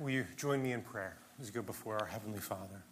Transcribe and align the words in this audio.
Will 0.00 0.08
you 0.08 0.24
join 0.38 0.62
me 0.62 0.72
in 0.72 0.80
prayer 0.80 1.18
as 1.38 1.48
we 1.48 1.52
go 1.52 1.60
before 1.60 1.98
our 1.98 2.06
Heavenly 2.06 2.38
Father? 2.38 2.84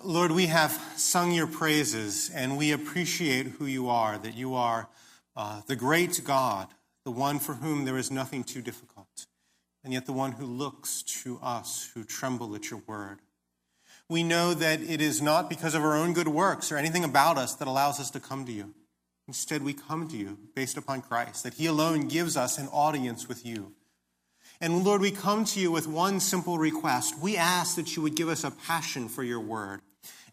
Lord, 0.00 0.30
we 0.30 0.46
have 0.46 0.70
sung 0.94 1.32
your 1.32 1.48
praises 1.48 2.30
and 2.32 2.56
we 2.56 2.70
appreciate 2.70 3.46
who 3.46 3.66
you 3.66 3.88
are, 3.88 4.16
that 4.16 4.34
you 4.34 4.54
are 4.54 4.88
uh, 5.36 5.62
the 5.66 5.74
great 5.74 6.20
God, 6.24 6.68
the 7.04 7.10
one 7.10 7.40
for 7.40 7.54
whom 7.54 7.84
there 7.84 7.98
is 7.98 8.12
nothing 8.12 8.44
too 8.44 8.62
difficult, 8.62 9.26
and 9.82 9.92
yet 9.92 10.06
the 10.06 10.12
one 10.12 10.30
who 10.30 10.46
looks 10.46 11.02
to 11.02 11.40
us 11.42 11.90
who 11.94 12.04
tremble 12.04 12.54
at 12.54 12.70
your 12.70 12.80
word. 12.86 13.18
We 14.08 14.22
know 14.22 14.54
that 14.54 14.80
it 14.80 15.00
is 15.00 15.20
not 15.20 15.50
because 15.50 15.74
of 15.74 15.82
our 15.82 15.96
own 15.96 16.12
good 16.12 16.28
works 16.28 16.70
or 16.70 16.76
anything 16.76 17.02
about 17.02 17.38
us 17.38 17.56
that 17.56 17.66
allows 17.66 17.98
us 17.98 18.12
to 18.12 18.20
come 18.20 18.46
to 18.46 18.52
you. 18.52 18.72
Instead, 19.26 19.64
we 19.64 19.72
come 19.74 20.06
to 20.06 20.16
you 20.16 20.38
based 20.54 20.76
upon 20.76 21.02
Christ, 21.02 21.42
that 21.42 21.54
He 21.54 21.66
alone 21.66 22.06
gives 22.06 22.36
us 22.36 22.56
an 22.56 22.68
audience 22.68 23.26
with 23.26 23.44
you. 23.44 23.72
And 24.62 24.84
Lord, 24.84 25.00
we 25.00 25.10
come 25.10 25.44
to 25.46 25.60
you 25.60 25.72
with 25.72 25.88
one 25.88 26.20
simple 26.20 26.56
request. 26.56 27.18
We 27.20 27.36
ask 27.36 27.74
that 27.74 27.96
you 27.96 28.02
would 28.02 28.14
give 28.14 28.28
us 28.28 28.44
a 28.44 28.52
passion 28.52 29.08
for 29.08 29.24
your 29.24 29.40
word 29.40 29.80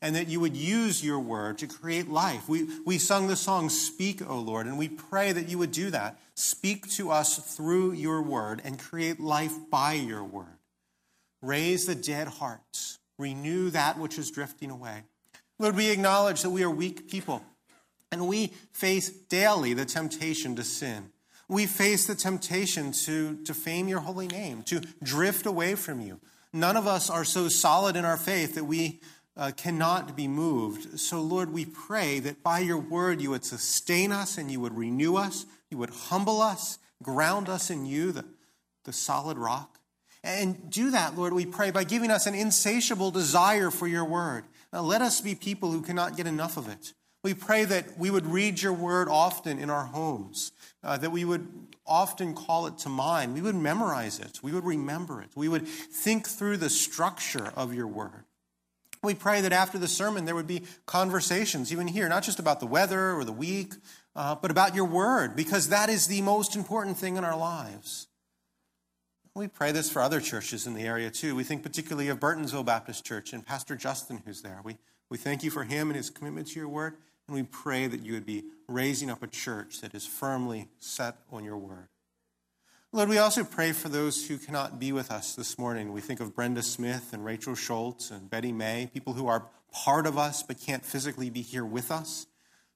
and 0.04 0.16
that 0.16 0.28
you 0.28 0.40
would 0.40 0.55
use 0.55 1.04
your 1.04 1.20
word 1.20 1.58
to 1.58 1.68
create 1.68 2.08
life. 2.08 2.48
We, 2.48 2.68
we 2.86 3.00
sung 3.00 3.28
the 3.28 3.36
song, 3.36 3.70
Speak, 3.70 4.22
O 4.30 4.38
Lord, 4.38 4.68
and 4.68 4.78
we 4.78 4.88
pray 4.88 5.32
that 5.32 5.50
you 5.50 5.58
would 5.58 5.72
do 5.72 5.90
that. 5.90 6.20
Speak 6.36 6.88
to 6.92 7.10
us 7.10 7.38
through 7.55 7.94
your 7.94 8.22
word 8.22 8.62
and 8.64 8.78
create 8.78 9.20
life 9.20 9.55
by 9.72 9.94
your 9.94 10.24
word. 10.24 10.60
Raise 11.41 11.88
the 11.88 11.96
dead 11.96 12.27
hearts, 12.27 13.00
renew 13.18 13.72
that 13.72 13.98
which 13.98 14.20
is 14.20 14.30
drifting 14.30 14.70
away. 14.70 15.05
Lord, 15.58 15.76
we 15.76 15.90
acknowledge 15.90 16.44
that 16.44 16.52
we 16.52 16.64
are 16.64 16.70
weak 16.70 17.10
people 17.10 17.41
and 18.12 18.27
we 18.27 18.54
face 18.74 19.10
daily 19.10 19.74
the 19.74 19.86
temptation 19.86 20.55
to 20.55 20.64
sin. 20.64 21.12
We 21.49 21.66
face 21.66 22.05
the 22.05 22.16
temptation 22.16 22.91
to 22.91 23.35
defame 23.44 23.88
your 23.88 23.99
holy 24.02 24.27
name, 24.27 24.63
to 24.63 24.81
drift 25.03 25.45
away 25.45 25.76
from 25.76 25.99
you. 25.99 26.21
None 26.54 26.77
of 26.77 26.87
us 26.87 27.10
are 27.10 27.26
so 27.26 27.49
solid 27.49 27.96
in 27.96 28.05
our 28.05 28.18
faith 28.18 28.55
that 28.55 28.65
we 28.65 29.01
uh, 29.35 29.51
cannot 29.57 30.15
be 30.15 30.27
moved. 30.27 30.99
So, 30.99 31.21
Lord, 31.21 31.51
we 31.51 31.65
pray 31.65 32.20
that 32.20 32.43
by 32.43 32.59
your 32.59 32.77
word 32.77 33.20
you 33.20 33.32
would 33.32 33.46
sustain 33.46 34.12
us 34.12 34.37
and 34.37 34.51
you 34.51 34.59
would 34.59 34.77
renew 34.77 35.15
us, 35.15 35.46
you 35.71 35.77
would 35.77 35.90
humble 35.90 36.41
us, 36.41 36.77
ground 37.01 37.49
us 37.49 37.70
in 37.70 37.85
you, 37.85 38.12
the, 38.12 38.26
the 38.85 38.93
solid 38.93 39.37
rock. 39.37 39.79
And 40.24 40.70
do 40.70 40.91
that, 40.91 41.18
Lord, 41.18 41.34
we 41.34 41.46
pray, 41.46 41.71
by 41.71 41.84
giving 41.84 42.12
us 42.12 42.27
an 42.27 42.35
insatiable 42.35 43.09
desire 43.09 43.71
for 43.71 43.87
your 43.87 44.05
word. 44.05 44.43
Now, 44.74 44.81
let 44.81 45.02
us 45.02 45.21
be 45.21 45.34
people 45.34 45.71
who 45.71 45.81
cannot 45.81 46.18
get 46.18 46.27
enough 46.27 46.57
of 46.57 46.68
it. 46.68 46.93
We 47.23 47.34
pray 47.34 47.65
that 47.65 47.98
we 47.98 48.09
would 48.09 48.25
read 48.25 48.62
your 48.62 48.73
word 48.73 49.09
often 49.09 49.59
in 49.59 49.70
our 49.70 49.85
homes, 49.85 50.53
uh, 50.84 50.98
that 50.98 51.12
we 51.12 51.25
would 51.25 51.48
often 51.85 52.34
call 52.34 52.67
it 52.67 52.77
to 52.79 52.89
mind. 52.89 53.34
We 53.34 53.41
would 53.41 53.55
memorize 53.55 54.20
it. 54.20 54.39
We 54.41 54.53
would 54.53 54.63
remember 54.63 55.21
it. 55.21 55.29
We 55.35 55.49
would 55.49 55.67
think 55.67 56.27
through 56.27 56.57
the 56.57 56.70
structure 56.70 57.51
of 57.55 57.73
your 57.73 57.87
word. 57.87 58.23
We 59.01 59.15
pray 59.15 59.41
that 59.41 59.51
after 59.51 59.77
the 59.77 59.87
sermon 59.87 60.25
there 60.25 60.35
would 60.35 60.47
be 60.47 60.63
conversations, 60.85 61.71
even 61.71 61.87
here, 61.87 62.07
not 62.09 62.23
just 62.23 62.40
about 62.40 62.59
the 62.59 62.67
weather 62.67 63.13
or 63.13 63.23
the 63.23 63.31
week, 63.31 63.73
uh, 64.16 64.35
but 64.35 64.51
about 64.51 64.75
your 64.75 64.85
word, 64.85 65.35
because 65.35 65.69
that 65.69 65.90
is 65.90 66.07
the 66.07 66.22
most 66.22 66.56
important 66.56 66.97
thing 66.97 67.17
in 67.17 67.23
our 67.23 67.38
lives. 67.38 68.07
We 69.35 69.47
pray 69.47 69.72
this 69.72 69.90
for 69.90 70.01
other 70.01 70.19
churches 70.19 70.67
in 70.67 70.73
the 70.73 70.84
area 70.84 71.09
too. 71.09 71.35
We 71.35 71.44
think 71.44 71.63
particularly 71.63 72.09
of 72.09 72.19
Burtonsville 72.19 72.66
Baptist 72.66 73.06
Church 73.06 73.31
and 73.31 73.45
Pastor 73.45 73.78
Justin, 73.78 74.22
who's 74.25 74.41
there. 74.41 74.59
We, 74.63 74.78
we 75.09 75.17
thank 75.17 75.44
you 75.44 75.51
for 75.51 75.63
him 75.63 75.90
and 75.90 75.95
his 75.95 76.09
commitment 76.09 76.47
to 76.47 76.59
your 76.59 76.67
word. 76.67 76.97
And 77.30 77.35
we 77.35 77.44
pray 77.44 77.85
that 77.85 78.03
you 78.03 78.13
would 78.13 78.25
be 78.25 78.46
raising 78.68 79.12
up 79.12 79.22
a 79.22 79.28
church 79.28 79.81
that 79.81 79.94
is 79.94 80.03
firmly 80.03 80.68
set 80.80 81.18
on 81.31 81.44
your 81.44 81.58
word. 81.58 81.88
Lord, 82.91 83.08
we 83.08 83.19
also 83.19 83.44
pray 83.44 83.72
for 83.72 83.88
those 83.88 84.28
who 84.28 84.40
cannot 84.40 84.80
be 84.80 84.91
with 84.91 85.12
us 85.12 85.36
this 85.36 85.59
morning. 85.59 85.94
We 85.94 86.02
think 86.02 86.22
of 86.22 86.34
Brenda 86.34 86.63
Smith 86.63 87.13
and 87.13 87.24
Rachel 87.24 87.53
Schultz 87.53 88.09
and 88.09 88.31
Betty 88.31 88.52
May, 88.52 88.90
people 88.91 89.13
who 89.13 89.28
are 89.28 89.46
part 89.72 90.08
of 90.08 90.18
us 90.18 90.42
but 90.42 90.59
can't 90.59 90.84
physically 90.84 91.30
be 91.30 91.44
here 91.44 91.64
with 91.64 91.92
us. 91.92 92.26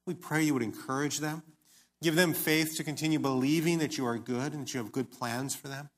We 0.05 0.13
pray 0.13 0.43
you 0.43 0.53
would 0.53 0.61
encourage 0.61 1.17
them, 1.17 1.41
give 2.03 2.15
them 2.15 2.33
faith 2.33 2.77
to 2.77 2.83
continue 2.83 3.17
believing 3.17 3.79
that 3.79 3.97
you 3.97 4.05
are 4.05 4.19
good 4.19 4.53
and 4.53 4.67
that 4.67 4.73
you 4.75 4.77
have 4.77 4.91
good 4.91 5.09
plans 5.09 5.55
for 5.55 5.67
them. 5.67 5.89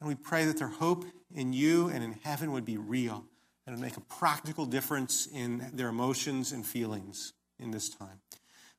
And 0.00 0.08
we 0.08 0.14
pray 0.14 0.46
that 0.46 0.56
their 0.56 0.68
hope 0.68 1.04
in 1.34 1.52
you 1.52 1.88
and 1.88 2.02
in 2.02 2.18
heaven 2.24 2.52
would 2.52 2.64
be 2.64 2.78
real 2.78 3.26
and 3.66 3.76
would 3.76 3.84
make 3.84 3.98
a 3.98 4.00
practical 4.00 4.64
difference 4.64 5.26
in 5.26 5.68
their 5.74 5.88
emotions 5.88 6.50
and 6.52 6.64
feelings 6.64 7.34
in 7.60 7.70
this 7.70 7.88
time. 7.88 8.20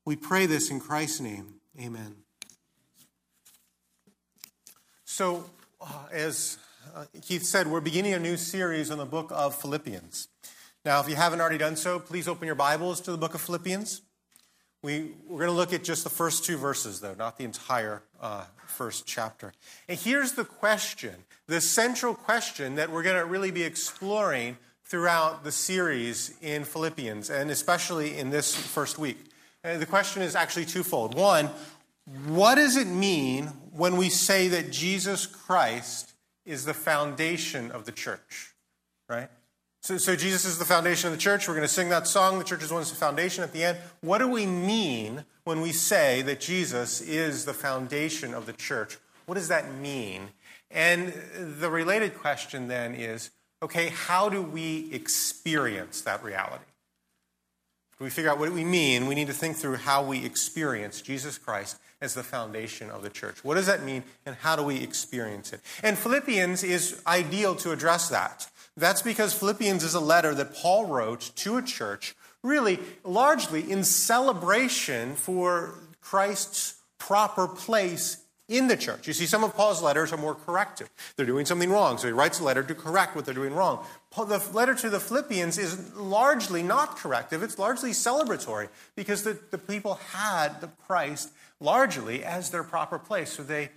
We 0.05 0.15
pray 0.15 0.45
this 0.45 0.69
in 0.69 0.79
Christ's 0.79 1.19
name. 1.19 1.55
Amen. 1.79 2.15
So, 5.05 5.49
uh, 5.81 6.05
as 6.11 6.57
uh, 6.95 7.05
Keith 7.21 7.43
said, 7.43 7.67
we're 7.67 7.81
beginning 7.81 8.13
a 8.13 8.19
new 8.19 8.37
series 8.37 8.91
on 8.91 8.97
the 8.97 9.05
book 9.05 9.31
of 9.31 9.55
Philippians. 9.55 10.27
Now, 10.85 11.01
if 11.01 11.09
you 11.09 11.15
haven't 11.15 11.41
already 11.41 11.57
done 11.57 11.75
so, 11.75 11.99
please 11.99 12.27
open 12.27 12.45
your 12.45 12.55
Bibles 12.55 13.01
to 13.01 13.11
the 13.11 13.17
book 13.17 13.35
of 13.35 13.41
Philippians. 13.41 14.01
We, 14.81 15.11
we're 15.27 15.39
going 15.39 15.49
to 15.49 15.55
look 15.55 15.73
at 15.73 15.83
just 15.83 16.05
the 16.05 16.09
first 16.09 16.45
two 16.45 16.57
verses, 16.57 17.01
though, 17.01 17.13
not 17.13 17.37
the 17.37 17.43
entire 17.43 18.01
uh, 18.21 18.45
first 18.65 19.05
chapter. 19.05 19.53
And 19.89 19.99
here's 19.99 20.33
the 20.33 20.45
question 20.45 21.15
the 21.47 21.59
central 21.59 22.13
question 22.13 22.75
that 22.75 22.89
we're 22.89 23.03
going 23.03 23.17
to 23.17 23.25
really 23.25 23.51
be 23.51 23.63
exploring 23.63 24.57
throughout 24.89 25.43
the 25.43 25.51
series 25.51 26.35
in 26.41 26.63
Philippians, 26.63 27.29
and 27.29 27.51
especially 27.51 28.17
in 28.17 28.31
this 28.31 28.55
first 28.55 28.97
week. 28.97 29.17
And 29.63 29.79
the 29.79 29.85
question 29.85 30.23
is 30.23 30.35
actually 30.35 30.65
twofold. 30.65 31.13
One, 31.13 31.49
what 32.25 32.55
does 32.55 32.75
it 32.75 32.87
mean 32.87 33.45
when 33.71 33.97
we 33.97 34.09
say 34.09 34.47
that 34.47 34.71
Jesus 34.71 35.27
Christ 35.27 36.13
is 36.43 36.65
the 36.65 36.73
foundation 36.73 37.69
of 37.69 37.85
the 37.85 37.91
church? 37.91 38.55
Right? 39.07 39.29
So, 39.81 39.97
so 39.97 40.15
Jesus 40.15 40.43
is 40.43 40.57
the 40.57 40.65
foundation 40.65 41.07
of 41.07 41.13
the 41.13 41.21
church. 41.21 41.47
We're 41.47 41.53
going 41.53 41.67
to 41.67 41.73
sing 41.73 41.89
that 41.89 42.07
song, 42.07 42.39
The 42.39 42.43
Church's 42.43 42.73
One 42.73 42.83
Foundation, 42.83 43.43
at 43.43 43.53
the 43.53 43.63
end. 43.63 43.77
What 44.01 44.17
do 44.17 44.27
we 44.27 44.45
mean 44.45 45.23
when 45.43 45.61
we 45.61 45.71
say 45.71 46.21
that 46.23 46.41
Jesus 46.41 46.99
is 46.99 47.45
the 47.45 47.53
foundation 47.53 48.33
of 48.33 48.45
the 48.47 48.53
church? 48.53 48.97
What 49.27 49.35
does 49.35 49.49
that 49.49 49.73
mean? 49.75 50.29
And 50.71 51.13
the 51.59 51.69
related 51.69 52.17
question 52.17 52.67
then 52.67 52.95
is 52.95 53.29
okay, 53.61 53.89
how 53.89 54.29
do 54.29 54.41
we 54.41 54.89
experience 54.91 56.01
that 56.01 56.23
reality? 56.23 56.63
We 57.99 58.09
figure 58.09 58.31
out 58.31 58.39
what 58.39 58.51
we 58.53 58.63
mean, 58.63 59.07
we 59.07 59.15
need 59.15 59.27
to 59.27 59.33
think 59.33 59.57
through 59.57 59.75
how 59.75 60.05
we 60.05 60.23
experience 60.23 61.01
Jesus 61.01 61.37
Christ 61.37 61.77
as 61.99 62.13
the 62.13 62.23
foundation 62.23 62.89
of 62.89 63.03
the 63.03 63.09
church. 63.09 63.43
What 63.43 63.55
does 63.55 63.65
that 63.65 63.83
mean, 63.83 64.03
and 64.25 64.37
how 64.37 64.55
do 64.55 64.63
we 64.63 64.81
experience 64.81 65.51
it? 65.51 65.59
And 65.83 65.97
Philippians 65.97 66.63
is 66.63 67.01
ideal 67.05 67.55
to 67.55 67.71
address 67.71 68.07
that. 68.07 68.49
That's 68.77 69.01
because 69.01 69.33
Philippians 69.33 69.83
is 69.83 69.95
a 69.95 69.99
letter 69.99 70.33
that 70.35 70.55
Paul 70.55 70.85
wrote 70.85 71.31
to 71.37 71.57
a 71.57 71.61
church, 71.61 72.15
really 72.41 72.79
largely 73.03 73.69
in 73.69 73.83
celebration 73.83 75.15
for 75.15 75.75
Christ's 75.99 76.75
proper 76.99 77.49
place 77.49 78.23
in 78.49 78.67
the 78.67 78.75
church. 78.75 79.07
You 79.07 79.13
see, 79.13 79.27
some 79.27 79.43
of 79.43 79.55
Paul's 79.55 79.81
letters 79.81 80.11
are 80.11 80.17
more 80.17 80.35
corrective. 80.35 80.89
They're 81.15 81.25
doing 81.25 81.45
something 81.45 81.69
wrong, 81.69 81.97
so 81.97 82.07
he 82.07 82.13
writes 82.13 82.39
a 82.39 82.43
letter 82.43 82.63
to 82.63 82.75
correct 82.75 83.15
what 83.15 83.23
they're 83.23 83.33
doing 83.33 83.53
wrong. 83.53 83.85
Paul, 84.09 84.25
the 84.25 84.43
letter 84.51 84.73
to 84.75 84.89
the 84.89 84.99
Philippians 84.99 85.57
is 85.57 85.95
largely 85.95 86.63
not 86.63 86.97
corrective, 86.97 87.43
it's 87.43 87.59
largely 87.59 87.91
celebratory 87.91 88.67
because 88.95 89.23
the, 89.23 89.39
the 89.51 89.57
people 89.57 89.95
had 90.11 90.59
the 90.59 90.69
Christ 90.87 91.31
largely 91.59 92.23
as 92.25 92.49
their 92.49 92.63
proper 92.63 92.97
place. 92.97 93.31
So 93.31 93.43
they, 93.43 93.69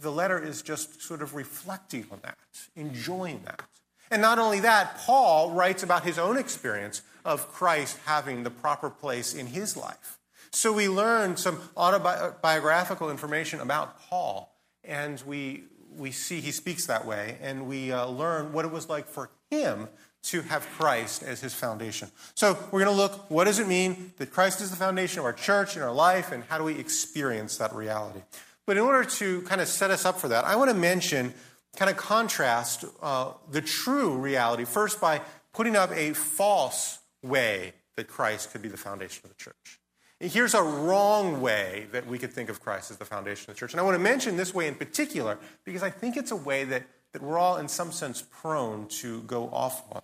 the 0.00 0.12
letter 0.12 0.42
is 0.42 0.62
just 0.62 1.00
sort 1.00 1.22
of 1.22 1.34
reflecting 1.34 2.06
on 2.10 2.18
that, 2.22 2.36
enjoying 2.74 3.42
that. 3.44 3.62
And 4.10 4.20
not 4.22 4.38
only 4.38 4.60
that, 4.60 4.98
Paul 4.98 5.52
writes 5.52 5.82
about 5.82 6.04
his 6.04 6.18
own 6.18 6.36
experience 6.36 7.02
of 7.24 7.52
Christ 7.52 7.98
having 8.06 8.42
the 8.42 8.50
proper 8.50 8.90
place 8.90 9.34
in 9.34 9.46
his 9.46 9.76
life. 9.76 10.17
So 10.50 10.72
we 10.72 10.88
learn 10.88 11.36
some 11.36 11.60
autobiographical 11.76 13.10
information 13.10 13.60
about 13.60 14.00
Paul, 14.02 14.54
and 14.84 15.22
we, 15.26 15.64
we 15.96 16.10
see 16.10 16.40
he 16.40 16.52
speaks 16.52 16.86
that 16.86 17.06
way, 17.06 17.36
and 17.42 17.68
we 17.68 17.92
uh, 17.92 18.06
learn 18.06 18.52
what 18.52 18.64
it 18.64 18.70
was 18.70 18.88
like 18.88 19.06
for 19.06 19.30
him 19.50 19.88
to 20.24 20.42
have 20.42 20.66
Christ 20.76 21.22
as 21.22 21.40
his 21.40 21.54
foundation. 21.54 22.10
So 22.34 22.58
we're 22.70 22.84
going 22.84 22.94
to 22.94 23.02
look 23.02 23.30
what 23.30 23.44
does 23.44 23.58
it 23.58 23.68
mean 23.68 24.12
that 24.18 24.30
Christ 24.30 24.60
is 24.60 24.70
the 24.70 24.76
foundation 24.76 25.20
of 25.20 25.24
our 25.24 25.32
church 25.32 25.76
and 25.76 25.84
our 25.84 25.92
life, 25.92 26.32
and 26.32 26.44
how 26.44 26.58
do 26.58 26.64
we 26.64 26.78
experience 26.78 27.58
that 27.58 27.74
reality? 27.74 28.20
But 28.66 28.76
in 28.76 28.82
order 28.82 29.08
to 29.08 29.42
kind 29.42 29.60
of 29.60 29.68
set 29.68 29.90
us 29.90 30.04
up 30.04 30.18
for 30.18 30.28
that, 30.28 30.44
I 30.44 30.56
want 30.56 30.70
to 30.70 30.76
mention, 30.76 31.32
kind 31.76 31.90
of 31.90 31.96
contrast 31.96 32.84
uh, 33.00 33.32
the 33.50 33.62
true 33.62 34.18
reality 34.18 34.64
first 34.64 35.00
by 35.00 35.22
putting 35.54 35.76
up 35.76 35.90
a 35.92 36.12
false 36.12 36.98
way 37.22 37.72
that 37.96 38.08
Christ 38.08 38.52
could 38.52 38.62
be 38.62 38.68
the 38.68 38.76
foundation 38.76 39.22
of 39.24 39.30
the 39.30 39.42
church. 39.42 39.77
Here's 40.20 40.54
a 40.54 40.62
wrong 40.62 41.40
way 41.40 41.86
that 41.92 42.06
we 42.06 42.18
could 42.18 42.32
think 42.32 42.48
of 42.48 42.60
Christ 42.60 42.90
as 42.90 42.96
the 42.96 43.04
foundation 43.04 43.50
of 43.50 43.56
the 43.56 43.60
church. 43.60 43.72
And 43.72 43.80
I 43.80 43.84
want 43.84 43.94
to 43.94 44.02
mention 44.02 44.36
this 44.36 44.52
way 44.52 44.66
in 44.66 44.74
particular 44.74 45.38
because 45.64 45.82
I 45.82 45.90
think 45.90 46.16
it's 46.16 46.32
a 46.32 46.36
way 46.36 46.64
that, 46.64 46.82
that 47.12 47.22
we're 47.22 47.38
all, 47.38 47.56
in 47.58 47.68
some 47.68 47.92
sense, 47.92 48.24
prone 48.28 48.88
to 48.88 49.22
go 49.22 49.48
off 49.52 49.84
on. 49.92 50.02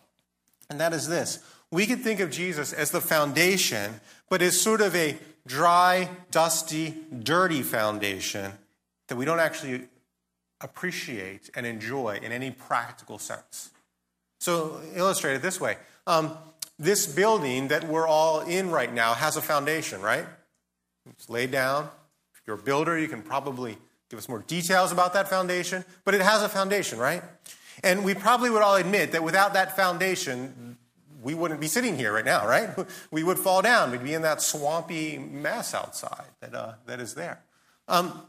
And 0.71 0.81
that 0.81 0.93
is 0.93 1.09
this 1.09 1.43
we 1.71 1.87
could 1.87 2.01
think 2.01 2.21
of 2.21 2.31
Jesus 2.31 2.73
as 2.73 2.93
the 2.93 3.01
foundation, 3.01 4.01
but 4.31 4.41
as 4.41 4.61
sort 4.61 4.81
of 4.81 4.95
a 4.95 5.19
dry, 5.47 6.09
dusty, 6.31 6.95
dirty 7.23 7.63
foundation 7.63 8.53
that 9.09 9.17
we 9.17 9.25
don't 9.25 9.41
actually 9.41 9.89
appreciate 10.61 11.51
and 11.57 11.67
enjoy 11.67 12.21
in 12.23 12.31
any 12.31 12.53
practical 12.53 13.19
sense. 13.19 13.71
So, 14.39 14.81
illustrate 14.95 15.35
it 15.35 15.43
this 15.43 15.61
way 15.61 15.77
um, 16.07 16.37
this 16.79 17.07
building 17.07 17.69
that 17.69 17.85
we're 17.85 18.07
all 18.07 18.41
in 18.41 18.71
right 18.71 18.93
now 18.93 19.15
has 19.15 19.37
a 19.37 19.43
foundation, 19.43 20.01
right? 20.01 20.27
It's 21.11 21.29
laid 21.29 21.51
down. 21.51 21.85
If 22.35 22.43
you're 22.47 22.57
a 22.57 22.63
builder, 22.63 22.99
you 22.99 23.09
can 23.09 23.23
probably 23.23 23.79
give 24.11 24.19
us 24.19 24.29
more 24.29 24.41
details 24.41 24.93
about 24.93 25.13
that 25.15 25.29
foundation, 25.29 25.85
but 26.05 26.15
it 26.15 26.21
has 26.21 26.43
a 26.43 26.49
foundation, 26.49 26.99
right? 26.99 27.23
And 27.83 28.05
we 28.05 28.15
probably 28.15 28.51
would 28.51 28.63
all 28.63 28.77
admit 28.77 29.13
that 29.13 29.23
without 29.23 29.55
that 29.55 29.77
foundation, 29.77 30.77
we 31.23 31.35
wouldn't 31.35 31.61
be 31.61 31.67
sitting 31.67 31.97
here 31.97 32.13
right 32.13 32.25
now, 32.25 32.47
right? 32.47 32.71
We 33.11 33.23
would 33.23 33.39
fall 33.39 33.63
down. 33.63 33.91
We'd 33.91 34.05
be 34.05 34.15
in 34.15 34.23
that 34.23 34.43
swampy 34.43 35.19
mess 35.19 35.75
outside 35.75 36.27
that, 36.41 36.55
uh, 36.55 36.75
that 36.87 37.01
is 37.01 37.15
there. 37.15 37.41
Um, 37.89 38.23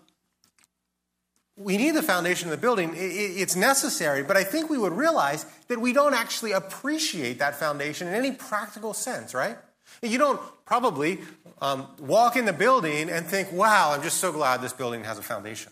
we 1.57 1.77
need 1.77 1.91
the 1.91 2.03
foundation 2.03 2.47
of 2.47 2.51
the 2.51 2.61
building. 2.61 2.91
It's 2.95 3.55
necessary, 3.55 4.23
but 4.23 4.35
I 4.35 4.43
think 4.43 4.69
we 4.69 4.77
would 4.77 4.93
realize 4.93 5.45
that 5.67 5.79
we 5.79 5.93
don't 5.93 6.13
actually 6.13 6.51
appreciate 6.51 7.39
that 7.39 7.55
foundation 7.55 8.07
in 8.07 8.13
any 8.13 8.31
practical 8.31 8.93
sense, 8.93 9.33
right? 9.33 9.57
You 10.01 10.17
don't 10.17 10.41
probably 10.65 11.19
um, 11.61 11.87
walk 11.99 12.35
in 12.35 12.45
the 12.45 12.53
building 12.53 13.09
and 13.09 13.25
think, 13.25 13.51
wow, 13.53 13.93
I'm 13.93 14.03
just 14.03 14.17
so 14.17 14.31
glad 14.31 14.61
this 14.61 14.73
building 14.73 15.05
has 15.05 15.17
a 15.17 15.21
foundation. 15.21 15.71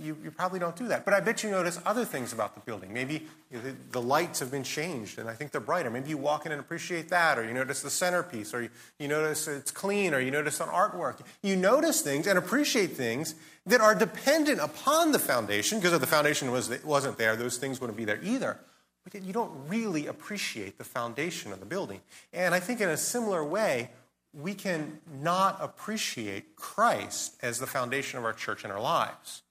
You, 0.00 0.16
you, 0.22 0.30
probably 0.30 0.60
don't 0.60 0.76
do 0.76 0.86
that. 0.88 1.04
But 1.04 1.12
I 1.12 1.18
bet 1.18 1.42
you 1.42 1.50
notice 1.50 1.80
other 1.84 2.04
things 2.04 2.32
about 2.32 2.54
the 2.54 2.60
building. 2.60 2.92
Maybe 2.92 3.26
the, 3.50 3.74
the, 3.90 4.00
lights 4.00 4.38
have 4.38 4.48
been 4.48 4.62
changed 4.62 5.18
and 5.18 5.28
I 5.28 5.34
think 5.34 5.50
they're 5.50 5.60
brighter. 5.60 5.90
Maybe 5.90 6.10
you 6.10 6.18
walk 6.18 6.46
in 6.46 6.52
and 6.52 6.60
appreciate 6.60 7.08
that, 7.08 7.36
or 7.36 7.44
you 7.44 7.52
notice 7.52 7.82
the 7.82 7.90
centerpiece, 7.90 8.54
or 8.54 8.62
you, 8.62 8.70
you 9.00 9.08
notice 9.08 9.48
it's 9.48 9.72
clean, 9.72 10.14
or 10.14 10.20
you 10.20 10.30
notice 10.30 10.60
an 10.60 10.68
artwork. 10.68 11.18
You 11.42 11.56
notice 11.56 12.00
things 12.00 12.28
and 12.28 12.38
appreciate 12.38 12.92
things 12.92 13.34
that 13.66 13.80
are 13.80 13.94
dependent 13.94 14.60
upon 14.60 15.12
the 15.12 15.18
foundation, 15.18 15.78
because 15.78 15.92
if 15.92 16.00
the 16.00 16.06
foundation 16.06 16.50
was, 16.50 16.82
wasn't 16.84 17.18
there, 17.18 17.36
those 17.36 17.58
things 17.58 17.80
wouldn't 17.80 17.96
be 17.96 18.04
there 18.04 18.20
either. 18.22 18.58
But 19.04 19.22
you 19.22 19.32
don't 19.32 19.52
really 19.68 20.06
appreciate 20.06 20.78
the 20.78 20.84
foundation 20.84 21.52
of 21.52 21.60
the 21.60 21.66
building. 21.66 22.00
And 22.32 22.54
I 22.54 22.60
think 22.60 22.80
in 22.80 22.88
a 22.88 22.96
similar 22.96 23.44
way, 23.44 23.90
we 24.32 24.54
can 24.54 25.00
not 25.20 25.58
appreciate 25.60 26.56
Christ 26.56 27.36
as 27.42 27.58
the 27.58 27.66
foundation 27.66 28.18
of 28.18 28.24
our 28.24 28.32
church 28.32 28.64
and 28.64 28.72
our 28.72 28.80
lives 28.80 29.42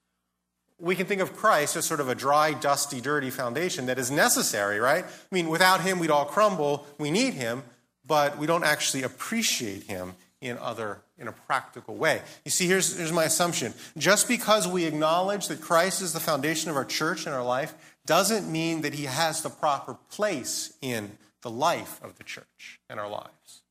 we 0.82 0.96
can 0.96 1.06
think 1.06 1.22
of 1.22 1.36
Christ 1.36 1.76
as 1.76 1.86
sort 1.86 2.00
of 2.00 2.10
a 2.10 2.16
dry, 2.16 2.54
dusty, 2.54 3.00
dirty 3.00 3.30
foundation 3.30 3.86
that 3.86 4.00
is 4.00 4.10
necessary, 4.10 4.80
right? 4.80 5.06
I 5.06 5.10
mean, 5.36 5.48
without 5.48 5.82
him, 5.82 6.00
we'd 6.00 6.10
all 6.10 6.26
crumble. 6.26 6.88
We 6.98 7.12
need 7.12 7.36
him, 7.36 7.64
but 8.06 8.38
we 8.38 8.48
don't 8.48 8.64
actually 8.64 9.04
appreciate 9.04 9.84
him 9.84 10.16
in 10.42 10.58
other 10.58 11.02
in 11.18 11.28
a 11.28 11.32
practical 11.32 11.96
way. 11.96 12.22
You 12.44 12.52
see, 12.52 12.68
here's, 12.68 12.98
here's 12.98 13.12
my 13.12 13.26
assumption. 13.26 13.74
Just 13.98 14.28
because 14.28 14.68
we 14.68 14.86
acknowledge 14.86 15.48
that 15.48 15.62
Christ 15.62 16.02
is 16.02 16.14
the 16.14 16.20
foundation 16.20 16.70
of 16.70 16.76
our 16.76 16.86
church 16.86 17.26
and 17.28 17.36
our 17.36 17.46
life 17.46 17.74
doesn't 18.06 18.52
mean 18.52 18.82
that 18.82 18.96
he 18.96 19.06
has 19.06 19.42
the 19.44 19.50
proper 19.50 19.96
place 20.10 20.74
in 20.82 21.12
the 21.44 21.52
life 21.52 22.04
of 22.04 22.18
the 22.18 22.24
church 22.24 22.80
and 22.90 23.00
our 23.00 23.10
lives. 23.10 23.62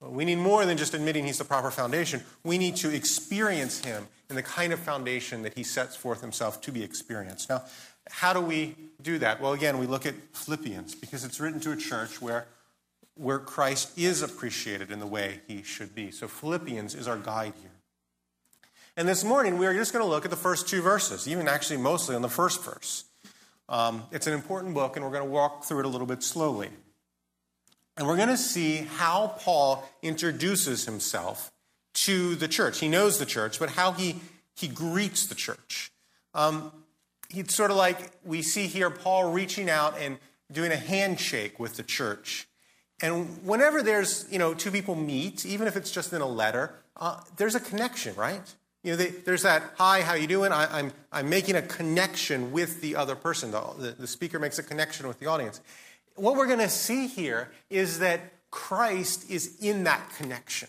We 0.00 0.24
need 0.24 0.36
more 0.36 0.64
than 0.64 0.76
just 0.78 0.94
admitting 0.94 1.26
he's 1.26 1.38
the 1.38 1.44
proper 1.44 1.70
foundation. 1.70 2.22
We 2.44 2.56
need 2.56 2.76
to 2.76 2.94
experience 2.94 3.84
him 3.84 4.06
in 4.30 4.36
the 4.36 4.42
kind 4.42 4.72
of 4.72 4.78
foundation 4.78 5.42
that 5.42 5.54
he 5.54 5.64
sets 5.64 5.96
forth 5.96 6.20
himself 6.20 6.60
to 6.62 6.72
be 6.72 6.84
experienced. 6.84 7.48
Now, 7.48 7.64
how 8.08 8.32
do 8.32 8.40
we 8.40 8.76
do 9.02 9.18
that? 9.18 9.40
Well, 9.40 9.54
again, 9.54 9.78
we 9.78 9.86
look 9.86 10.06
at 10.06 10.14
Philippians 10.32 10.94
because 10.94 11.24
it's 11.24 11.40
written 11.40 11.60
to 11.60 11.72
a 11.72 11.76
church 11.76 12.22
where, 12.22 12.46
where 13.18 13.38
Christ 13.38 13.98
is 13.98 14.22
appreciated 14.22 14.90
in 14.90 15.00
the 15.00 15.06
way 15.06 15.40
he 15.46 15.62
should 15.62 15.94
be. 15.94 16.10
So, 16.10 16.28
Philippians 16.28 16.94
is 16.94 17.08
our 17.08 17.18
guide 17.18 17.54
here. 17.60 17.70
And 18.96 19.08
this 19.08 19.22
morning, 19.22 19.58
we 19.58 19.66
are 19.66 19.74
just 19.74 19.92
going 19.92 20.04
to 20.04 20.08
look 20.08 20.24
at 20.24 20.30
the 20.30 20.36
first 20.36 20.68
two 20.68 20.82
verses, 20.82 21.28
even 21.28 21.46
actually 21.46 21.76
mostly 21.76 22.16
on 22.16 22.22
the 22.22 22.28
first 22.28 22.64
verse. 22.64 23.04
Um, 23.68 24.04
it's 24.10 24.26
an 24.26 24.32
important 24.32 24.74
book, 24.74 24.96
and 24.96 25.04
we're 25.04 25.12
going 25.12 25.24
to 25.24 25.30
walk 25.30 25.64
through 25.64 25.80
it 25.80 25.84
a 25.84 25.88
little 25.88 26.06
bit 26.06 26.22
slowly. 26.22 26.70
And 27.96 28.06
we're 28.06 28.16
going 28.16 28.28
to 28.28 28.36
see 28.36 28.76
how 28.96 29.36
Paul 29.40 29.88
introduces 30.02 30.84
himself 30.84 31.52
to 31.94 32.36
the 32.36 32.48
church. 32.48 32.78
He 32.78 32.88
knows 32.88 33.18
the 33.18 33.26
church, 33.26 33.58
but 33.58 33.70
how 33.70 33.92
he, 33.92 34.20
he 34.54 34.68
greets 34.68 35.26
the 35.26 35.34
church. 35.34 35.90
Um, 36.32 36.72
it's 37.34 37.54
sort 37.54 37.70
of 37.70 37.76
like 37.76 38.12
we 38.24 38.42
see 38.42 38.66
here 38.66 38.88
Paul 38.88 39.32
reaching 39.32 39.68
out 39.68 39.98
and 39.98 40.18
doing 40.50 40.72
a 40.72 40.76
handshake 40.76 41.58
with 41.58 41.76
the 41.76 41.82
church. 41.82 42.46
And 43.00 43.46
whenever 43.46 43.82
there's, 43.82 44.26
you 44.30 44.38
know, 44.38 44.54
two 44.54 44.70
people 44.70 44.94
meet, 44.94 45.46
even 45.46 45.68
if 45.68 45.76
it's 45.76 45.90
just 45.90 46.12
in 46.12 46.20
a 46.20 46.26
letter, 46.26 46.74
uh, 46.96 47.20
there's 47.36 47.54
a 47.54 47.60
connection, 47.60 48.14
right? 48.16 48.42
You 48.82 48.92
know, 48.92 48.96
they, 48.96 49.08
there's 49.08 49.42
that, 49.42 49.62
hi, 49.76 50.02
how 50.02 50.14
you 50.14 50.26
doing? 50.26 50.52
I, 50.52 50.64
am 50.64 50.70
I'm, 50.72 50.92
I'm 51.12 51.28
making 51.28 51.56
a 51.56 51.62
connection 51.62 52.52
with 52.52 52.80
the 52.80 52.96
other 52.96 53.14
person. 53.14 53.50
The, 53.50 53.60
the, 53.78 53.90
the 53.92 54.06
speaker 54.06 54.38
makes 54.38 54.58
a 54.58 54.62
connection 54.62 55.06
with 55.06 55.20
the 55.20 55.26
audience 55.26 55.60
what 56.18 56.36
we're 56.36 56.46
going 56.46 56.58
to 56.58 56.68
see 56.68 57.06
here 57.06 57.50
is 57.70 58.00
that 58.00 58.20
Christ 58.50 59.30
is 59.30 59.56
in 59.60 59.84
that 59.84 60.10
connection. 60.16 60.68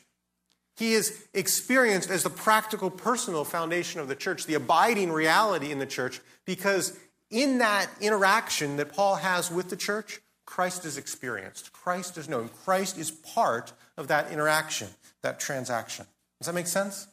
He 0.77 0.93
is 0.93 1.25
experienced 1.33 2.09
as 2.09 2.23
the 2.23 2.29
practical, 2.29 2.89
personal 2.89 3.43
foundation 3.43 3.99
of 3.99 4.07
the 4.07 4.15
church, 4.15 4.45
the 4.45 4.53
abiding 4.53 5.11
reality 5.11 5.71
in 5.71 5.79
the 5.79 5.85
church, 5.85 6.21
because 6.45 6.97
in 7.29 7.57
that 7.57 7.87
interaction 7.99 8.77
that 8.77 8.93
Paul 8.93 9.15
has 9.15 9.51
with 9.51 9.69
the 9.69 9.75
church, 9.75 10.21
Christ 10.49 10.83
is 10.83 10.97
experienced. 10.97 11.71
Christ 11.71 12.17
is 12.17 12.27
known. 12.27 12.49
Christ 12.65 12.97
is 12.97 13.11
part 13.11 13.71
of 13.97 14.07
that 14.07 14.31
interaction, 14.31 14.87
that 15.21 15.39
transaction. 15.39 16.07
Does 16.39 16.47
that 16.47 16.55
make 16.55 16.65
sense? 16.65 17.07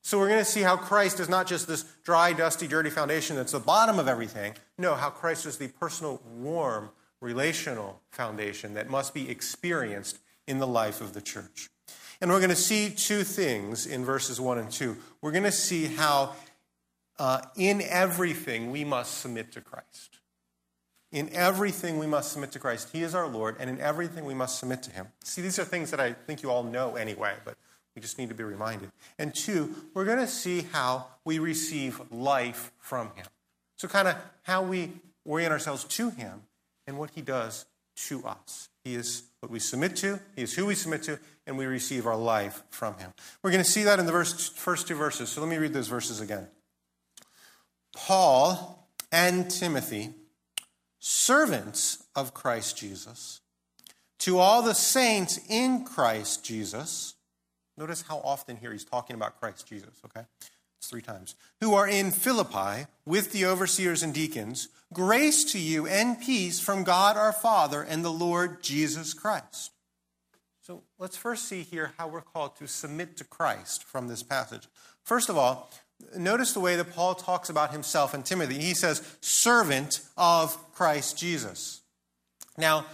So 0.00 0.18
we're 0.18 0.28
going 0.28 0.40
to 0.40 0.44
see 0.44 0.62
how 0.62 0.78
Christ 0.78 1.20
is 1.20 1.28
not 1.28 1.46
just 1.46 1.68
this 1.68 1.84
dry, 2.02 2.32
dusty, 2.32 2.66
dirty 2.66 2.88
foundation 2.88 3.36
that's 3.36 3.52
the 3.52 3.60
bottom 3.60 3.98
of 3.98 4.08
everything. 4.08 4.54
No, 4.78 4.94
how 4.94 5.10
Christ 5.10 5.44
is 5.44 5.58
the 5.58 5.68
personal, 5.68 6.22
warm, 6.38 6.88
relational 7.20 8.00
foundation 8.10 8.72
that 8.72 8.88
must 8.88 9.12
be 9.12 9.28
experienced 9.28 10.18
in 10.46 10.56
the 10.56 10.66
life 10.66 11.02
of 11.02 11.12
the 11.12 11.20
church. 11.20 11.68
And 12.22 12.30
we're 12.30 12.40
going 12.40 12.48
to 12.48 12.56
see 12.56 12.88
two 12.88 13.22
things 13.22 13.84
in 13.84 14.02
verses 14.02 14.40
1 14.40 14.58
and 14.58 14.70
2. 14.72 14.96
We're 15.20 15.32
going 15.32 15.44
to 15.44 15.52
see 15.52 15.86
how 15.88 16.32
uh, 17.18 17.42
in 17.54 17.82
everything 17.82 18.70
we 18.70 18.82
must 18.82 19.18
submit 19.18 19.52
to 19.52 19.60
Christ. 19.60 20.17
In 21.10 21.30
everything 21.32 21.98
we 21.98 22.06
must 22.06 22.32
submit 22.32 22.52
to 22.52 22.58
Christ. 22.58 22.90
He 22.92 23.02
is 23.02 23.14
our 23.14 23.26
Lord, 23.26 23.56
and 23.58 23.70
in 23.70 23.80
everything 23.80 24.24
we 24.24 24.34
must 24.34 24.58
submit 24.58 24.82
to 24.84 24.90
Him. 24.90 25.06
See, 25.24 25.40
these 25.40 25.58
are 25.58 25.64
things 25.64 25.90
that 25.90 26.00
I 26.00 26.12
think 26.12 26.42
you 26.42 26.50
all 26.50 26.62
know 26.62 26.96
anyway, 26.96 27.34
but 27.44 27.56
we 27.94 28.02
just 28.02 28.18
need 28.18 28.28
to 28.28 28.34
be 28.34 28.44
reminded. 28.44 28.90
And 29.18 29.34
two, 29.34 29.74
we're 29.94 30.04
going 30.04 30.18
to 30.18 30.26
see 30.26 30.66
how 30.72 31.06
we 31.24 31.38
receive 31.38 32.00
life 32.10 32.72
from 32.78 33.10
Him. 33.14 33.26
So, 33.76 33.88
kind 33.88 34.08
of 34.08 34.16
how 34.42 34.62
we 34.62 34.92
orient 35.24 35.52
ourselves 35.52 35.84
to 35.84 36.10
Him 36.10 36.42
and 36.88 36.98
what 36.98 37.10
he 37.10 37.20
does 37.20 37.66
to 37.94 38.24
us. 38.24 38.70
He 38.82 38.94
is 38.94 39.24
what 39.40 39.52
we 39.52 39.60
submit 39.60 39.94
to, 39.96 40.18
he 40.34 40.42
is 40.42 40.54
who 40.54 40.66
we 40.66 40.74
submit 40.74 41.02
to, 41.04 41.18
and 41.46 41.56
we 41.56 41.66
receive 41.66 42.06
our 42.06 42.16
life 42.16 42.62
from 42.70 42.96
him. 42.98 43.12
We're 43.42 43.50
going 43.50 43.62
to 43.62 43.70
see 43.70 43.84
that 43.84 44.00
in 44.00 44.06
the 44.06 44.12
verse, 44.12 44.48
first 44.48 44.88
two 44.88 44.96
verses. 44.96 45.28
So 45.28 45.42
let 45.42 45.50
me 45.50 45.58
read 45.58 45.74
those 45.74 45.86
verses 45.86 46.20
again. 46.20 46.48
Paul 47.94 48.88
and 49.12 49.50
Timothy, 49.50 50.14
servants 50.98 52.04
of 52.14 52.34
Christ 52.34 52.76
Jesus, 52.76 53.40
to 54.20 54.38
all 54.38 54.62
the 54.62 54.74
saints 54.74 55.38
in 55.48 55.84
Christ 55.84 56.44
Jesus. 56.44 57.14
Notice 57.76 58.02
how 58.02 58.18
often 58.24 58.56
here 58.56 58.72
he's 58.72 58.84
talking 58.84 59.14
about 59.14 59.38
Christ 59.40 59.66
Jesus, 59.66 60.00
okay? 60.04 60.26
It's 60.78 60.88
three 60.88 61.02
times. 61.02 61.34
Who 61.60 61.74
are 61.74 61.88
in 61.88 62.10
Philippi 62.10 62.86
with 63.04 63.32
the 63.32 63.46
overseers 63.46 64.02
and 64.02 64.14
deacons, 64.14 64.68
grace 64.92 65.44
to 65.52 65.58
you 65.58 65.86
and 65.86 66.20
peace 66.20 66.60
from 66.60 66.84
God 66.84 67.16
our 67.16 67.32
Father 67.32 67.82
and 67.82 68.04
the 68.04 68.12
Lord 68.12 68.62
Jesus 68.62 69.14
Christ. 69.14 69.72
So 70.60 70.82
let's 70.98 71.16
first 71.16 71.48
see 71.48 71.62
here 71.62 71.92
how 71.96 72.08
we're 72.08 72.20
called 72.20 72.56
to 72.56 72.66
submit 72.68 73.16
to 73.16 73.24
Christ 73.24 73.82
from 73.84 74.06
this 74.06 74.22
passage. 74.22 74.68
First 75.02 75.28
of 75.28 75.38
all, 75.38 75.70
notice 76.16 76.52
the 76.52 76.60
way 76.60 76.76
that 76.76 76.94
Paul 76.94 77.14
talks 77.14 77.48
about 77.48 77.72
himself 77.72 78.14
and 78.14 78.24
Timothy. 78.24 78.58
He 78.58 78.74
says, 78.74 79.02
servant 79.20 80.00
of 80.16 80.56
Christ 80.72 81.18
Jesus. 81.18 81.80
Now, 82.56 82.86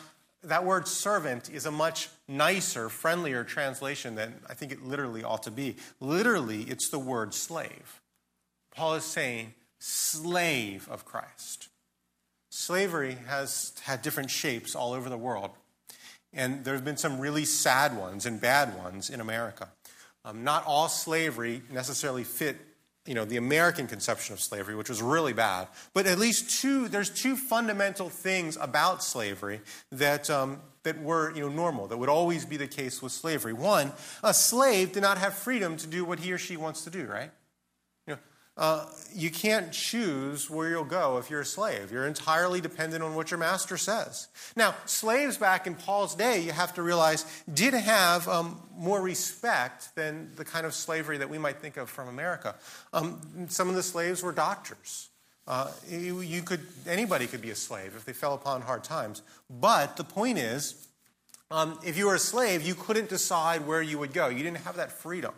that 0.43 0.65
word 0.65 0.87
servant 0.87 1.51
is 1.51 1.67
a 1.67 1.71
much 1.71 2.09
nicer, 2.29 2.89
friendlier 2.89 3.45
translation 3.45 4.15
than 4.15 4.35
I 4.49 4.55
think 4.55 4.73
it 4.73 4.83
literally 4.83 5.25
ought 5.25 5.43
to 5.45 5.51
be. 5.51 5.77
Literally, 6.01 6.63
it's 6.63 6.91
the 6.91 6.99
word 6.99 7.35
slave. 7.35 8.01
Paul 8.75 8.95
is 8.95 9.05
saying, 9.05 9.55
slave 9.79 10.89
of 10.91 11.05
Christ. 11.05 11.69
Slavery 12.51 13.17
has 13.27 13.73
had 13.83 14.03
different 14.03 14.31
shapes 14.31 14.75
all 14.75 14.93
over 14.93 15.09
the 15.09 15.17
world. 15.17 15.51
And 16.33 16.65
there 16.65 16.75
have 16.75 16.85
been 16.85 16.97
some 16.97 17.21
really 17.21 17.45
sad 17.45 17.97
ones 17.97 18.27
and 18.27 18.41
bad 18.41 18.77
ones 18.77 19.09
in 19.09 19.21
America. 19.21 19.69
Um, 20.25 20.43
not 20.43 20.65
all 20.67 20.89
slavery 20.89 21.63
necessarily 21.71 22.25
fit 22.25 22.57
you 23.07 23.15
know, 23.15 23.25
the 23.25 23.37
American 23.37 23.87
conception 23.87 24.33
of 24.33 24.41
slavery, 24.41 24.75
which 24.75 24.89
was 24.89 25.03
really 25.03 25.33
bad. 25.33 25.69
But 25.93 26.07
at 26.07 26.19
least 26.19 26.61
two, 26.61 26.89
there's 26.89 27.11
two 27.11 27.37
fundamental 27.37 28.09
things 28.09 28.57
about 28.61 29.03
slavery 29.03 29.61
that, 29.93 30.31
um, 30.31 30.61
that 30.85 31.03
were, 31.03 31.35
you 31.35 31.41
know, 31.41 31.49
normal, 31.49 31.87
that 31.89 31.99
would 31.99 32.09
always 32.09 32.47
be 32.47 32.57
the 32.57 32.67
case 32.67 33.03
with 33.03 33.13
slavery. 33.13 33.53
One, 33.53 33.93
a 34.23 34.33
slave 34.33 34.93
did 34.93 35.03
not 35.03 35.19
have 35.19 35.35
freedom 35.35 35.77
to 35.79 35.87
do 35.87 36.05
what 36.05 36.21
he 36.21 36.33
or 36.33 36.39
she 36.39 36.57
wants 36.57 36.85
to 36.85 36.91
do, 36.91 37.07
right? 37.07 37.31
Uh, 38.57 38.87
you 39.13 39.31
can't 39.31 39.73
choose 39.73 40.49
where 40.49 40.69
you'll 40.69 40.85
go 40.85 41.19
if 41.19 41.29
you're 41.29 41.41
a 41.41 41.45
slave. 41.45 41.91
You're 41.91 42.07
entirely 42.07 42.61
dependent 42.61 43.03
on 43.03 43.17
what 43.17 43.31
your 43.31 43.39
master 43.39 43.77
says. 43.77 44.29
Now, 44.55 44.77
slaves 44.87 45.37
back 45.37 45.67
in 45.67 45.75
Paul's 45.75 46.15
day, 46.15 46.41
you 46.41 46.53
have 46.53 46.75
to 46.75 46.83
realize, 46.83 47.27
did 47.53 47.75
have 47.75 48.29
um, 48.29 48.61
more 48.77 49.01
respect 49.01 49.95
than 49.97 50.31
the 50.37 50.45
kind 50.45 50.67
of 50.67 50.75
slavery 50.75 51.19
that 51.19 51.29
we 51.29 51.39
might 51.39 51.59
think 51.59 51.77
of 51.77 51.91
from 51.91 52.09
America. 52.09 52.55
Um, 52.93 53.21
some 53.49 53.69
of 53.69 53.75
the 53.75 53.83
slaves 53.83 54.23
were 54.23 54.33
doctors. 54.33 55.09
Uh, 55.49 55.71
you, 55.89 56.21
you 56.21 56.43
could, 56.43 56.61
anybody 56.87 57.27
could 57.27 57.43
be 57.43 57.51
a 57.51 57.57
slave 57.57 57.95
if 57.97 58.05
they 58.05 58.13
fell 58.13 58.35
upon 58.35 58.63
hard 58.63 58.85
times. 58.85 59.23
But 59.51 59.97
the 59.97 60.05
point 60.05 60.39
is, 60.39 60.87
um, 61.51 61.79
if 61.85 61.99
you 61.99 62.07
were 62.07 62.15
a 62.15 62.21
slave, 62.21 62.63
you 62.63 62.75
couldn't 62.75 63.09
decide 63.09 63.67
where 63.67 63.83
you 63.83 63.99
would 63.99 64.13
go. 64.13 64.29
You 64.29 64.43
didn't 64.43 64.59
have 64.59 64.77
that 64.77 64.93
freedom. 64.93 65.35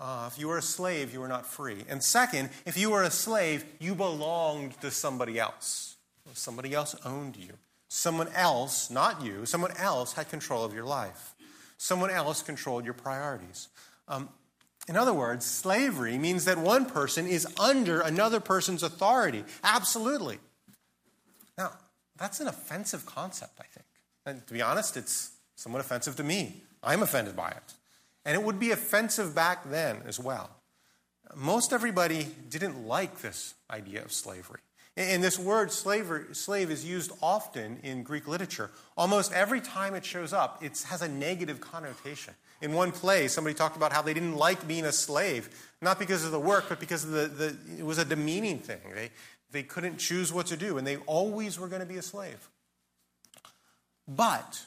Uh, 0.00 0.28
if 0.32 0.38
you 0.38 0.48
were 0.48 0.56
a 0.56 0.62
slave, 0.62 1.12
you 1.12 1.20
were 1.20 1.28
not 1.28 1.44
free. 1.44 1.84
And 1.88 2.02
second, 2.02 2.48
if 2.64 2.78
you 2.78 2.90
were 2.90 3.02
a 3.02 3.10
slave, 3.10 3.66
you 3.78 3.94
belonged 3.94 4.80
to 4.80 4.90
somebody 4.90 5.38
else. 5.38 5.96
Somebody 6.32 6.72
else 6.72 6.96
owned 7.04 7.36
you. 7.36 7.52
Someone 7.88 8.28
else, 8.28 8.88
not 8.88 9.20
you, 9.22 9.44
someone 9.44 9.76
else 9.76 10.14
had 10.14 10.30
control 10.30 10.64
of 10.64 10.72
your 10.72 10.84
life. 10.84 11.34
Someone 11.76 12.10
else 12.10 12.40
controlled 12.40 12.84
your 12.84 12.94
priorities. 12.94 13.68
Um, 14.08 14.28
in 14.88 14.96
other 14.96 15.12
words, 15.12 15.44
slavery 15.44 16.16
means 16.16 16.46
that 16.46 16.56
one 16.56 16.86
person 16.86 17.26
is 17.26 17.46
under 17.58 18.00
another 18.00 18.40
person's 18.40 18.82
authority. 18.82 19.44
Absolutely. 19.62 20.38
Now, 21.58 21.72
that's 22.16 22.40
an 22.40 22.46
offensive 22.48 23.04
concept, 23.06 23.54
I 23.58 23.64
think. 23.64 23.86
And 24.24 24.46
to 24.46 24.52
be 24.54 24.62
honest, 24.62 24.96
it's 24.96 25.32
somewhat 25.56 25.80
offensive 25.80 26.16
to 26.16 26.24
me. 26.24 26.62
I'm 26.82 27.02
offended 27.02 27.36
by 27.36 27.50
it. 27.50 27.74
And 28.24 28.34
it 28.34 28.42
would 28.42 28.58
be 28.58 28.70
offensive 28.70 29.34
back 29.34 29.70
then 29.70 30.02
as 30.06 30.20
well. 30.20 30.50
Most 31.34 31.72
everybody 31.72 32.26
didn't 32.48 32.86
like 32.86 33.20
this 33.20 33.54
idea 33.70 34.02
of 34.02 34.12
slavery. 34.12 34.60
And 34.96 35.22
this 35.22 35.38
word 35.38 35.70
slavery, 35.70 36.34
slave 36.34 36.70
is 36.70 36.84
used 36.84 37.12
often 37.22 37.78
in 37.82 38.02
Greek 38.02 38.26
literature. 38.26 38.70
Almost 38.96 39.32
every 39.32 39.60
time 39.60 39.94
it 39.94 40.04
shows 40.04 40.32
up, 40.32 40.62
it 40.62 40.82
has 40.88 41.00
a 41.00 41.08
negative 41.08 41.60
connotation. 41.60 42.34
In 42.60 42.72
one 42.72 42.92
play, 42.92 43.28
somebody 43.28 43.54
talked 43.54 43.76
about 43.76 43.92
how 43.92 44.02
they 44.02 44.12
didn't 44.12 44.36
like 44.36 44.66
being 44.66 44.84
a 44.84 44.92
slave, 44.92 45.48
not 45.80 45.98
because 45.98 46.24
of 46.24 46.32
the 46.32 46.40
work, 46.40 46.66
but 46.68 46.80
because 46.80 47.08
the, 47.08 47.28
the 47.28 47.56
it 47.78 47.86
was 47.86 47.98
a 47.98 48.04
demeaning 48.04 48.58
thing. 48.58 48.80
They, 48.94 49.10
they 49.52 49.62
couldn't 49.62 49.98
choose 49.98 50.32
what 50.32 50.46
to 50.46 50.56
do, 50.56 50.76
and 50.76 50.86
they 50.86 50.96
always 50.98 51.58
were 51.58 51.68
going 51.68 51.80
to 51.80 51.86
be 51.86 51.96
a 51.96 52.02
slave. 52.02 52.50
But 54.06 54.66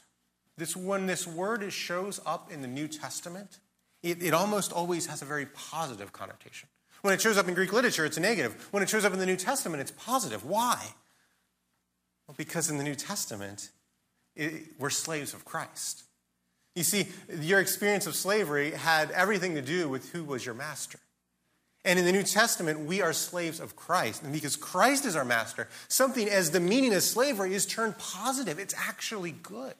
this, 0.56 0.76
when 0.76 1.06
this 1.06 1.26
word 1.26 1.70
shows 1.72 2.20
up 2.24 2.52
in 2.52 2.62
the 2.62 2.68
New 2.68 2.88
Testament, 2.88 3.58
it, 4.02 4.22
it 4.22 4.34
almost 4.34 4.72
always 4.72 5.06
has 5.06 5.22
a 5.22 5.24
very 5.24 5.46
positive 5.46 6.12
connotation. 6.12 6.68
When 7.02 7.12
it 7.12 7.20
shows 7.20 7.36
up 7.36 7.48
in 7.48 7.54
Greek 7.54 7.72
literature, 7.72 8.04
it's 8.04 8.18
negative. 8.18 8.68
When 8.70 8.82
it 8.82 8.88
shows 8.88 9.04
up 9.04 9.12
in 9.12 9.18
the 9.18 9.26
New 9.26 9.36
Testament, 9.36 9.80
it's 9.80 9.90
positive. 9.90 10.44
Why? 10.44 10.94
Well, 12.26 12.34
because 12.38 12.70
in 12.70 12.78
the 12.78 12.84
New 12.84 12.94
Testament, 12.94 13.70
it, 14.36 14.72
we're 14.78 14.90
slaves 14.90 15.34
of 15.34 15.44
Christ. 15.44 16.04
You 16.74 16.82
see, 16.82 17.08
your 17.40 17.60
experience 17.60 18.06
of 18.06 18.16
slavery 18.16 18.72
had 18.72 19.10
everything 19.10 19.54
to 19.54 19.62
do 19.62 19.88
with 19.88 20.10
who 20.12 20.24
was 20.24 20.44
your 20.44 20.54
master. 20.54 20.98
And 21.84 21.98
in 21.98 22.04
the 22.04 22.12
New 22.12 22.22
Testament, 22.22 22.80
we 22.80 23.02
are 23.02 23.12
slaves 23.12 23.60
of 23.60 23.76
Christ. 23.76 24.22
And 24.22 24.32
because 24.32 24.56
Christ 24.56 25.04
is 25.04 25.14
our 25.14 25.24
master, 25.24 25.68
something 25.88 26.28
as 26.28 26.50
the 26.50 26.60
meaning 26.60 26.94
of 26.94 27.02
slavery 27.02 27.54
is 27.54 27.66
turned 27.66 27.98
positive. 27.98 28.58
It's 28.58 28.74
actually 28.76 29.32
good. 29.32 29.74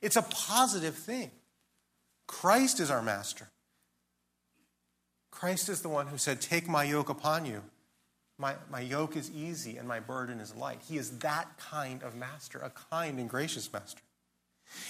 It's 0.00 0.16
a 0.16 0.22
positive 0.22 0.94
thing. 0.94 1.30
Christ 2.26 2.80
is 2.80 2.90
our 2.90 3.02
master. 3.02 3.48
Christ 5.30 5.68
is 5.68 5.82
the 5.82 5.88
one 5.88 6.06
who 6.06 6.18
said, 6.18 6.40
Take 6.40 6.68
my 6.68 6.84
yoke 6.84 7.08
upon 7.08 7.46
you. 7.46 7.62
My, 8.38 8.54
my 8.70 8.80
yoke 8.80 9.16
is 9.16 9.30
easy 9.32 9.78
and 9.78 9.88
my 9.88 9.98
burden 9.98 10.38
is 10.38 10.54
light. 10.54 10.80
He 10.88 10.96
is 10.96 11.18
that 11.18 11.58
kind 11.58 12.02
of 12.02 12.14
master, 12.14 12.58
a 12.58 12.70
kind 12.90 13.18
and 13.18 13.28
gracious 13.28 13.72
master. 13.72 14.02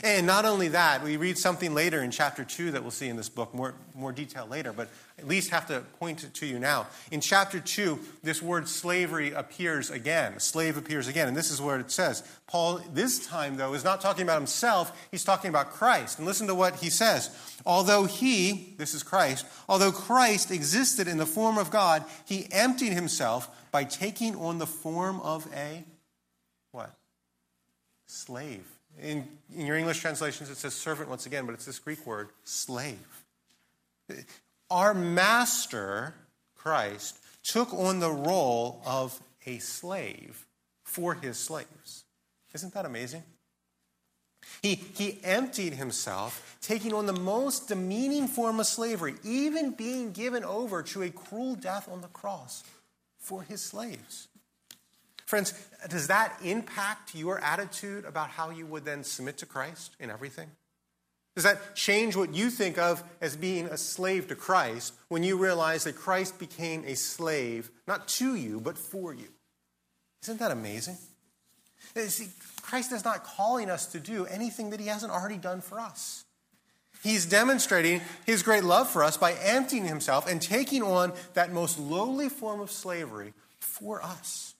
And 0.04 0.26
not 0.26 0.44
only 0.44 0.68
that, 0.68 1.02
we 1.02 1.16
read 1.16 1.36
something 1.38 1.74
later 1.74 2.02
in 2.02 2.12
chapter 2.12 2.44
2 2.44 2.72
that 2.72 2.82
we'll 2.82 2.92
see 2.92 3.08
in 3.08 3.16
this 3.16 3.28
book, 3.28 3.52
more, 3.52 3.74
more 3.96 4.12
detail 4.12 4.46
later, 4.46 4.72
but 4.72 4.88
at 5.18 5.26
least 5.26 5.50
have 5.50 5.66
to 5.68 5.80
point 5.98 6.22
it 6.22 6.34
to 6.34 6.46
you 6.46 6.60
now. 6.60 6.86
In 7.10 7.20
chapter 7.20 7.58
2, 7.58 7.98
this 8.22 8.40
word 8.40 8.68
slavery 8.68 9.32
appears 9.32 9.90
again. 9.90 10.38
Slave 10.38 10.76
appears 10.76 11.08
again. 11.08 11.26
And 11.26 11.36
this 11.36 11.50
is 11.50 11.60
where 11.60 11.80
it 11.80 11.90
says. 11.90 12.22
Paul, 12.46 12.80
this 12.94 13.26
time, 13.26 13.56
though, 13.56 13.74
is 13.74 13.82
not 13.82 14.00
talking 14.00 14.22
about 14.22 14.38
himself, 14.38 15.08
he's 15.10 15.24
talking 15.24 15.48
about 15.48 15.72
Christ. 15.72 16.18
And 16.18 16.26
listen 16.26 16.46
to 16.46 16.54
what 16.54 16.76
he 16.76 16.90
says. 16.90 17.30
Although 17.66 18.04
he, 18.04 18.74
this 18.78 18.94
is 18.94 19.02
Christ, 19.02 19.46
although 19.68 19.92
Christ 19.92 20.52
existed 20.52 21.08
in 21.08 21.18
the 21.18 21.26
form 21.26 21.58
of 21.58 21.70
God, 21.70 22.04
he 22.24 22.46
emptied 22.52 22.92
himself 22.92 23.50
by 23.72 23.82
taking 23.82 24.36
on 24.36 24.58
the 24.58 24.66
form 24.66 25.20
of 25.20 25.48
a 25.52 25.84
what? 26.70 26.94
Slave 28.06 28.77
in, 29.02 29.26
in 29.54 29.66
your 29.66 29.76
English 29.76 30.00
translations, 30.00 30.50
it 30.50 30.56
says 30.56 30.74
servant 30.74 31.08
once 31.08 31.26
again, 31.26 31.46
but 31.46 31.54
it's 31.54 31.64
this 31.64 31.78
Greek 31.78 32.06
word, 32.06 32.30
slave. 32.44 33.24
Our 34.70 34.94
master, 34.94 36.14
Christ, 36.56 37.18
took 37.44 37.72
on 37.72 38.00
the 38.00 38.10
role 38.10 38.82
of 38.84 39.18
a 39.46 39.58
slave 39.58 40.46
for 40.84 41.14
his 41.14 41.38
slaves. 41.38 42.04
Isn't 42.54 42.74
that 42.74 42.84
amazing? 42.84 43.22
He, 44.62 44.74
he 44.74 45.18
emptied 45.22 45.74
himself, 45.74 46.58
taking 46.60 46.94
on 46.94 47.06
the 47.06 47.12
most 47.12 47.68
demeaning 47.68 48.26
form 48.26 48.60
of 48.60 48.66
slavery, 48.66 49.14
even 49.24 49.72
being 49.72 50.12
given 50.12 50.44
over 50.44 50.82
to 50.84 51.02
a 51.02 51.10
cruel 51.10 51.54
death 51.54 51.88
on 51.90 52.00
the 52.00 52.08
cross 52.08 52.64
for 53.18 53.42
his 53.42 53.62
slaves. 53.62 54.28
Friends, 55.28 55.52
does 55.90 56.06
that 56.06 56.38
impact 56.42 57.14
your 57.14 57.38
attitude 57.40 58.06
about 58.06 58.30
how 58.30 58.48
you 58.48 58.64
would 58.64 58.86
then 58.86 59.04
submit 59.04 59.36
to 59.36 59.44
Christ 59.44 59.94
in 60.00 60.10
everything? 60.10 60.48
Does 61.34 61.44
that 61.44 61.76
change 61.76 62.16
what 62.16 62.34
you 62.34 62.48
think 62.48 62.78
of 62.78 63.04
as 63.20 63.36
being 63.36 63.66
a 63.66 63.76
slave 63.76 64.28
to 64.28 64.34
Christ 64.34 64.94
when 65.08 65.22
you 65.22 65.36
realize 65.36 65.84
that 65.84 65.96
Christ 65.96 66.38
became 66.38 66.82
a 66.86 66.96
slave, 66.96 67.70
not 67.86 68.08
to 68.08 68.36
you, 68.36 68.58
but 68.58 68.78
for 68.78 69.12
you? 69.12 69.28
Isn't 70.22 70.38
that 70.38 70.50
amazing? 70.50 70.96
Eh, 71.94 72.06
see, 72.06 72.28
Christ 72.62 72.90
is 72.92 73.04
not 73.04 73.22
calling 73.22 73.68
us 73.68 73.84
to 73.92 74.00
do 74.00 74.24
anything 74.24 74.70
that 74.70 74.80
he 74.80 74.86
hasn't 74.86 75.12
already 75.12 75.36
done 75.36 75.60
for 75.60 75.78
us. 75.78 76.24
He's 77.02 77.26
demonstrating 77.26 78.00
his 78.24 78.42
great 78.42 78.64
love 78.64 78.88
for 78.88 79.04
us 79.04 79.18
by 79.18 79.34
emptying 79.34 79.84
himself 79.84 80.26
and 80.26 80.40
taking 80.40 80.82
on 80.82 81.12
that 81.34 81.52
most 81.52 81.78
lowly 81.78 82.30
form 82.30 82.60
of 82.60 82.70
slavery 82.70 83.34
for 83.60 84.02
us. 84.02 84.54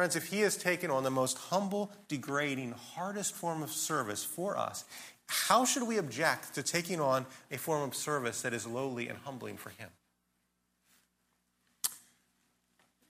Friends, 0.00 0.16
if 0.16 0.28
he 0.28 0.40
has 0.40 0.56
taken 0.56 0.90
on 0.90 1.04
the 1.04 1.10
most 1.10 1.36
humble, 1.36 1.92
degrading, 2.08 2.72
hardest 2.94 3.34
form 3.34 3.62
of 3.62 3.70
service 3.70 4.24
for 4.24 4.56
us, 4.56 4.86
how 5.26 5.66
should 5.66 5.82
we 5.82 5.98
object 5.98 6.54
to 6.54 6.62
taking 6.62 7.02
on 7.02 7.26
a 7.50 7.58
form 7.58 7.82
of 7.82 7.94
service 7.94 8.40
that 8.40 8.54
is 8.54 8.66
lowly 8.66 9.10
and 9.10 9.18
humbling 9.18 9.58
for 9.58 9.68
him? 9.68 9.90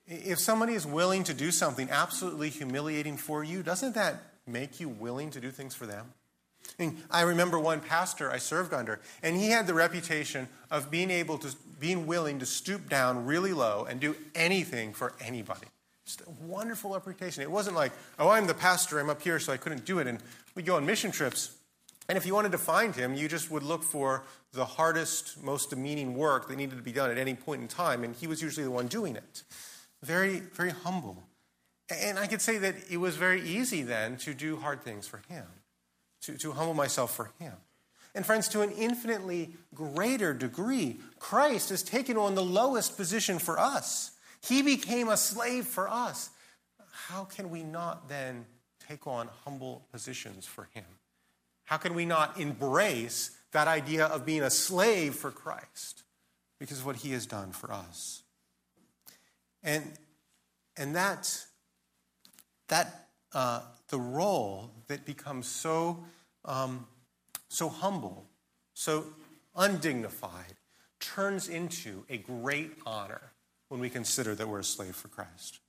If 0.09 0.40
somebody 0.40 0.73
is 0.73 0.85
willing 0.85 1.23
to 1.23 1.32
do 1.32 1.52
something 1.52 1.88
absolutely 1.92 2.49
humiliating 2.49 3.16
for 3.18 3.44
you, 3.44 3.62
doesn't 3.62 3.94
that 3.94 4.16
make 4.44 4.80
you 4.80 4.88
willing 4.88 5.30
to 5.30 5.40
do 5.40 5.52
things 5.52 5.76
for 5.76 5.87
them? 5.87 6.12
I 7.09 7.20
remember 7.20 7.61
one 7.61 7.78
pastor 7.78 8.32
I 8.32 8.38
served 8.38 8.75
under, 8.75 8.99
and 9.23 9.37
he 9.37 9.50
had 9.50 9.68
the 9.68 9.75
reputation 9.75 10.49
of 10.73 10.90
being 10.90 11.12
able 11.12 11.38
to, 11.38 11.54
being 11.78 12.09
willing 12.09 12.40
to 12.40 12.47
stoop 12.47 12.88
down 12.88 13.26
really 13.26 13.52
low 13.52 13.87
and 13.88 14.00
do 14.00 14.16
anything 14.35 14.92
for 14.92 15.12
anybody. 15.20 15.68
Just 16.11 16.23
a 16.23 16.45
wonderful 16.45 16.93
reputation. 16.93 17.40
It 17.45 17.50
wasn't 17.52 17.76
like, 17.76 17.93
oh, 18.19 18.31
I'm 18.31 18.49
the 18.49 18.55
pastor, 18.55 18.99
I'm 18.99 19.09
up 19.09 19.23
here, 19.23 19.38
so 19.38 19.52
I 19.52 19.57
couldn't 19.57 19.85
do 19.85 20.00
it. 20.00 20.09
And 20.09 20.19
we 20.57 20.64
go 20.64 20.75
on 20.75 20.85
mission 20.85 21.12
trips. 21.12 21.57
And 22.09 22.19
if 22.19 22.26
you 22.26 22.35
wanted 22.35 22.50
to 22.50 22.59
find 22.59 22.97
him, 22.97 23.14
you 23.14 23.29
just 23.29 23.49
would 23.52 23.62
look 23.62 23.85
for 23.85 24.25
the 24.52 24.64
hardest, 24.64 25.40
most 25.40 25.71
demeaning 25.71 26.17
work 26.17 26.49
that 26.49 26.57
needed 26.57 26.75
to 26.79 26.83
be 26.83 26.90
done 26.90 27.12
at 27.12 27.17
any 27.17 27.35
point 27.35 27.62
in 27.62 27.69
time. 27.69 28.02
And 28.02 28.17
he 28.17 28.26
was 28.26 28.43
usually 28.43 28.64
the 28.64 28.73
one 28.73 28.88
doing 28.88 29.14
it. 29.14 29.45
Very, 30.02 30.40
very 30.40 30.71
humble. 30.71 31.23
And 31.88 32.19
I 32.19 32.26
could 32.26 32.40
say 32.40 32.59
that 32.59 32.75
it 32.90 32.97
was 32.97 33.14
very 33.14 33.43
easy 33.43 33.83
then 33.83 34.17
to 34.17 34.35
do 34.35 34.57
hard 34.57 34.83
things 34.83 35.07
for 35.07 35.23
him, 35.29 35.45
to, 36.23 36.37
to 36.38 36.50
humble 36.50 36.75
myself 36.75 37.14
for 37.14 37.31
him. 37.38 37.52
And 38.17 38.26
friends, 38.26 38.49
to 38.49 38.62
an 38.62 38.73
infinitely 38.73 39.50
greater 39.76 40.35
degree, 40.35 40.99
Christ 41.21 41.69
has 41.69 41.85
taken 41.85 42.17
on 42.17 42.35
the 42.35 42.43
lowest 42.43 42.97
position 42.97 43.38
for 43.38 43.61
us. 43.61 44.11
He 44.42 44.62
became 44.62 45.09
a 45.09 45.16
slave 45.16 45.66
for 45.66 45.88
us. 45.88 46.30
How 47.09 47.25
can 47.25 47.50
we 47.50 47.62
not 47.62 48.09
then 48.09 48.47
take 48.88 49.06
on 49.06 49.28
humble 49.44 49.87
positions 49.92 50.47
for 50.47 50.68
him? 50.73 50.85
How 51.64 51.76
can 51.76 51.94
we 51.94 52.04
not 52.04 52.40
embrace 52.40 53.30
that 53.52 53.68
idea 53.68 54.06
of 54.06 54.25
being 54.25 54.42
a 54.42 54.50
slave 54.50 55.14
for 55.14 55.30
Christ 55.30 56.02
because 56.59 56.80
of 56.80 56.87
what 56.87 56.97
he 56.97 57.12
has 57.12 57.26
done 57.26 57.52
for 57.52 57.73
us? 57.73 58.23
And, 59.62 59.92
and 60.76 60.97
that, 60.97 61.44
that 62.68 63.09
uh, 63.32 63.61
the 63.88 63.99
role 63.99 64.70
that 64.88 65.04
becomes 65.04 65.47
so, 65.47 66.04
um, 66.44 66.87
so 67.49 67.68
humble, 67.68 68.26
so 68.75 69.04
undignified, 69.54 70.54
turns 70.99 71.49
into 71.49 72.04
a 72.09 72.16
great 72.16 72.73
honor 72.87 73.32
when 73.71 73.81
we 73.81 73.89
consider 73.89 74.35
that 74.35 74.49
we're 74.49 74.59
a 74.59 74.65
slave 74.65 74.95
for 74.95 75.09
Christ. 75.09 75.61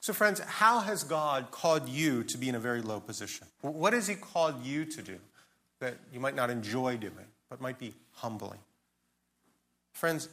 So, 0.00 0.12
friends, 0.12 0.40
how 0.40 0.80
has 0.80 1.04
God 1.04 1.50
called 1.50 1.88
you 1.88 2.24
to 2.24 2.36
be 2.36 2.48
in 2.50 2.56
a 2.56 2.58
very 2.58 2.82
low 2.82 3.00
position? 3.00 3.46
What 3.62 3.94
has 3.94 4.06
He 4.06 4.16
called 4.16 4.62
you 4.62 4.84
to 4.84 5.00
do 5.00 5.18
that 5.80 5.94
you 6.12 6.20
might 6.20 6.34
not 6.34 6.50
enjoy 6.50 6.98
doing, 6.98 7.26
but 7.48 7.60
might 7.60 7.78
be 7.78 7.94
humbling? 8.16 8.58
Friends, 9.92 10.28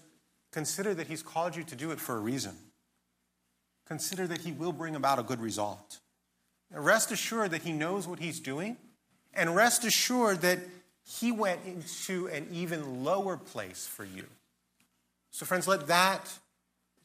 consider 0.52 0.94
that 0.96 1.08
He's 1.08 1.22
called 1.22 1.56
you 1.56 1.64
to 1.64 1.76
do 1.76 1.92
it 1.92 2.00
for 2.00 2.18
a 2.18 2.20
reason. 2.20 2.58
Consider 3.88 4.28
that 4.28 4.42
He 4.42 4.52
will 4.52 4.74
bring 4.74 4.96
about 4.96 5.20
a 5.20 5.24
good 5.24 5.40
result. 5.40 6.00
Rest 6.74 7.12
assured 7.12 7.52
that 7.52 7.62
He 7.62 7.72
knows 7.72 8.08
what 8.08 8.20
He's 8.20 8.40
doing, 8.40 8.76
and 9.34 9.56
rest 9.56 9.86
assured 9.86 10.42
that 10.42 10.60
He 11.06 11.32
went 11.32 11.62
into 11.66 12.28
an 12.28 12.48
even 12.52 13.04
lower 13.04 13.38
place 13.38 13.88
for 13.88 14.04
you. 14.04 14.26
So, 15.30 15.46
friends, 15.46 15.68
let 15.68 15.88
that 15.88 16.28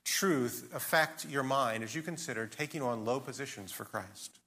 truth 0.07 0.71
affect 0.73 1.27
your 1.27 1.43
mind 1.43 1.83
as 1.83 1.95
you 1.95 2.01
consider 2.01 2.47
taking 2.47 2.81
on 2.81 3.05
low 3.05 3.19
positions 3.21 3.73
for 3.73 3.85
Christ. 3.85 4.39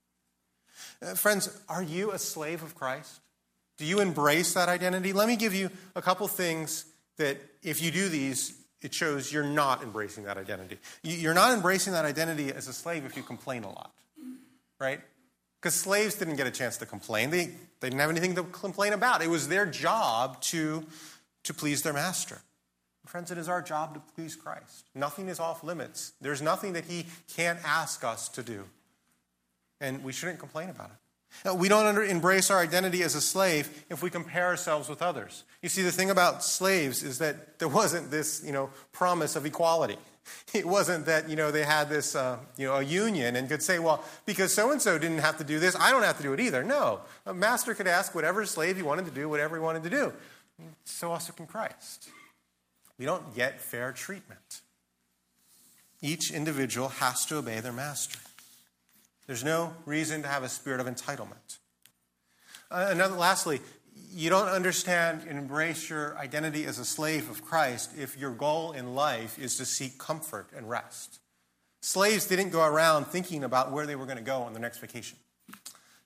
Uh, 1.02 1.14
friends, 1.14 1.62
are 1.68 1.84
you 1.84 2.12
a 2.12 2.18
slave 2.18 2.64
of 2.64 2.74
Christ? 2.76 3.20
Do 3.78 3.86
you 3.86 4.00
embrace 4.00 4.54
that 4.54 4.70
identity? 4.70 5.14
Let 5.14 5.28
me 5.28 5.36
give 5.36 5.54
you 5.54 5.70
a 5.96 6.02
couple 6.02 6.28
things 6.28 6.86
that, 7.18 7.38
if 7.62 7.84
you 7.84 7.92
do 7.92 8.08
these, 8.08 8.54
it 8.82 8.94
shows 8.94 9.32
you're 9.32 9.44
not 9.44 9.84
embracing 9.84 10.24
that 10.24 10.38
identity. 10.38 10.78
You're 11.04 11.34
not 11.34 11.54
embracing 11.54 11.92
that 11.94 12.06
identity 12.06 12.52
as 12.52 12.70
a 12.70 12.74
slave 12.74 13.04
if 13.06 13.18
you 13.18 13.24
complain 13.24 13.64
a 13.64 13.70
lot, 13.70 13.92
right? 14.80 15.02
Because 15.60 15.76
slaves 15.76 16.16
didn't 16.16 16.38
get 16.38 16.48
a 16.48 16.52
chance 16.52 16.78
to 16.78 16.86
complain. 16.86 17.32
They, 17.32 17.48
they 17.82 17.90
didn't 17.90 18.00
have 18.00 18.10
anything 18.10 18.36
to 18.36 18.44
complain 18.44 18.94
about. 18.94 19.22
It 19.22 19.30
was 19.30 19.50
their 19.50 19.66
job 19.66 20.42
to, 20.44 20.86
to 21.44 21.54
please 21.54 21.82
their 21.82 21.94
master. 21.94 22.40
Friends, 23.10 23.32
it 23.32 23.40
is 23.40 23.50
our 23.50 23.64
job 23.64 23.96
to 23.96 24.02
please 24.14 24.36
Christ. 24.36 24.86
Nothing 24.94 25.30
is 25.30 25.40
off 25.40 25.64
limits. 25.64 26.14
There's 26.22 26.44
nothing 26.44 26.74
that 26.74 26.86
He 26.86 27.08
can't 27.36 27.58
ask 27.66 28.04
us 28.04 28.30
to 28.30 28.44
do. 28.44 28.66
And 29.82 30.04
we 30.04 30.14
shouldn't 30.14 30.38
complain 30.38 30.70
about 30.70 30.92
it. 30.92 30.96
Now, 31.44 31.56
we 31.56 31.70
don't 31.70 31.88
under, 31.88 32.04
embrace 32.04 32.52
our 32.52 32.60
identity 32.60 33.02
as 33.02 33.16
a 33.16 33.22
slave 33.22 33.84
if 33.90 34.04
we 34.04 34.12
compare 34.12 34.46
ourselves 34.46 34.88
with 34.90 35.02
others. 35.02 35.44
You 35.64 35.70
see, 35.70 35.82
the 35.82 35.92
thing 35.92 36.12
about 36.12 36.44
slaves 36.44 37.02
is 37.02 37.18
that 37.18 37.58
there 37.58 37.68
wasn't 37.68 38.12
this, 38.12 38.44
you 38.46 38.52
know, 38.52 38.70
promise 38.92 39.36
of 39.36 39.44
equality. 39.44 39.98
It 40.54 40.68
wasn't 40.68 41.08
that, 41.08 41.28
you 41.28 41.36
know, 41.36 41.50
they 41.50 41.64
had 41.64 41.90
this, 41.90 42.16
uh, 42.16 42.38
you 42.58 42.68
know, 42.68 42.76
a 42.76 42.84
union 42.84 43.36
and 43.36 43.50
could 43.50 43.64
say, 43.64 43.80
well, 43.80 44.04
because 44.28 44.54
so 44.54 44.70
and 44.70 44.80
so 44.80 45.00
didn't 45.00 45.18
have 45.18 45.40
to 45.40 45.44
do 45.44 45.58
this, 45.58 45.76
I 45.76 45.90
don't 45.90 46.04
have 46.04 46.18
to 46.18 46.24
do 46.24 46.34
it 46.34 46.40
either. 46.40 46.64
No. 46.64 47.02
A 47.26 47.34
master 47.34 47.74
could 47.74 47.88
ask 47.88 48.14
whatever 48.14 48.46
slave 48.46 48.78
he 48.78 48.84
wanted 48.84 49.06
to 49.06 49.12
do, 49.12 49.28
whatever 49.28 49.56
he 49.56 49.64
wanted 49.64 49.82
to 49.82 49.90
do. 49.90 50.14
So 50.84 51.12
also 51.12 51.34
can 51.34 51.48
Christ 51.48 52.12
we 53.00 53.06
don't 53.06 53.34
get 53.34 53.62
fair 53.62 53.94
treatment. 53.94 54.62
Each 56.02 56.32
individual 56.32 56.90
has 56.90 57.26
to 57.28 57.38
obey 57.38 57.62
their 57.62 57.74
master. 57.74 58.20
There's 59.26 59.44
no 59.44 59.74
reason 59.86 60.22
to 60.22 60.28
have 60.28 60.44
a 60.44 60.50
spirit 60.50 60.80
of 60.80 60.88
entitlement. 60.88 61.58
Uh, 62.70 62.88
another, 62.90 63.16
lastly, 63.16 63.62
you 64.12 64.30
don't 64.30 64.48
understand 64.48 65.24
and 65.28 65.38
embrace 65.38 65.90
your 65.90 66.18
identity 66.18 66.66
as 66.66 66.78
a 66.78 66.86
slave 66.86 67.30
of 67.30 67.44
Christ 67.44 67.92
if 67.98 68.18
your 68.18 68.32
goal 68.32 68.74
in 68.74 68.96
life 68.96 69.40
is 69.40 69.56
to 69.58 69.66
seek 69.66 69.98
comfort 69.98 70.50
and 70.56 70.70
rest. 70.70 71.20
Slaves 71.82 72.26
didn't 72.26 72.50
go 72.50 72.66
around 72.66 73.06
thinking 73.06 73.44
about 73.44 73.72
where 73.72 73.86
they 73.86 73.96
were 73.96 74.06
going 74.06 74.18
to 74.18 74.24
go 74.24 74.42
on 74.42 74.54
their 74.54 74.62
next 74.62 74.80
vacation. 74.80 75.18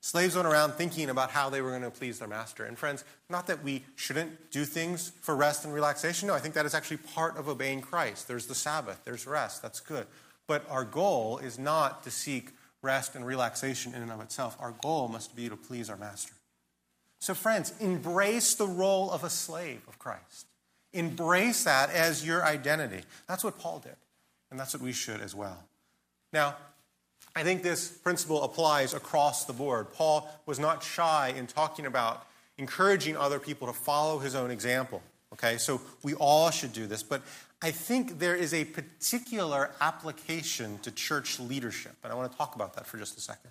Slaves 0.03 0.35
went 0.35 0.49
around 0.49 0.73
thinking 0.73 1.09
about 1.09 1.31
how 1.31 1.49
they 1.49 1.61
were 1.61 1.69
going 1.69 1.83
to 1.83 1.89
please 1.89 2.19
their 2.19 2.27
master. 2.27 2.65
And 2.65 2.77
friends, 2.77 3.05
not 3.29 3.47
that 3.47 3.63
we 3.63 3.85
shouldn't 3.95 4.51
do 4.51 4.65
things 4.65 5.13
for 5.21 5.33
rest 5.33 5.63
and 5.63 5.73
relaxation. 5.73 6.27
No, 6.27 6.33
I 6.33 6.39
think 6.39 6.55
that 6.55 6.65
is 6.65 6.73
actually 6.73 6.97
part 6.97 7.37
of 7.37 7.47
obeying 7.47 7.79
Christ. 7.79 8.27
There's 8.27 8.47
the 8.47 8.53
Sabbath, 8.53 8.99
there's 9.05 9.25
rest, 9.25 9.61
that's 9.61 9.79
good. 9.79 10.05
But 10.45 10.69
our 10.69 10.83
goal 10.83 11.37
is 11.37 11.57
not 11.57 12.03
to 12.03 12.11
seek 12.11 12.49
rest 12.81 13.15
and 13.15 13.25
relaxation 13.25 13.93
in 13.93 14.01
and 14.01 14.11
of 14.11 14.19
itself. 14.19 14.57
Our 14.59 14.73
goal 14.81 15.07
must 15.07 15.37
be 15.37 15.47
to 15.47 15.55
please 15.55 15.89
our 15.89 15.95
master. 15.95 16.33
So, 17.19 17.33
friends, 17.33 17.73
embrace 17.79 18.55
the 18.55 18.67
role 18.67 19.09
of 19.09 19.23
a 19.23 19.29
slave 19.29 19.83
of 19.87 19.99
Christ. 19.99 20.47
Embrace 20.91 21.63
that 21.63 21.89
as 21.89 22.27
your 22.27 22.43
identity. 22.43 23.03
That's 23.29 23.45
what 23.45 23.57
Paul 23.57 23.79
did, 23.79 23.95
and 24.51 24.59
that's 24.59 24.73
what 24.73 24.83
we 24.83 24.91
should 24.91 25.21
as 25.21 25.33
well. 25.33 25.63
Now, 26.33 26.57
I 27.35 27.43
think 27.43 27.63
this 27.63 27.89
principle 27.89 28.43
applies 28.43 28.93
across 28.93 29.45
the 29.45 29.53
board. 29.53 29.91
Paul 29.93 30.29
was 30.45 30.59
not 30.59 30.83
shy 30.83 31.33
in 31.35 31.47
talking 31.47 31.85
about 31.85 32.27
encouraging 32.57 33.17
other 33.17 33.39
people 33.39 33.67
to 33.67 33.73
follow 33.73 34.19
his 34.19 34.35
own 34.35 34.51
example. 34.51 35.01
Okay, 35.33 35.57
so 35.57 35.81
we 36.03 36.13
all 36.13 36.51
should 36.51 36.73
do 36.73 36.85
this, 36.85 37.01
but 37.01 37.23
I 37.59 37.71
think 37.71 38.19
there 38.19 38.35
is 38.35 38.53
a 38.53 38.65
particular 38.65 39.71
application 39.81 40.77
to 40.79 40.91
church 40.91 41.39
leadership, 41.39 41.95
and 42.03 42.13
I 42.13 42.15
want 42.15 42.31
to 42.31 42.37
talk 42.37 42.55
about 42.55 42.75
that 42.75 42.85
for 42.85 42.97
just 42.97 43.17
a 43.17 43.21
second. 43.21 43.49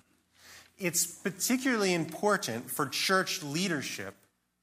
It's 0.79 1.07
particularly 1.07 1.93
important 1.93 2.71
for 2.71 2.87
church 2.87 3.43
leadership 3.43 4.15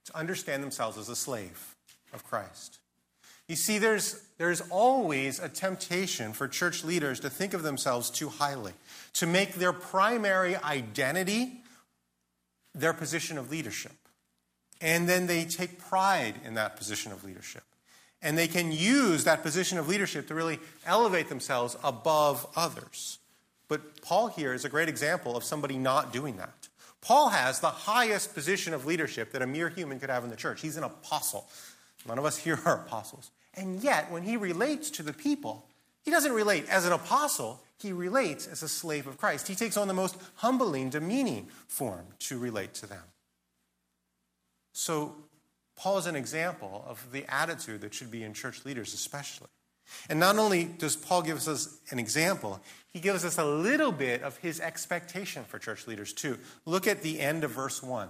to 0.05 0.17
understand 0.17 0.63
themselves 0.63 0.97
as 0.97 1.10
a 1.10 1.15
slave 1.15 1.75
of 2.13 2.23
Christ. 2.23 2.79
You 3.49 3.55
see, 3.55 3.79
there's, 3.79 4.21
there's 4.38 4.62
always 4.69 5.39
a 5.39 5.49
temptation 5.49 6.33
for 6.33 6.47
church 6.47 6.83
leaders 6.83 7.19
to 7.21 7.31
think 7.31 7.55
of 7.55 7.63
themselves 7.63 8.12
too 8.12 8.29
highly, 8.29 8.73
to 9.13 9.25
make 9.25 9.55
their 9.55 9.73
primary 9.73 10.55
identity 10.55 11.63
their 12.75 12.93
position 12.93 13.39
of 13.39 13.49
leadership. 13.49 13.95
And 14.81 15.09
then 15.09 15.25
they 15.25 15.45
take 15.45 15.79
pride 15.79 16.35
in 16.45 16.53
that 16.53 16.77
position 16.77 17.12
of 17.12 17.23
leadership. 17.23 17.63
And 18.21 18.38
they 18.38 18.47
can 18.47 18.71
use 18.71 19.23
that 19.23 19.41
position 19.41 19.79
of 19.79 19.88
leadership 19.88 20.27
to 20.27 20.35
really 20.35 20.59
elevate 20.85 21.27
themselves 21.27 21.75
above 21.83 22.45
others. 22.55 23.17
But 23.67 24.03
Paul 24.03 24.27
here 24.27 24.53
is 24.53 24.63
a 24.63 24.69
great 24.69 24.89
example 24.89 25.35
of 25.35 25.43
somebody 25.43 25.75
not 25.75 26.13
doing 26.13 26.38
that. 26.38 26.67
Paul 27.01 27.29
has 27.29 27.62
the 27.62 27.69
highest 27.69 28.35
position 28.35 28.75
of 28.75 28.85
leadership 28.85 29.31
that 29.31 29.41
a 29.41 29.47
mere 29.47 29.69
human 29.69 29.99
could 29.99 30.12
have 30.12 30.23
in 30.23 30.29
the 30.29 30.35
church. 30.35 30.62
He's 30.62 30.77
an 30.77 30.83
apostle. 30.83 31.47
None 32.07 32.19
of 32.19 32.25
us 32.25 32.38
here 32.38 32.59
are 32.63 32.85
apostles. 32.85 33.31
And 33.60 33.84
yet, 33.84 34.10
when 34.10 34.24
he 34.24 34.38
relates 34.38 34.89
to 34.91 35.04
the 35.04 35.12
people, 35.12 35.65
he 36.02 36.12
doesn't 36.12 36.32
relate 36.32 36.65
as 36.69 36.86
an 36.86 36.93
apostle, 36.93 37.62
he 37.78 37.91
relates 37.91 38.48
as 38.48 38.63
a 38.63 38.69
slave 38.69 39.06
of 39.06 39.17
Christ. 39.17 39.50
He 39.50 39.56
takes 39.56 39.76
on 39.76 39.89
the 39.89 39.93
most 39.93 40.15
humbling, 40.36 40.89
demeaning 40.89 41.48
form 41.67 42.06
to 42.19 42.39
relate 42.39 42.74
to 42.76 42.88
them. 42.88 43.04
So, 44.72 45.13
Paul 45.76 45.98
is 45.98 46.06
an 46.06 46.15
example 46.15 46.86
of 46.88 47.12
the 47.12 47.26
attitude 47.34 47.82
that 47.82 47.93
should 47.93 48.12
be 48.12 48.24
in 48.24 48.34
church 48.34 48.63
leaders, 48.65 48.93
especially. 48.93 49.48
And 50.10 50.19
not 50.19 50.38
only 50.38 50.65
does 50.65 50.95
Paul 50.95 51.22
give 51.22 51.45
us 51.48 51.80
an 51.89 52.00
example, 52.00 52.62
he 52.93 53.00
gives 53.00 53.26
us 53.26 53.38
a 53.38 53.45
little 53.45 53.91
bit 53.91 54.22
of 54.24 54.38
his 54.38 54.62
expectation 54.62 55.43
for 55.43 55.60
church 55.60 55.86
leaders, 55.86 56.13
too. 56.13 56.38
Look 56.65 56.88
at 56.88 57.02
the 57.02 57.19
end 57.19 57.43
of 57.43 57.52
verse 57.52 57.84
1. 57.84 58.10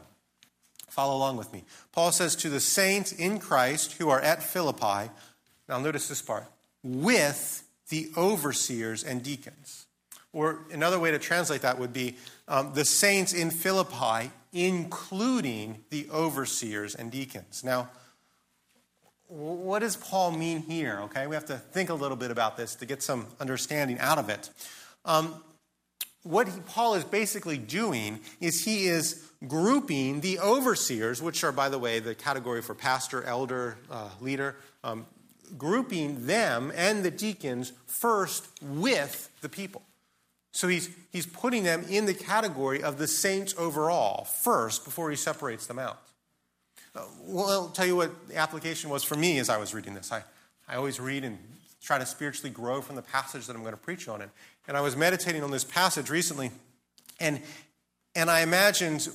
Follow 0.89 1.15
along 1.15 1.37
with 1.37 1.53
me. 1.53 1.63
Paul 1.91 2.11
says, 2.11 2.35
To 2.35 2.49
the 2.49 2.59
saints 2.59 3.11
in 3.11 3.39
Christ 3.39 3.93
who 3.93 4.09
are 4.09 4.19
at 4.19 4.43
Philippi, 4.43 5.11
now, 5.69 5.77
notice 5.77 6.07
this 6.07 6.21
part 6.21 6.45
with 6.83 7.63
the 7.89 8.09
overseers 8.17 9.03
and 9.03 9.23
deacons. 9.23 9.85
Or 10.33 10.59
another 10.71 10.99
way 10.99 11.11
to 11.11 11.19
translate 11.19 11.61
that 11.61 11.79
would 11.79 11.93
be 11.93 12.15
um, 12.47 12.73
the 12.73 12.85
saints 12.85 13.33
in 13.33 13.49
Philippi, 13.51 14.31
including 14.51 15.83
the 15.89 16.07
overseers 16.11 16.95
and 16.95 17.11
deacons. 17.11 17.63
Now, 17.63 17.89
what 19.27 19.79
does 19.79 19.95
Paul 19.95 20.31
mean 20.31 20.61
here? 20.61 20.99
Okay, 21.03 21.27
we 21.27 21.35
have 21.35 21.45
to 21.45 21.57
think 21.57 21.89
a 21.89 21.93
little 21.93 22.17
bit 22.17 22.31
about 22.31 22.57
this 22.57 22.75
to 22.75 22.85
get 22.85 23.03
some 23.03 23.27
understanding 23.39 23.99
out 23.99 24.17
of 24.17 24.29
it. 24.29 24.49
Um, 25.05 25.35
what 26.23 26.47
he, 26.47 26.59
Paul 26.61 26.95
is 26.95 27.03
basically 27.03 27.57
doing 27.57 28.19
is 28.39 28.65
he 28.65 28.87
is 28.87 29.23
grouping 29.47 30.21
the 30.21 30.39
overseers, 30.39 31.21
which 31.21 31.43
are, 31.43 31.51
by 31.51 31.69
the 31.69 31.79
way, 31.79 31.99
the 31.99 32.13
category 32.13 32.61
for 32.61 32.75
pastor, 32.75 33.23
elder, 33.23 33.77
uh, 33.89 34.09
leader, 34.19 34.55
um, 34.83 35.05
grouping 35.57 36.27
them 36.27 36.71
and 36.75 37.03
the 37.03 37.11
deacons 37.11 37.73
first 37.87 38.47
with 38.61 39.29
the 39.41 39.49
people. 39.49 39.81
So 40.51 40.67
he's, 40.67 40.89
he's 41.11 41.25
putting 41.25 41.63
them 41.63 41.85
in 41.89 42.05
the 42.05 42.13
category 42.13 42.81
of 42.81 42.97
the 42.97 43.07
saints 43.07 43.53
overall 43.57 44.25
first 44.25 44.83
before 44.83 45.09
he 45.09 45.15
separates 45.15 45.67
them 45.67 45.79
out. 45.79 46.01
Uh, 46.95 47.03
well, 47.21 47.49
I'll 47.49 47.69
tell 47.69 47.85
you 47.85 47.95
what 47.95 48.27
the 48.27 48.37
application 48.37 48.89
was 48.89 49.03
for 49.03 49.15
me 49.15 49.37
as 49.37 49.49
I 49.49 49.57
was 49.57 49.73
reading 49.73 49.93
this. 49.93 50.11
I, 50.11 50.23
I 50.67 50.75
always 50.75 50.99
read 50.99 51.23
and 51.23 51.37
try 51.81 51.97
to 51.97 52.05
spiritually 52.05 52.49
grow 52.49 52.81
from 52.81 52.95
the 52.95 53.01
passage 53.01 53.47
that 53.47 53.55
I'm 53.55 53.61
going 53.61 53.73
to 53.73 53.77
preach 53.77 54.07
on 54.07 54.21
it. 54.21 54.29
And 54.67 54.75
I 54.75 54.81
was 54.81 54.95
meditating 54.95 55.43
on 55.43 55.51
this 55.51 55.63
passage 55.63 56.09
recently, 56.09 56.51
and, 57.19 57.41
and 58.15 58.29
I 58.29 58.41
imagined 58.41 59.07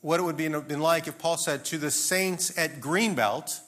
what 0.00 0.20
it 0.20 0.22
would 0.24 0.36
be 0.36 0.48
been 0.48 0.80
like 0.80 1.06
if 1.06 1.18
Paul 1.18 1.36
said 1.36 1.64
to 1.66 1.78
the 1.78 1.90
saints 1.90 2.56
at 2.58 2.80
Greenbelt, 2.80 3.60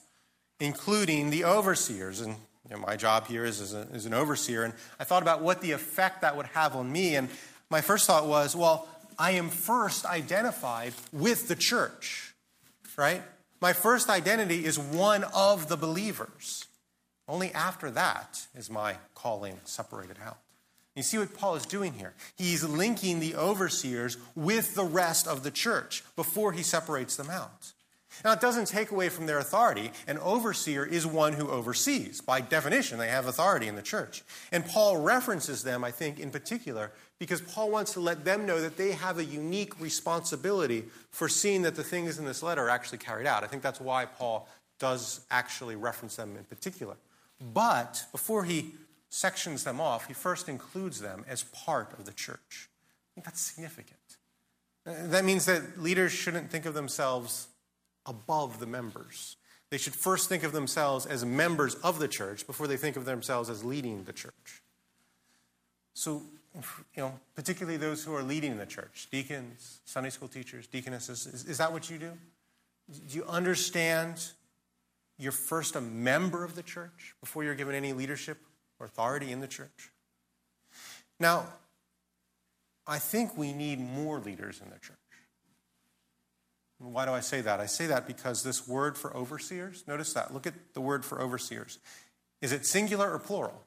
including 0.60 1.30
the 1.30 1.44
overseers. 1.44 2.20
And 2.20 2.36
you 2.68 2.76
know, 2.76 2.78
my 2.78 2.96
job 2.96 3.26
here 3.26 3.44
is 3.44 3.60
as, 3.60 3.74
a, 3.74 3.86
as 3.92 4.06
an 4.06 4.14
overseer. 4.14 4.64
And 4.64 4.74
I 4.98 5.04
thought 5.04 5.22
about 5.22 5.42
what 5.42 5.60
the 5.60 5.72
effect 5.72 6.22
that 6.22 6.36
would 6.36 6.46
have 6.46 6.74
on 6.74 6.90
me. 6.90 7.16
And 7.16 7.28
my 7.70 7.80
first 7.80 8.06
thought 8.06 8.26
was, 8.26 8.56
well, 8.56 8.88
I 9.18 9.32
am 9.32 9.48
first 9.48 10.04
identified 10.06 10.92
with 11.12 11.48
the 11.48 11.54
church, 11.54 12.34
right? 12.96 13.22
My 13.60 13.72
first 13.72 14.08
identity 14.08 14.64
is 14.64 14.78
one 14.78 15.24
of 15.34 15.68
the 15.68 15.76
believers. 15.76 16.66
Only 17.26 17.52
after 17.52 17.90
that 17.90 18.46
is 18.54 18.68
my 18.68 18.96
calling 19.14 19.60
separated 19.64 20.18
out. 20.24 20.38
You 20.94 21.02
see 21.02 21.18
what 21.18 21.34
Paul 21.34 21.56
is 21.56 21.66
doing 21.66 21.94
here? 21.94 22.14
He's 22.36 22.62
linking 22.62 23.18
the 23.18 23.34
overseers 23.34 24.16
with 24.36 24.74
the 24.74 24.84
rest 24.84 25.26
of 25.26 25.42
the 25.42 25.50
church 25.50 26.04
before 26.14 26.52
he 26.52 26.62
separates 26.62 27.16
them 27.16 27.30
out. 27.30 27.72
Now, 28.22 28.32
it 28.32 28.40
doesn't 28.40 28.68
take 28.68 28.90
away 28.90 29.08
from 29.08 29.26
their 29.26 29.38
authority. 29.38 29.90
An 30.06 30.18
overseer 30.18 30.84
is 30.84 31.06
one 31.06 31.32
who 31.32 31.48
oversees. 31.48 32.20
By 32.20 32.40
definition, 32.40 32.98
they 32.98 33.08
have 33.08 33.26
authority 33.26 33.66
in 33.66 33.76
the 33.76 33.82
church. 33.82 34.22
And 34.52 34.64
Paul 34.64 34.98
references 34.98 35.62
them, 35.62 35.82
I 35.84 35.90
think, 35.90 36.20
in 36.20 36.30
particular, 36.30 36.92
because 37.18 37.40
Paul 37.40 37.70
wants 37.70 37.92
to 37.94 38.00
let 38.00 38.24
them 38.24 38.46
know 38.46 38.60
that 38.60 38.76
they 38.76 38.92
have 38.92 39.18
a 39.18 39.24
unique 39.24 39.80
responsibility 39.80 40.84
for 41.10 41.28
seeing 41.28 41.62
that 41.62 41.76
the 41.76 41.84
things 41.84 42.18
in 42.18 42.24
this 42.24 42.42
letter 42.42 42.64
are 42.64 42.70
actually 42.70 42.98
carried 42.98 43.26
out. 43.26 43.44
I 43.44 43.46
think 43.46 43.62
that's 43.62 43.80
why 43.80 44.04
Paul 44.04 44.48
does 44.78 45.20
actually 45.30 45.76
reference 45.76 46.16
them 46.16 46.36
in 46.36 46.44
particular. 46.44 46.96
But 47.40 48.04
before 48.12 48.44
he 48.44 48.74
sections 49.08 49.64
them 49.64 49.80
off, 49.80 50.06
he 50.06 50.12
first 50.12 50.48
includes 50.48 51.00
them 51.00 51.24
as 51.28 51.44
part 51.44 51.92
of 51.98 52.04
the 52.04 52.12
church. 52.12 52.68
I 53.12 53.14
think 53.14 53.24
that's 53.26 53.40
significant. 53.40 53.98
That 54.84 55.24
means 55.24 55.46
that 55.46 55.80
leaders 55.80 56.12
shouldn't 56.12 56.50
think 56.50 56.66
of 56.66 56.74
themselves 56.74 57.46
above 58.06 58.60
the 58.60 58.66
members. 58.66 59.36
They 59.70 59.78
should 59.78 59.94
first 59.94 60.28
think 60.28 60.42
of 60.42 60.52
themselves 60.52 61.06
as 61.06 61.24
members 61.24 61.74
of 61.76 61.98
the 61.98 62.08
church 62.08 62.46
before 62.46 62.66
they 62.66 62.76
think 62.76 62.96
of 62.96 63.04
themselves 63.04 63.50
as 63.50 63.64
leading 63.64 64.04
the 64.04 64.12
church. 64.12 64.62
So, 65.94 66.22
you 66.54 67.02
know, 67.02 67.18
particularly 67.34 67.76
those 67.76 68.04
who 68.04 68.14
are 68.14 68.22
leading 68.22 68.56
the 68.58 68.66
church, 68.66 69.08
deacons, 69.10 69.80
Sunday 69.84 70.10
school 70.10 70.28
teachers, 70.28 70.66
deaconesses, 70.66 71.26
is, 71.26 71.44
is 71.44 71.58
that 71.58 71.72
what 71.72 71.90
you 71.90 71.98
do? 71.98 72.12
Do 73.08 73.16
you 73.16 73.24
understand 73.24 74.20
you're 75.18 75.32
first 75.32 75.76
a 75.76 75.80
member 75.80 76.44
of 76.44 76.56
the 76.56 76.62
church 76.62 77.14
before 77.20 77.44
you're 77.44 77.54
given 77.54 77.74
any 77.74 77.92
leadership 77.92 78.38
or 78.78 78.86
authority 78.86 79.30
in 79.30 79.40
the 79.40 79.46
church. 79.46 79.90
Now, 81.20 81.46
I 82.86 82.98
think 82.98 83.36
we 83.36 83.52
need 83.52 83.80
more 83.80 84.18
leaders 84.18 84.60
in 84.62 84.70
the 84.70 84.78
church. 84.78 84.96
Why 86.78 87.06
do 87.06 87.12
I 87.12 87.20
say 87.20 87.40
that? 87.40 87.60
I 87.60 87.66
say 87.66 87.86
that 87.86 88.06
because 88.06 88.42
this 88.42 88.66
word 88.68 88.98
for 88.98 89.16
overseers, 89.16 89.84
notice 89.86 90.12
that. 90.14 90.34
Look 90.34 90.46
at 90.46 90.54
the 90.74 90.80
word 90.80 91.04
for 91.04 91.20
overseers. 91.20 91.78
Is 92.42 92.52
it 92.52 92.66
singular 92.66 93.10
or 93.10 93.18
plural? 93.18 93.62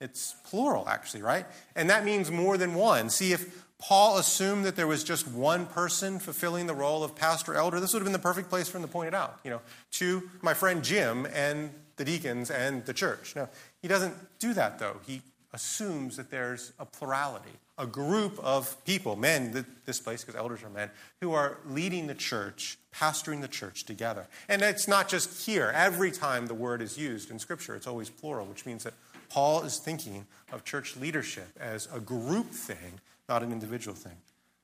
It's 0.00 0.34
plural, 0.44 0.88
actually, 0.88 1.22
right? 1.22 1.46
And 1.74 1.88
that 1.90 2.04
means 2.04 2.30
more 2.30 2.56
than 2.56 2.74
one. 2.74 3.10
See, 3.10 3.32
if 3.32 3.64
Paul 3.78 4.18
assumed 4.18 4.64
that 4.66 4.76
there 4.76 4.86
was 4.86 5.02
just 5.02 5.26
one 5.26 5.66
person 5.66 6.18
fulfilling 6.18 6.66
the 6.66 6.74
role 6.74 7.02
of 7.02 7.16
pastor 7.16 7.54
elder, 7.54 7.80
this 7.80 7.92
would 7.92 8.00
have 8.00 8.04
been 8.04 8.12
the 8.12 8.18
perfect 8.18 8.50
place 8.50 8.68
for 8.68 8.78
him 8.78 8.82
to 8.82 8.88
point 8.88 9.08
it 9.08 9.14
out. 9.14 9.38
You 9.44 9.50
know, 9.50 9.60
to 9.92 10.30
my 10.42 10.54
friend 10.54 10.84
Jim 10.84 11.26
and 11.32 11.70
the 11.96 12.04
deacons 12.04 12.50
and 12.50 12.84
the 12.86 12.92
church. 12.92 13.34
Now, 13.36 13.48
he 13.80 13.88
doesn't 13.88 14.14
do 14.38 14.52
that, 14.54 14.78
though. 14.78 14.96
He 15.06 15.22
assumes 15.52 16.16
that 16.16 16.30
there's 16.30 16.72
a 16.78 16.84
plurality, 16.84 17.52
a 17.76 17.86
group 17.86 18.38
of 18.38 18.82
people, 18.84 19.16
men, 19.16 19.66
this 19.84 20.00
place, 20.00 20.22
because 20.22 20.38
elders 20.38 20.62
are 20.62 20.70
men, 20.70 20.90
who 21.20 21.32
are 21.32 21.58
leading 21.66 22.06
the 22.06 22.14
church, 22.14 22.78
pastoring 22.94 23.40
the 23.40 23.48
church 23.48 23.84
together. 23.84 24.26
And 24.48 24.62
it's 24.62 24.86
not 24.86 25.08
just 25.08 25.46
here. 25.46 25.72
Every 25.74 26.12
time 26.12 26.46
the 26.46 26.54
word 26.54 26.80
is 26.80 26.96
used 26.96 27.30
in 27.30 27.38
Scripture, 27.38 27.74
it's 27.74 27.86
always 27.86 28.10
plural, 28.10 28.46
which 28.46 28.64
means 28.64 28.84
that 28.84 28.94
Paul 29.28 29.62
is 29.62 29.78
thinking 29.78 30.26
of 30.52 30.64
church 30.64 30.96
leadership 30.96 31.48
as 31.58 31.88
a 31.92 31.98
group 31.98 32.50
thing 32.50 33.00
not 33.28 33.42
an 33.42 33.52
individual 33.52 33.94
thing. 33.94 34.16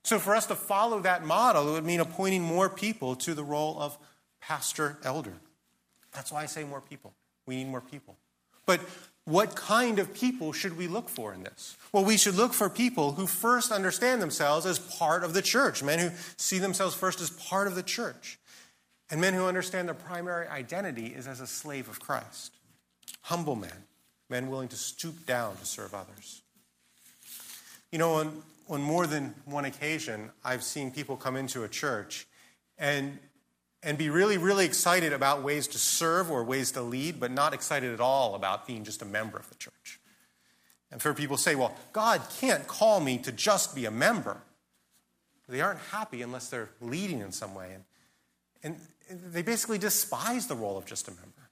So, 0.02 0.18
for 0.18 0.34
us 0.34 0.46
to 0.46 0.54
follow 0.54 1.00
that 1.00 1.24
model, 1.24 1.68
it 1.68 1.72
would 1.72 1.84
mean 1.84 2.00
appointing 2.00 2.42
more 2.42 2.68
people 2.68 3.16
to 3.16 3.34
the 3.34 3.44
role 3.44 3.78
of 3.80 3.98
pastor 4.40 4.98
elder. 5.04 5.34
That's 6.12 6.32
why 6.32 6.42
I 6.42 6.46
say 6.46 6.64
more 6.64 6.80
people. 6.80 7.12
We 7.46 7.56
need 7.56 7.68
more 7.68 7.80
people. 7.80 8.16
But 8.66 8.80
what 9.24 9.54
kind 9.54 9.98
of 9.98 10.14
people 10.14 10.52
should 10.52 10.76
we 10.76 10.86
look 10.88 11.08
for 11.08 11.32
in 11.32 11.42
this? 11.42 11.76
Well, 11.92 12.04
we 12.04 12.16
should 12.16 12.34
look 12.34 12.52
for 12.52 12.68
people 12.68 13.12
who 13.12 13.26
first 13.26 13.70
understand 13.70 14.22
themselves 14.22 14.66
as 14.66 14.78
part 14.78 15.24
of 15.24 15.34
the 15.34 15.42
church, 15.42 15.82
men 15.82 15.98
who 15.98 16.10
see 16.36 16.58
themselves 16.58 16.94
first 16.94 17.20
as 17.20 17.30
part 17.30 17.66
of 17.66 17.74
the 17.74 17.82
church, 17.82 18.38
and 19.10 19.20
men 19.20 19.34
who 19.34 19.46
understand 19.46 19.88
their 19.88 19.94
primary 19.94 20.48
identity 20.48 21.06
is 21.06 21.26
as 21.26 21.40
a 21.40 21.46
slave 21.46 21.88
of 21.88 22.00
Christ. 22.00 22.52
Humble 23.22 23.56
men, 23.56 23.84
men 24.28 24.48
willing 24.48 24.68
to 24.68 24.76
stoop 24.76 25.26
down 25.26 25.56
to 25.56 25.66
serve 25.66 25.94
others. 25.94 26.42
You 27.92 27.98
know, 27.98 28.14
on, 28.14 28.42
on 28.68 28.80
more 28.80 29.06
than 29.06 29.34
one 29.44 29.64
occasion, 29.64 30.30
I've 30.44 30.62
seen 30.62 30.90
people 30.90 31.16
come 31.16 31.36
into 31.36 31.64
a 31.64 31.68
church 31.68 32.26
and, 32.78 33.18
and 33.82 33.96
be 33.96 34.10
really, 34.10 34.36
really 34.36 34.66
excited 34.66 35.12
about 35.12 35.42
ways 35.42 35.66
to 35.68 35.78
serve 35.78 36.30
or 36.30 36.44
ways 36.44 36.72
to 36.72 36.82
lead, 36.82 37.18
but 37.18 37.30
not 37.30 37.54
excited 37.54 37.92
at 37.92 38.00
all 38.00 38.34
about 38.34 38.66
being 38.66 38.84
just 38.84 39.00
a 39.00 39.06
member 39.06 39.38
of 39.38 39.48
the 39.48 39.54
church. 39.54 40.00
And 40.92 41.00
for 41.00 41.14
people 41.14 41.36
say, 41.36 41.54
well, 41.54 41.74
God 41.92 42.20
can't 42.40 42.66
call 42.66 43.00
me 43.00 43.18
to 43.18 43.32
just 43.32 43.74
be 43.74 43.86
a 43.86 43.90
member. 43.90 44.38
They 45.48 45.60
aren't 45.60 45.80
happy 45.90 46.22
unless 46.22 46.48
they're 46.48 46.70
leading 46.80 47.20
in 47.20 47.32
some 47.32 47.54
way. 47.54 47.76
And, 48.62 48.76
and 49.08 49.20
they 49.32 49.42
basically 49.42 49.78
despise 49.78 50.46
the 50.46 50.54
role 50.54 50.76
of 50.76 50.86
just 50.86 51.08
a 51.08 51.12
member. 51.12 51.50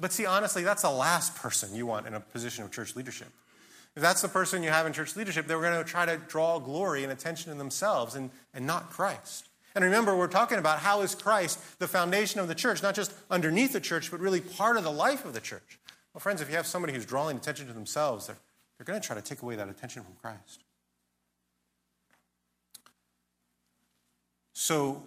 But 0.00 0.12
see, 0.12 0.26
honestly, 0.26 0.62
that's 0.62 0.82
the 0.82 0.90
last 0.90 1.34
person 1.36 1.74
you 1.74 1.86
want 1.86 2.06
in 2.06 2.14
a 2.14 2.20
position 2.20 2.64
of 2.64 2.70
church 2.70 2.94
leadership. 2.94 3.28
If 3.96 4.02
that's 4.02 4.22
the 4.22 4.28
person 4.28 4.62
you 4.62 4.70
have 4.70 4.86
in 4.86 4.92
church 4.92 5.16
leadership, 5.16 5.46
they're 5.46 5.60
going 5.60 5.82
to 5.82 5.90
try 5.90 6.06
to 6.06 6.18
draw 6.18 6.58
glory 6.58 7.02
and 7.02 7.12
attention 7.12 7.50
to 7.52 7.58
themselves 7.58 8.14
and, 8.14 8.30
and 8.54 8.66
not 8.66 8.90
Christ. 8.90 9.47
And 9.74 9.84
remember, 9.84 10.16
we're 10.16 10.28
talking 10.28 10.58
about 10.58 10.80
how 10.80 11.02
is 11.02 11.14
Christ 11.14 11.78
the 11.78 11.88
foundation 11.88 12.40
of 12.40 12.48
the 12.48 12.54
church, 12.54 12.82
not 12.82 12.94
just 12.94 13.12
underneath 13.30 13.72
the 13.72 13.80
church, 13.80 14.10
but 14.10 14.20
really 14.20 14.40
part 14.40 14.76
of 14.76 14.84
the 14.84 14.90
life 14.90 15.24
of 15.24 15.34
the 15.34 15.40
church. 15.40 15.78
Well, 16.12 16.20
friends, 16.20 16.40
if 16.40 16.48
you 16.50 16.56
have 16.56 16.66
somebody 16.66 16.92
who's 16.92 17.06
drawing 17.06 17.36
attention 17.36 17.66
to 17.66 17.72
themselves, 17.72 18.26
they're, 18.26 18.36
they're 18.76 18.84
going 18.84 19.00
to 19.00 19.06
try 19.06 19.14
to 19.14 19.22
take 19.22 19.42
away 19.42 19.56
that 19.56 19.68
attention 19.68 20.02
from 20.02 20.14
Christ. 20.20 20.64
So, 24.52 25.02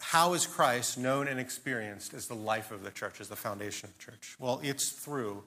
how 0.00 0.34
is 0.34 0.46
Christ 0.46 0.96
known 0.96 1.26
and 1.26 1.40
experienced 1.40 2.14
as 2.14 2.28
the 2.28 2.34
life 2.34 2.70
of 2.70 2.84
the 2.84 2.90
church, 2.90 3.20
as 3.20 3.28
the 3.28 3.36
foundation 3.36 3.88
of 3.88 3.98
the 3.98 4.04
church? 4.04 4.36
Well, 4.38 4.60
it's 4.62 4.90
through 4.90 5.42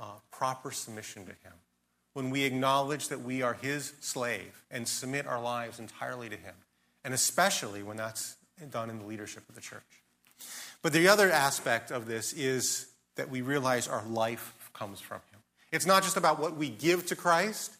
uh, 0.00 0.12
proper 0.30 0.70
submission 0.70 1.24
to 1.24 1.32
Him 1.32 1.52
when 2.12 2.30
we 2.30 2.44
acknowledge 2.44 3.08
that 3.08 3.20
we 3.20 3.42
are 3.42 3.54
His 3.54 3.92
slave 4.00 4.64
and 4.70 4.86
submit 4.86 5.26
our 5.26 5.40
lives 5.40 5.78
entirely 5.78 6.28
to 6.28 6.36
Him, 6.36 6.54
and 7.06 7.14
especially 7.14 7.84
when 7.84 7.96
that's 7.96 8.34
done 8.70 8.90
in 8.90 8.98
the 8.98 9.04
leadership 9.04 9.48
of 9.48 9.54
the 9.54 9.60
church. 9.60 9.80
But 10.82 10.92
the 10.92 11.06
other 11.06 11.30
aspect 11.30 11.92
of 11.92 12.06
this 12.06 12.32
is 12.32 12.88
that 13.14 13.30
we 13.30 13.42
realize 13.42 13.86
our 13.86 14.04
life 14.06 14.52
comes 14.74 15.00
from 15.00 15.20
Him. 15.30 15.38
It's 15.70 15.86
not 15.86 16.02
just 16.02 16.16
about 16.16 16.40
what 16.40 16.56
we 16.56 16.68
give 16.68 17.06
to 17.06 17.16
Christ, 17.16 17.76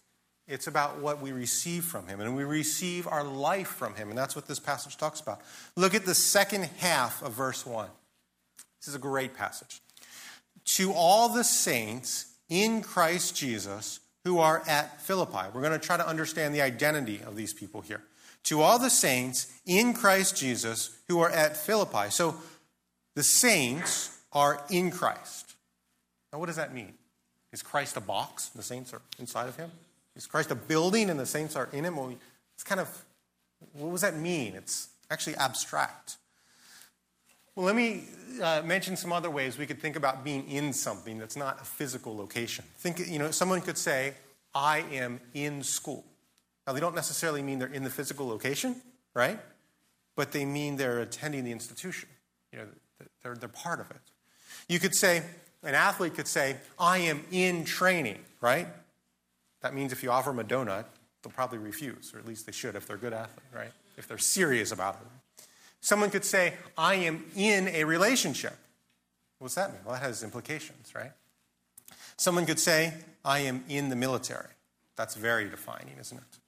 it's 0.47 0.69
about 0.69 1.01
what 1.01 1.21
we 1.21 1.33
receive 1.33 1.85
from 1.85 2.07
Him. 2.07 2.21
And 2.21 2.37
we 2.37 2.45
receive 2.45 3.09
our 3.09 3.25
life 3.25 3.67
from 3.67 3.97
Him. 3.97 4.11
And 4.11 4.17
that's 4.17 4.37
what 4.37 4.47
this 4.47 4.61
passage 4.61 4.97
talks 4.97 5.21
about. 5.21 5.41
Look 5.75 5.97
at 5.97 6.07
the 6.07 6.15
second 6.15 6.71
half 6.79 7.21
of 7.21 7.33
verse 7.33 7.67
1. 7.67 7.89
This 8.81 8.87
is 8.87 8.95
a 8.95 9.01
great 9.01 9.35
passage. 9.35 9.81
To 10.77 10.93
all 10.93 11.29
the 11.29 11.43
saints 11.43 12.33
in 12.49 12.81
Christ 12.81 13.35
Jesus 13.35 13.99
who 14.23 14.39
are 14.39 14.63
at 14.69 15.01
Philippi. 15.03 15.51
We're 15.53 15.63
going 15.63 15.73
to 15.73 15.85
try 15.85 15.97
to 15.97 16.07
understand 16.07 16.55
the 16.55 16.61
identity 16.61 17.21
of 17.27 17.35
these 17.35 17.53
people 17.53 17.81
here. 17.81 18.03
To 18.47 18.63
all 18.63 18.79
the 18.79 18.91
saints 18.91 19.53
in 19.65 19.95
Christ 19.95 20.37
Jesus 20.37 20.91
who 21.09 21.21
are 21.21 21.31
at 21.31 21.57
Philippi. 21.57 22.11
So 22.11 22.37
the 23.15 23.23
saints 23.23 24.19
are 24.33 24.65
in 24.71 24.91
Christ. 24.91 25.55
Now, 26.33 26.39
what 26.39 26.47
does 26.47 26.57
that 26.57 26.75
mean? 26.75 26.95
Is 27.53 27.63
Christ 27.63 27.97
a 27.97 28.01
box? 28.01 28.49
The 28.49 28.63
saints 28.63 28.93
are 28.93 29.01
inside 29.19 29.49
of 29.49 29.57
him? 29.57 29.71
Is 30.15 30.27
Christ 30.27 30.51
a 30.51 30.55
building 30.55 31.11
and 31.11 31.19
the 31.19 31.27
saints 31.27 31.57
are 31.57 31.69
in 31.73 31.85
him? 31.85 31.97
Well, 31.97 32.15
it's 32.55 32.65
kind 32.65 32.81
of, 32.81 33.05
what 33.73 33.91
does 33.93 34.03
that 34.03 34.17
mean? 34.17 34.55
It's 34.55 34.89
actually 35.11 35.37
abstract. 35.37 36.17
Well, 37.55 37.67
let 37.67 37.75
me 37.75 38.05
uh, 38.43 38.63
mention 38.65 38.97
some 38.97 39.13
other 39.13 39.31
ways 39.31 39.57
we 39.57 39.67
could 39.67 39.81
think 39.81 39.97
about 39.97 40.23
being 40.25 40.49
in 40.49 40.73
something 40.73 41.19
that's 41.19 41.37
not 41.37 41.61
a 41.61 41.65
physical 41.65 42.17
location. 42.17 42.65
Think, 42.77 43.09
you 43.09 43.19
know, 43.19 43.31
someone 43.31 43.61
could 43.61 43.79
say, 43.79 44.15
I 44.55 44.85
am 44.93 45.21
in 45.33 45.63
school. 45.63 46.05
Now, 46.67 46.73
they 46.73 46.81
don't 46.81 46.95
necessarily 46.95 47.43
mean 47.43 47.59
they're 47.59 47.69
in 47.69 47.85
the 47.85 47.91
physical 47.91 48.27
location, 48.27 48.77
right? 49.15 49.39
But 50.17 50.33
they 50.33 50.45
mean 50.45 50.77
they're 50.77 51.01
attending 51.01 51.45
the 51.45 51.53
institution. 51.53 52.09
You 52.53 52.59
know, 52.61 52.65
they're, 53.23 53.35
they're 53.37 53.49
part 53.49 53.81
of 53.81 53.91
it. 53.91 54.01
You 54.69 54.79
could 54.79 54.95
say, 54.95 55.23
an 55.63 55.75
athlete 55.75 56.15
could 56.15 56.27
say, 56.27 56.57
I 56.79 56.99
am 56.99 57.25
in 57.31 57.65
training, 57.65 58.19
right? 58.41 58.67
That 59.61 59.75
means 59.75 59.93
if 59.93 60.03
you 60.03 60.11
offer 60.11 60.31
them 60.31 60.39
a 60.41 60.45
donut, 60.45 60.85
they'll 61.23 61.33
probably 61.33 61.59
refuse, 61.59 62.13
or 62.15 62.19
at 62.19 62.27
least 62.27 62.47
they 62.47 62.53
should 62.53 62.75
if 62.75 62.87
they're 62.87 62.97
a 62.97 62.99
good 62.99 63.13
athlete, 63.13 63.47
right? 63.55 63.73
If 63.97 64.09
they're 64.09 64.19
serious 64.19 64.73
about 64.73 64.95
it. 64.95 65.45
Someone 65.81 66.11
could 66.11 66.25
say, 66.25 66.55
I 66.77 66.95
am 66.95 67.25
in 67.37 67.69
a 67.69 67.85
relationship. 67.85 68.57
What's 69.39 69.55
that 69.55 69.73
mean? 69.73 69.81
Well, 69.85 69.95
that 69.95 70.03
has 70.03 70.23
implications, 70.23 70.95
right? 70.95 71.13
Someone 72.17 72.47
could 72.47 72.59
say, 72.59 72.95
I 73.25 73.41
am 73.41 73.65
in 73.69 73.89
the 73.89 73.97
military. 73.97 74.49
That's 74.97 75.15
very 75.15 75.49
defining, 75.49 75.97
isn't 76.01 76.17
it? 76.17 76.39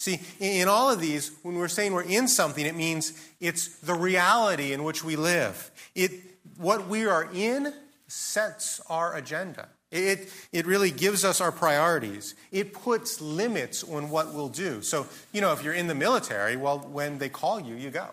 See, 0.00 0.18
in 0.40 0.66
all 0.66 0.90
of 0.90 0.98
these, 0.98 1.30
when 1.42 1.56
we're 1.56 1.68
saying 1.68 1.92
we're 1.92 2.02
in 2.02 2.26
something, 2.26 2.64
it 2.64 2.74
means 2.74 3.12
it's 3.38 3.68
the 3.80 3.92
reality 3.92 4.72
in 4.72 4.82
which 4.82 5.04
we 5.04 5.14
live. 5.14 5.70
It, 5.94 6.12
what 6.56 6.88
we 6.88 7.04
are 7.04 7.28
in 7.34 7.74
sets 8.08 8.80
our 8.88 9.14
agenda. 9.14 9.68
It, 9.90 10.32
it 10.52 10.64
really 10.64 10.90
gives 10.90 11.22
us 11.22 11.42
our 11.42 11.52
priorities. 11.52 12.34
It 12.50 12.72
puts 12.72 13.20
limits 13.20 13.84
on 13.84 14.08
what 14.08 14.32
we'll 14.32 14.48
do. 14.48 14.80
So, 14.80 15.06
you 15.32 15.42
know, 15.42 15.52
if 15.52 15.62
you're 15.62 15.74
in 15.74 15.86
the 15.86 15.94
military, 15.94 16.56
well, 16.56 16.78
when 16.78 17.18
they 17.18 17.28
call 17.28 17.60
you, 17.60 17.74
you 17.74 17.90
go. 17.90 18.08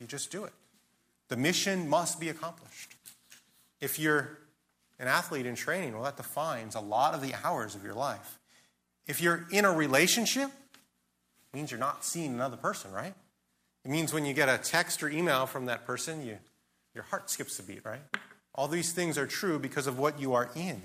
You 0.00 0.06
just 0.06 0.32
do 0.32 0.44
it. 0.44 0.52
The 1.28 1.36
mission 1.36 1.90
must 1.90 2.18
be 2.18 2.30
accomplished. 2.30 2.96
If 3.82 3.98
you're 3.98 4.38
an 4.98 5.08
athlete 5.08 5.44
in 5.44 5.56
training, 5.56 5.92
well, 5.92 6.04
that 6.04 6.16
defines 6.16 6.74
a 6.74 6.80
lot 6.80 7.12
of 7.12 7.20
the 7.20 7.34
hours 7.44 7.74
of 7.74 7.84
your 7.84 7.94
life. 7.94 8.38
If 9.06 9.20
you're 9.20 9.46
in 9.50 9.66
a 9.66 9.72
relationship, 9.72 10.50
it 11.52 11.56
means 11.56 11.70
you're 11.70 11.80
not 11.80 12.04
seeing 12.04 12.34
another 12.34 12.56
person, 12.56 12.92
right? 12.92 13.14
It 13.84 13.90
means 13.90 14.12
when 14.12 14.24
you 14.24 14.34
get 14.34 14.48
a 14.48 14.58
text 14.58 15.02
or 15.02 15.08
email 15.08 15.46
from 15.46 15.66
that 15.66 15.86
person, 15.86 16.24
you, 16.24 16.38
your 16.94 17.04
heart 17.04 17.30
skips 17.30 17.58
a 17.58 17.62
beat, 17.62 17.84
right? 17.84 18.02
All 18.54 18.68
these 18.68 18.92
things 18.92 19.16
are 19.16 19.26
true 19.26 19.58
because 19.58 19.86
of 19.86 19.98
what 19.98 20.20
you 20.20 20.34
are 20.34 20.50
in. 20.54 20.82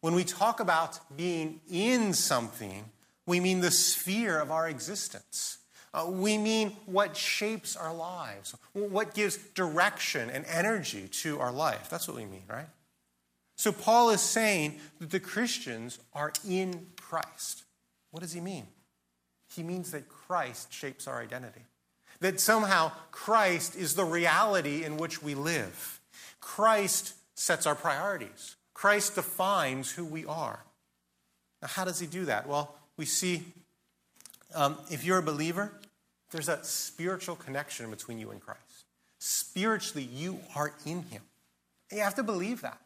When 0.00 0.14
we 0.14 0.24
talk 0.24 0.60
about 0.60 0.98
being 1.16 1.60
in 1.70 2.12
something, 2.12 2.84
we 3.26 3.40
mean 3.40 3.60
the 3.60 3.70
sphere 3.70 4.38
of 4.38 4.50
our 4.50 4.68
existence. 4.68 5.58
Uh, 5.92 6.06
we 6.08 6.38
mean 6.38 6.70
what 6.86 7.16
shapes 7.16 7.76
our 7.76 7.94
lives, 7.94 8.54
what 8.72 9.14
gives 9.14 9.36
direction 9.36 10.30
and 10.30 10.44
energy 10.46 11.08
to 11.08 11.40
our 11.40 11.52
life. 11.52 11.90
That's 11.90 12.06
what 12.06 12.16
we 12.16 12.24
mean, 12.24 12.44
right? 12.48 12.68
So 13.56 13.72
Paul 13.72 14.10
is 14.10 14.20
saying 14.20 14.80
that 15.00 15.10
the 15.10 15.20
Christians 15.20 15.98
are 16.14 16.32
in 16.48 16.86
Christ. 16.98 17.64
What 18.10 18.20
does 18.20 18.32
he 18.32 18.40
mean? 18.40 18.66
He 19.54 19.62
means 19.62 19.90
that 19.90 20.08
Christ 20.08 20.72
shapes 20.72 21.06
our 21.06 21.20
identity. 21.20 21.62
That 22.20 22.38
somehow 22.38 22.92
Christ 23.10 23.76
is 23.76 23.94
the 23.94 24.04
reality 24.04 24.84
in 24.84 24.96
which 24.96 25.22
we 25.22 25.34
live. 25.34 26.00
Christ 26.40 27.14
sets 27.34 27.66
our 27.66 27.74
priorities. 27.74 28.56
Christ 28.74 29.14
defines 29.14 29.90
who 29.90 30.04
we 30.04 30.24
are. 30.26 30.60
Now, 31.62 31.68
how 31.68 31.84
does 31.84 31.98
he 31.98 32.06
do 32.06 32.26
that? 32.26 32.46
Well, 32.46 32.74
we 32.96 33.06
see 33.06 33.42
um, 34.54 34.76
if 34.90 35.04
you're 35.04 35.18
a 35.18 35.22
believer, 35.22 35.72
there's 36.30 36.48
a 36.48 36.62
spiritual 36.64 37.36
connection 37.36 37.90
between 37.90 38.18
you 38.18 38.30
and 38.30 38.40
Christ. 38.40 38.84
Spiritually, 39.18 40.08
you 40.12 40.40
are 40.54 40.72
in 40.86 41.02
him. 41.02 41.22
You 41.90 42.00
have 42.00 42.14
to 42.16 42.22
believe 42.22 42.62
that. 42.62 42.80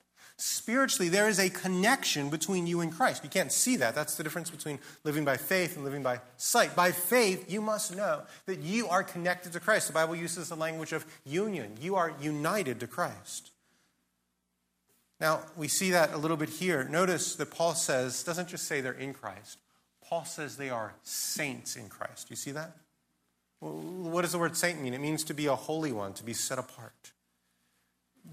Spiritually, 0.46 1.08
there 1.08 1.26
is 1.26 1.38
a 1.38 1.48
connection 1.48 2.28
between 2.28 2.66
you 2.66 2.82
and 2.82 2.92
Christ. 2.92 3.24
You 3.24 3.30
can't 3.30 3.50
see 3.50 3.76
that. 3.76 3.94
That's 3.94 4.14
the 4.16 4.22
difference 4.22 4.50
between 4.50 4.78
living 5.02 5.24
by 5.24 5.38
faith 5.38 5.74
and 5.74 5.86
living 5.86 6.02
by 6.02 6.20
sight. 6.36 6.76
By 6.76 6.92
faith, 6.92 7.50
you 7.50 7.62
must 7.62 7.96
know 7.96 8.20
that 8.44 8.58
you 8.58 8.86
are 8.88 9.02
connected 9.02 9.54
to 9.54 9.60
Christ. 9.60 9.86
The 9.86 9.94
Bible 9.94 10.14
uses 10.14 10.50
the 10.50 10.54
language 10.54 10.92
of 10.92 11.06
union. 11.24 11.78
You 11.80 11.96
are 11.96 12.12
united 12.20 12.78
to 12.80 12.86
Christ. 12.86 13.52
Now, 15.18 15.40
we 15.56 15.66
see 15.66 15.92
that 15.92 16.12
a 16.12 16.18
little 16.18 16.36
bit 16.36 16.50
here. 16.50 16.84
Notice 16.84 17.36
that 17.36 17.50
Paul 17.50 17.74
says, 17.74 18.22
doesn't 18.22 18.48
just 18.48 18.68
say 18.68 18.82
they're 18.82 18.92
in 18.92 19.14
Christ, 19.14 19.56
Paul 20.06 20.26
says 20.26 20.58
they 20.58 20.68
are 20.68 20.92
saints 21.04 21.74
in 21.74 21.88
Christ. 21.88 22.28
You 22.28 22.36
see 22.36 22.50
that? 22.50 22.76
What 23.60 24.20
does 24.20 24.32
the 24.32 24.38
word 24.38 24.58
saint 24.58 24.82
mean? 24.82 24.92
It 24.92 25.00
means 25.00 25.24
to 25.24 25.32
be 25.32 25.46
a 25.46 25.56
holy 25.56 25.90
one, 25.90 26.12
to 26.12 26.22
be 26.22 26.34
set 26.34 26.58
apart. 26.58 27.12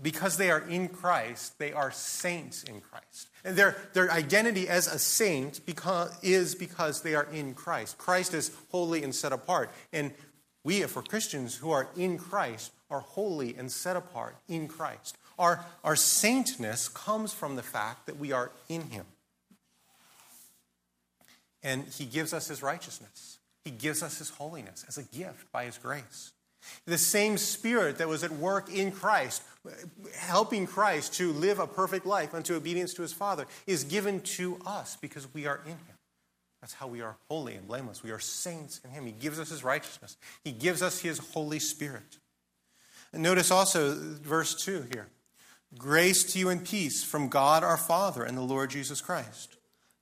Because 0.02 0.38
they 0.38 0.50
are 0.50 0.62
in 0.62 0.88
Christ, 0.88 1.60
they 1.60 1.74
are 1.74 1.92
saints 1.92 2.64
in 2.64 2.82
Christ. 2.82 3.28
And 3.44 3.56
their, 3.56 3.76
their 3.94 4.12
identity 4.12 4.70
as 4.70 4.88
a 4.88 4.98
saint 4.98 5.66
because, 5.66 6.16
is 6.24 6.56
because 6.56 7.02
they 7.02 7.16
are 7.16 7.28
in 7.32 7.54
Christ. 7.54 7.98
Christ 7.98 8.34
is 8.34 8.52
holy 8.70 9.04
and 9.04 9.14
set 9.14 9.34
apart. 9.34 9.72
And 9.92 10.14
we, 10.64 10.82
if 10.82 10.96
we're 10.96 11.02
Christians 11.02 11.56
who 11.56 11.72
are 11.72 11.90
in 11.98 12.18
Christ, 12.18 12.72
are 12.90 13.00
holy 13.00 13.56
and 13.56 13.72
set 13.72 13.96
apart 13.96 14.36
in 14.48 14.68
Christ. 14.68 15.18
Our, 15.40 15.66
our 15.84 15.96
saintness 15.96 16.88
comes 16.88 17.34
from 17.34 17.56
the 17.56 17.64
fact 17.64 18.06
that 18.06 18.20
we 18.20 18.32
are 18.32 18.52
in 18.70 18.82
Him. 18.90 19.06
And 21.64 21.86
He 21.86 22.06
gives 22.06 22.34
us 22.34 22.48
His 22.48 22.62
righteousness, 22.62 23.40
He 23.64 23.72
gives 23.72 24.04
us 24.04 24.20
His 24.20 24.30
holiness 24.30 24.86
as 24.88 24.98
a 24.98 25.04
gift 25.04 25.52
by 25.52 25.66
His 25.66 25.78
grace. 25.78 26.32
The 26.86 26.98
same 26.98 27.38
Spirit 27.38 27.98
that 27.98 28.08
was 28.08 28.24
at 28.24 28.32
work 28.32 28.74
in 28.74 28.92
Christ, 28.92 29.44
helping 30.16 30.68
Christ 30.68 31.14
to 31.16 31.32
live 31.34 31.60
a 31.60 31.68
perfect 31.68 32.06
life 32.06 32.34
unto 32.34 32.56
obedience 32.56 32.94
to 32.96 33.02
His 33.02 33.14
Father, 33.14 33.46
is 33.68 33.84
given 33.84 34.22
to 34.22 34.60
us 34.66 34.98
because 35.00 35.34
we 35.34 35.46
are 35.46 35.62
in 35.66 35.72
Him. 35.72 35.98
That's 36.62 36.74
how 36.74 36.88
we 36.88 37.02
are 37.02 37.18
holy 37.28 37.56
and 37.56 37.68
blameless. 37.68 38.04
We 38.04 38.12
are 38.12 38.20
saints 38.20 38.82
in 38.84 38.92
Him. 38.92 39.06
He 39.06 39.12
gives 39.12 39.40
us 39.40 39.50
His 39.50 39.64
righteousness, 39.64 40.18
He 40.44 40.52
gives 40.52 40.82
us 40.82 41.00
His 41.00 41.18
Holy 41.20 41.60
Spirit. 41.60 42.18
And 43.14 43.24
notice 43.24 43.52
also 43.52 43.94
verse 43.96 44.56
2 44.64 44.86
here. 44.94 45.08
Grace 45.78 46.24
to 46.34 46.40
you 46.40 46.50
and 46.50 46.66
peace 46.66 47.04
from 47.04 47.30
God 47.30 47.64
our 47.64 47.78
Father 47.78 48.24
and 48.24 48.38
the 48.38 48.42
Lord 48.42 48.70
Jesus 48.70 49.02
Christ. 49.02 49.56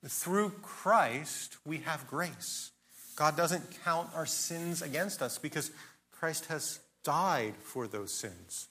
Through 0.05 0.51
Christ, 0.61 1.57
we 1.65 1.77
have 1.79 2.07
grace. 2.07 2.71
God 3.15 3.35
doesn't 3.35 3.83
count 3.83 4.09
our 4.15 4.25
sins 4.25 4.81
against 4.81 5.21
us 5.21 5.37
because 5.37 5.71
Christ 6.19 6.45
has 6.47 6.79
died 7.03 7.55
for 7.61 7.87
those 7.87 8.11
sins. 8.11 8.67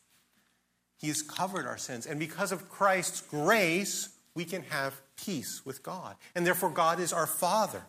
He 0.99 1.09
has 1.09 1.23
covered 1.23 1.67
our 1.67 1.79
sins. 1.79 2.07
And 2.07 2.19
because 2.19 2.53
of 2.53 2.69
Christ's 2.69 3.21
grace, 3.21 4.11
we 4.35 4.45
can 4.45 4.63
have 4.65 5.01
peace 5.17 5.65
with 5.65 5.83
God. 5.83 6.17
And 6.35 6.47
therefore, 6.47 6.71
God 6.71 7.01
is 7.01 7.13
our 7.13 7.27
Father. 7.27 7.83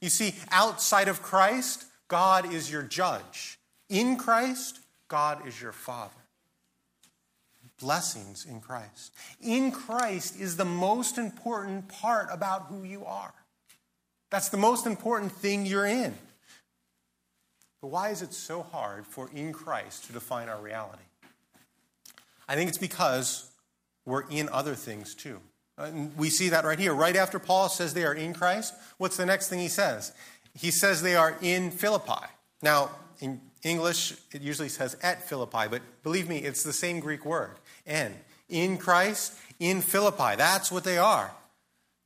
You 0.00 0.08
see, 0.08 0.34
outside 0.50 1.08
of 1.08 1.22
Christ, 1.22 1.84
God 2.08 2.52
is 2.52 2.70
your 2.70 2.82
judge. 2.82 3.58
In 3.88 4.16
Christ, 4.16 4.78
God 5.08 5.46
is 5.46 5.60
your 5.60 5.72
Father 5.72 6.22
blessings 7.82 8.46
in 8.46 8.60
Christ. 8.60 9.12
In 9.42 9.72
Christ 9.72 10.40
is 10.40 10.56
the 10.56 10.64
most 10.64 11.18
important 11.18 11.88
part 11.88 12.28
about 12.30 12.66
who 12.66 12.84
you 12.84 13.04
are. 13.04 13.34
That's 14.30 14.48
the 14.48 14.56
most 14.56 14.86
important 14.86 15.32
thing 15.32 15.66
you're 15.66 15.86
in. 15.86 16.14
But 17.82 17.88
why 17.88 18.10
is 18.10 18.22
it 18.22 18.32
so 18.32 18.62
hard 18.62 19.06
for 19.06 19.28
in 19.34 19.52
Christ 19.52 20.04
to 20.06 20.12
define 20.12 20.48
our 20.48 20.60
reality? 20.60 21.02
I 22.48 22.54
think 22.54 22.68
it's 22.68 22.78
because 22.78 23.50
we're 24.06 24.28
in 24.30 24.48
other 24.48 24.74
things 24.74 25.14
too. 25.14 25.40
And 25.76 26.16
we 26.16 26.30
see 26.30 26.48
that 26.50 26.64
right 26.64 26.78
here. 26.78 26.94
Right 26.94 27.16
after 27.16 27.38
Paul 27.38 27.68
says 27.68 27.92
they 27.92 28.04
are 28.04 28.14
in 28.14 28.34
Christ, 28.34 28.74
what's 28.98 29.16
the 29.16 29.26
next 29.26 29.48
thing 29.48 29.58
he 29.58 29.68
says? 29.68 30.12
He 30.54 30.70
says 30.70 31.02
they 31.02 31.16
are 31.16 31.36
in 31.42 31.70
Philippi. 31.72 32.26
Now, 32.62 32.90
in 33.20 33.40
English, 33.64 34.14
it 34.32 34.42
usually 34.42 34.68
says 34.68 34.96
at 35.02 35.28
Philippi, 35.28 35.66
but 35.68 35.82
believe 36.02 36.28
me, 36.28 36.38
it's 36.38 36.62
the 36.62 36.72
same 36.72 37.00
Greek 37.00 37.24
word. 37.24 37.56
And 37.86 38.14
in 38.48 38.78
Christ, 38.78 39.34
in 39.58 39.80
Philippi. 39.80 40.36
That's 40.36 40.70
what 40.70 40.84
they 40.84 40.98
are. 40.98 41.32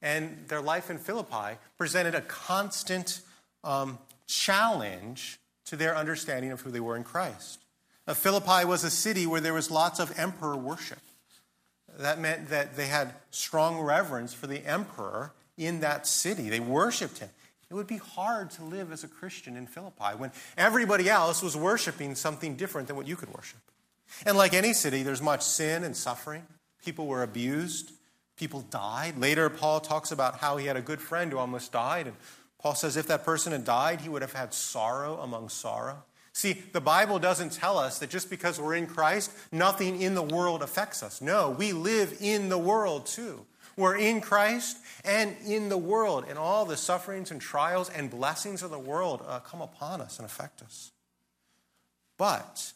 And 0.00 0.44
their 0.48 0.60
life 0.60 0.90
in 0.90 0.98
Philippi 0.98 1.58
presented 1.76 2.14
a 2.14 2.20
constant 2.20 3.20
um, 3.64 3.98
challenge 4.26 5.38
to 5.66 5.76
their 5.76 5.96
understanding 5.96 6.50
of 6.50 6.60
who 6.60 6.70
they 6.70 6.80
were 6.80 6.96
in 6.96 7.04
Christ. 7.04 7.60
Now, 8.06 8.14
Philippi 8.14 8.64
was 8.64 8.84
a 8.84 8.90
city 8.90 9.26
where 9.26 9.40
there 9.40 9.54
was 9.54 9.70
lots 9.70 9.98
of 9.98 10.16
emperor 10.18 10.56
worship. 10.56 11.00
That 11.98 12.20
meant 12.20 12.50
that 12.50 12.76
they 12.76 12.86
had 12.86 13.14
strong 13.30 13.80
reverence 13.80 14.32
for 14.32 14.46
the 14.46 14.64
emperor 14.64 15.32
in 15.56 15.80
that 15.80 16.06
city. 16.06 16.48
They 16.48 16.60
worshiped 16.60 17.18
him. 17.18 17.30
It 17.68 17.74
would 17.74 17.86
be 17.86 17.96
hard 17.96 18.50
to 18.52 18.64
live 18.64 18.92
as 18.92 19.02
a 19.02 19.08
Christian 19.08 19.56
in 19.56 19.66
Philippi 19.66 20.14
when 20.16 20.30
everybody 20.56 21.08
else 21.08 21.42
was 21.42 21.56
worshiping 21.56 22.14
something 22.14 22.54
different 22.54 22.86
than 22.86 22.96
what 22.96 23.08
you 23.08 23.16
could 23.16 23.32
worship. 23.34 23.58
And 24.24 24.36
like 24.36 24.54
any 24.54 24.72
city, 24.72 25.02
there's 25.02 25.22
much 25.22 25.42
sin 25.42 25.82
and 25.82 25.96
suffering. 25.96 26.46
People 26.84 27.08
were 27.08 27.24
abused, 27.24 27.90
people 28.36 28.60
died. 28.60 29.18
Later, 29.18 29.50
Paul 29.50 29.80
talks 29.80 30.12
about 30.12 30.38
how 30.38 30.58
he 30.58 30.66
had 30.66 30.76
a 30.76 30.80
good 30.80 31.00
friend 31.00 31.32
who 31.32 31.38
almost 31.38 31.72
died. 31.72 32.06
And 32.06 32.16
Paul 32.58 32.74
says 32.74 32.96
if 32.96 33.06
that 33.08 33.24
person 33.24 33.52
had 33.52 33.64
died, 33.64 34.00
he 34.00 34.08
would 34.08 34.22
have 34.22 34.32
had 34.32 34.54
sorrow 34.54 35.18
among 35.18 35.48
sorrow. 35.48 36.02
See, 36.32 36.52
the 36.72 36.80
Bible 36.80 37.18
doesn't 37.18 37.52
tell 37.52 37.78
us 37.78 37.98
that 37.98 38.10
just 38.10 38.28
because 38.28 38.60
we're 38.60 38.74
in 38.74 38.86
Christ, 38.86 39.32
nothing 39.52 40.02
in 40.02 40.14
the 40.14 40.22
world 40.22 40.62
affects 40.62 41.02
us. 41.02 41.22
No, 41.22 41.50
we 41.50 41.72
live 41.72 42.18
in 42.20 42.50
the 42.50 42.58
world 42.58 43.06
too. 43.06 43.46
We're 43.76 43.96
in 43.96 44.20
Christ 44.20 44.78
and 45.04 45.36
in 45.46 45.68
the 45.68 45.78
world, 45.78 46.24
and 46.28 46.38
all 46.38 46.64
the 46.64 46.76
sufferings 46.76 47.30
and 47.30 47.40
trials 47.40 47.90
and 47.90 48.10
blessings 48.10 48.62
of 48.62 48.70
the 48.70 48.78
world 48.78 49.22
uh, 49.26 49.40
come 49.40 49.60
upon 49.60 50.00
us 50.00 50.18
and 50.18 50.26
affect 50.26 50.62
us. 50.62 50.92
But 52.18 52.72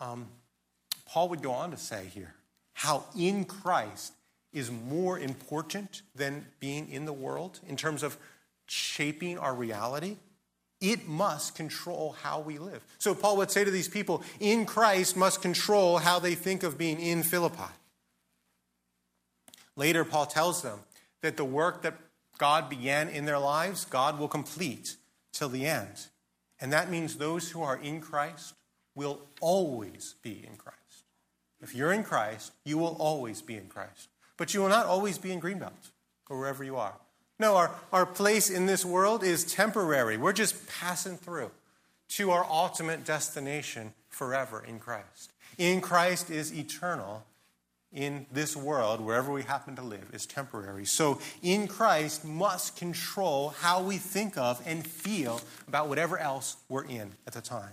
um, 0.00 0.28
Paul 1.06 1.28
would 1.30 1.42
go 1.42 1.52
on 1.52 1.70
to 1.70 1.76
say 1.76 2.06
here 2.12 2.34
how 2.72 3.04
in 3.18 3.44
Christ 3.44 4.12
is 4.52 4.70
more 4.70 5.18
important 5.18 6.02
than 6.14 6.46
being 6.60 6.90
in 6.90 7.04
the 7.04 7.12
world 7.12 7.60
in 7.66 7.76
terms 7.76 8.02
of 8.02 8.16
shaping 8.70 9.38
our 9.38 9.54
reality. 9.54 10.16
It 10.80 11.08
must 11.08 11.56
control 11.56 12.16
how 12.22 12.40
we 12.40 12.58
live. 12.58 12.84
So, 12.98 13.14
Paul 13.14 13.36
would 13.38 13.50
say 13.50 13.64
to 13.64 13.70
these 13.70 13.88
people, 13.88 14.22
in 14.38 14.64
Christ 14.64 15.16
must 15.16 15.42
control 15.42 15.98
how 15.98 16.18
they 16.18 16.34
think 16.34 16.62
of 16.62 16.78
being 16.78 17.00
in 17.00 17.22
Philippi. 17.24 17.72
Later, 19.74 20.04
Paul 20.04 20.26
tells 20.26 20.62
them 20.62 20.80
that 21.22 21.36
the 21.36 21.44
work 21.44 21.82
that 21.82 21.94
God 22.38 22.68
began 22.68 23.08
in 23.08 23.24
their 23.24 23.38
lives, 23.38 23.84
God 23.84 24.18
will 24.18 24.28
complete 24.28 24.96
till 25.32 25.48
the 25.48 25.66
end. 25.66 26.06
And 26.60 26.72
that 26.72 26.90
means 26.90 27.16
those 27.16 27.50
who 27.50 27.62
are 27.62 27.76
in 27.76 28.00
Christ 28.00 28.54
will 28.94 29.20
always 29.40 30.14
be 30.22 30.44
in 30.48 30.56
Christ. 30.56 30.78
If 31.60 31.74
you're 31.74 31.92
in 31.92 32.04
Christ, 32.04 32.52
you 32.64 32.78
will 32.78 32.96
always 32.98 33.42
be 33.42 33.56
in 33.56 33.66
Christ. 33.66 34.08
But 34.36 34.54
you 34.54 34.60
will 34.60 34.68
not 34.68 34.86
always 34.86 35.18
be 35.18 35.32
in 35.32 35.40
Greenbelt 35.40 35.90
or 36.28 36.38
wherever 36.38 36.62
you 36.62 36.76
are. 36.76 36.94
No, 37.38 37.56
our, 37.56 37.70
our 37.92 38.06
place 38.06 38.50
in 38.50 38.66
this 38.66 38.84
world 38.84 39.22
is 39.22 39.44
temporary. 39.44 40.16
We're 40.16 40.32
just 40.32 40.66
passing 40.66 41.16
through 41.16 41.50
to 42.10 42.30
our 42.30 42.44
ultimate 42.44 43.04
destination 43.04 43.92
forever 44.08 44.64
in 44.66 44.80
Christ. 44.80 45.32
In 45.56 45.80
Christ 45.80 46.30
is 46.30 46.52
eternal. 46.52 47.24
In 47.90 48.26
this 48.30 48.54
world, 48.54 49.00
wherever 49.00 49.32
we 49.32 49.44
happen 49.44 49.74
to 49.76 49.82
live, 49.82 50.10
is 50.12 50.26
temporary. 50.26 50.84
So, 50.84 51.20
in 51.42 51.66
Christ 51.66 52.22
must 52.22 52.76
control 52.76 53.54
how 53.60 53.82
we 53.82 53.96
think 53.96 54.36
of 54.36 54.60
and 54.66 54.86
feel 54.86 55.40
about 55.66 55.88
whatever 55.88 56.18
else 56.18 56.56
we're 56.68 56.84
in 56.84 57.12
at 57.26 57.32
the 57.32 57.40
time. 57.40 57.72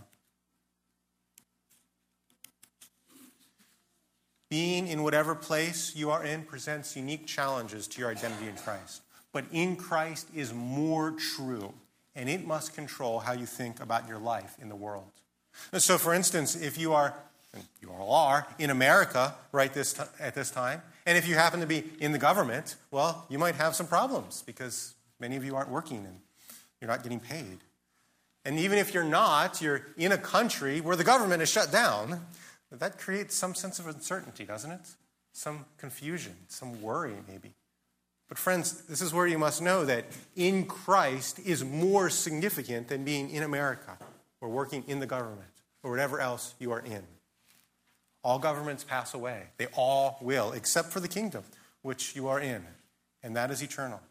Being 4.49 4.88
in 4.88 5.04
whatever 5.04 5.36
place 5.36 5.93
you 5.97 6.12
are 6.12 6.23
in 6.23 6.43
presents 6.43 6.95
unique 6.95 7.28
challenges 7.28 7.86
to 7.89 7.99
your 7.99 8.10
identity 8.10 8.47
in 8.47 8.56
Christ. 8.56 9.01
But 9.36 9.48
in 9.52 9.76
Christ 9.76 10.30
is 10.34 10.54
more 10.54 11.12
true, 11.12 11.74
and 12.15 12.30
it 12.30 12.48
must 12.48 12.74
control 12.74 13.19
how 13.19 13.34
you 13.34 13.45
think 13.45 13.82
about 13.82 14.08
your 14.08 14.17
life 14.17 14.56
in 14.62 14.69
the 14.69 14.78
world. 14.78 15.12
So, 15.78 15.98
for 15.98 16.13
instance, 16.13 16.56
if 16.56 16.78
you 16.78 16.93
are, 16.93 17.13
you 17.82 17.89
all 17.91 18.13
are, 18.13 18.48
in 18.60 18.69
America 18.69 19.36
right 19.52 19.74
this 19.74 19.91
t- 19.91 20.04
at 20.21 20.36
this 20.36 20.52
time, 20.52 20.82
and 21.06 21.17
if 21.17 21.28
you 21.28 21.36
happen 21.36 21.60
to 21.60 21.65
be 21.65 21.84
in 22.00 22.13
the 22.13 22.17
government, 22.17 22.78
well, 22.91 23.26
you 23.28 23.38
might 23.38 23.56
have 23.56 23.76
some 23.76 23.88
problems 23.88 24.41
because 24.45 24.95
many 25.19 25.36
of 25.36 25.43
you 25.43 25.58
aren't 25.58 25.69
working 25.69 25.98
and 25.98 26.21
you're 26.80 26.89
not 26.89 27.04
getting 27.04 27.19
paid. 27.19 27.58
And 28.45 28.58
even 28.58 28.78
if 28.78 28.93
you're 28.93 29.04
not, 29.04 29.62
you're 29.62 29.86
in 29.98 30.13
a 30.13 30.17
country 30.17 30.80
where 30.80 30.95
the 30.95 31.04
government 31.04 31.41
is 31.41 31.50
shut 31.50 31.74
down, 31.74 32.21
that 32.71 32.98
creates 32.98 33.36
some 33.36 33.54
sense 33.54 33.80
of 33.80 33.88
uncertainty, 33.89 34.45
doesn't 34.45 34.71
it? 34.71 34.88
Some 35.34 35.65
confusion, 35.78 36.38
some 36.48 36.82
worry, 36.82 37.15
maybe. 37.28 37.52
But, 38.27 38.38
friends, 38.38 38.81
this 38.83 39.01
is 39.01 39.13
where 39.13 39.27
you 39.27 39.38
must 39.38 39.61
know 39.61 39.85
that 39.85 40.05
in 40.35 40.65
Christ 40.65 41.39
is 41.45 41.63
more 41.63 42.09
significant 42.09 42.88
than 42.88 43.03
being 43.03 43.29
in 43.29 43.43
America 43.43 43.97
or 44.41 44.49
working 44.49 44.83
in 44.88 44.99
the 44.99 45.05
government 45.05 45.51
or 45.83 45.91
whatever 45.91 46.19
else 46.19 46.55
you 46.59 46.71
are 46.71 46.79
in. 46.79 47.03
All 48.23 48.39
governments 48.39 48.83
pass 48.83 49.13
away. 49.13 49.43
They 49.57 49.67
all 49.73 50.17
will, 50.21 50.51
except 50.53 50.91
for 50.91 50.99
the 50.99 51.07
kingdom 51.07 51.43
which 51.83 52.15
you 52.15 52.27
are 52.27 52.39
in, 52.39 52.65
and 53.21 53.35
that 53.35 53.51
is 53.51 53.61
eternal. 53.61 54.01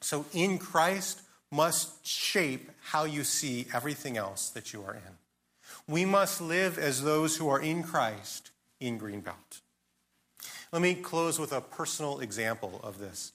So, 0.00 0.24
in 0.32 0.58
Christ 0.58 1.20
must 1.50 2.06
shape 2.06 2.70
how 2.80 3.04
you 3.04 3.24
see 3.24 3.66
everything 3.74 4.16
else 4.16 4.48
that 4.50 4.72
you 4.72 4.82
are 4.82 4.94
in. 4.94 5.18
We 5.86 6.06
must 6.06 6.40
live 6.40 6.78
as 6.78 7.02
those 7.02 7.36
who 7.36 7.48
are 7.50 7.60
in 7.60 7.82
Christ 7.82 8.50
in 8.80 8.98
Greenbelt. 8.98 9.60
Let 10.72 10.80
me 10.80 10.94
close 10.94 11.38
with 11.38 11.52
a 11.52 11.60
personal 11.60 12.20
example 12.20 12.80
of 12.82 12.98
this 12.98 13.32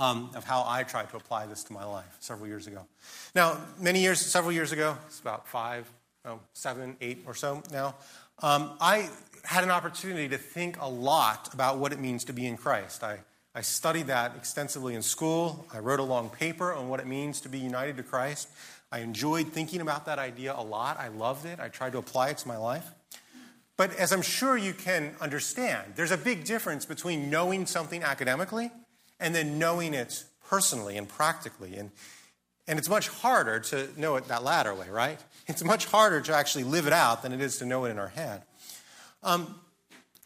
um, 0.00 0.30
of 0.34 0.44
how 0.44 0.64
I 0.66 0.82
tried 0.82 1.10
to 1.10 1.16
apply 1.16 1.46
this 1.46 1.62
to 1.64 1.72
my 1.74 1.84
life 1.84 2.16
several 2.20 2.48
years 2.48 2.66
ago. 2.66 2.86
Now, 3.34 3.58
many 3.78 4.00
years, 4.00 4.18
several 4.18 4.50
years 4.50 4.72
ago, 4.72 4.96
it's 5.06 5.20
about 5.20 5.46
five, 5.46 5.88
oh, 6.24 6.40
seven, 6.54 6.96
eight 7.02 7.22
or 7.26 7.34
so 7.34 7.62
now, 7.70 7.94
um, 8.42 8.72
I 8.80 9.10
had 9.44 9.62
an 9.62 9.70
opportunity 9.70 10.28
to 10.30 10.38
think 10.38 10.80
a 10.80 10.88
lot 10.88 11.52
about 11.52 11.78
what 11.78 11.92
it 11.92 12.00
means 12.00 12.24
to 12.24 12.32
be 12.32 12.46
in 12.46 12.56
Christ. 12.56 13.04
I, 13.04 13.18
I 13.54 13.60
studied 13.60 14.06
that 14.06 14.34
extensively 14.36 14.94
in 14.94 15.02
school. 15.02 15.66
I 15.72 15.80
wrote 15.80 16.00
a 16.00 16.04
long 16.04 16.30
paper 16.30 16.72
on 16.72 16.88
what 16.88 17.00
it 17.00 17.06
means 17.06 17.42
to 17.42 17.50
be 17.50 17.58
united 17.58 17.98
to 17.98 18.02
Christ. 18.02 18.48
I 18.90 19.00
enjoyed 19.00 19.48
thinking 19.48 19.82
about 19.82 20.06
that 20.06 20.18
idea 20.18 20.54
a 20.56 20.62
lot. 20.64 20.98
I 20.98 21.08
loved 21.08 21.44
it. 21.44 21.60
I 21.60 21.68
tried 21.68 21.92
to 21.92 21.98
apply 21.98 22.30
it 22.30 22.38
to 22.38 22.48
my 22.48 22.56
life. 22.56 22.90
But 23.76 23.94
as 23.96 24.12
I'm 24.12 24.22
sure 24.22 24.56
you 24.56 24.72
can 24.72 25.14
understand, 25.20 25.92
there's 25.96 26.10
a 26.10 26.18
big 26.18 26.44
difference 26.44 26.86
between 26.86 27.28
knowing 27.28 27.66
something 27.66 28.02
academically 28.02 28.70
and 29.20 29.34
then 29.34 29.58
knowing 29.58 29.94
it 29.94 30.24
personally 30.48 30.96
and 30.96 31.08
practically. 31.08 31.76
And, 31.76 31.90
and 32.66 32.78
it's 32.78 32.88
much 32.88 33.08
harder 33.08 33.60
to 33.60 33.88
know 33.96 34.16
it 34.16 34.26
that 34.28 34.42
latter 34.42 34.74
way, 34.74 34.88
right? 34.88 35.20
It's 35.46 35.62
much 35.62 35.86
harder 35.86 36.20
to 36.22 36.34
actually 36.34 36.64
live 36.64 36.86
it 36.86 36.92
out 36.92 37.22
than 37.22 37.32
it 37.32 37.40
is 37.40 37.58
to 37.58 37.66
know 37.66 37.84
it 37.84 37.90
in 37.90 37.98
our 37.98 38.08
head. 38.08 38.42
Um, 39.22 39.60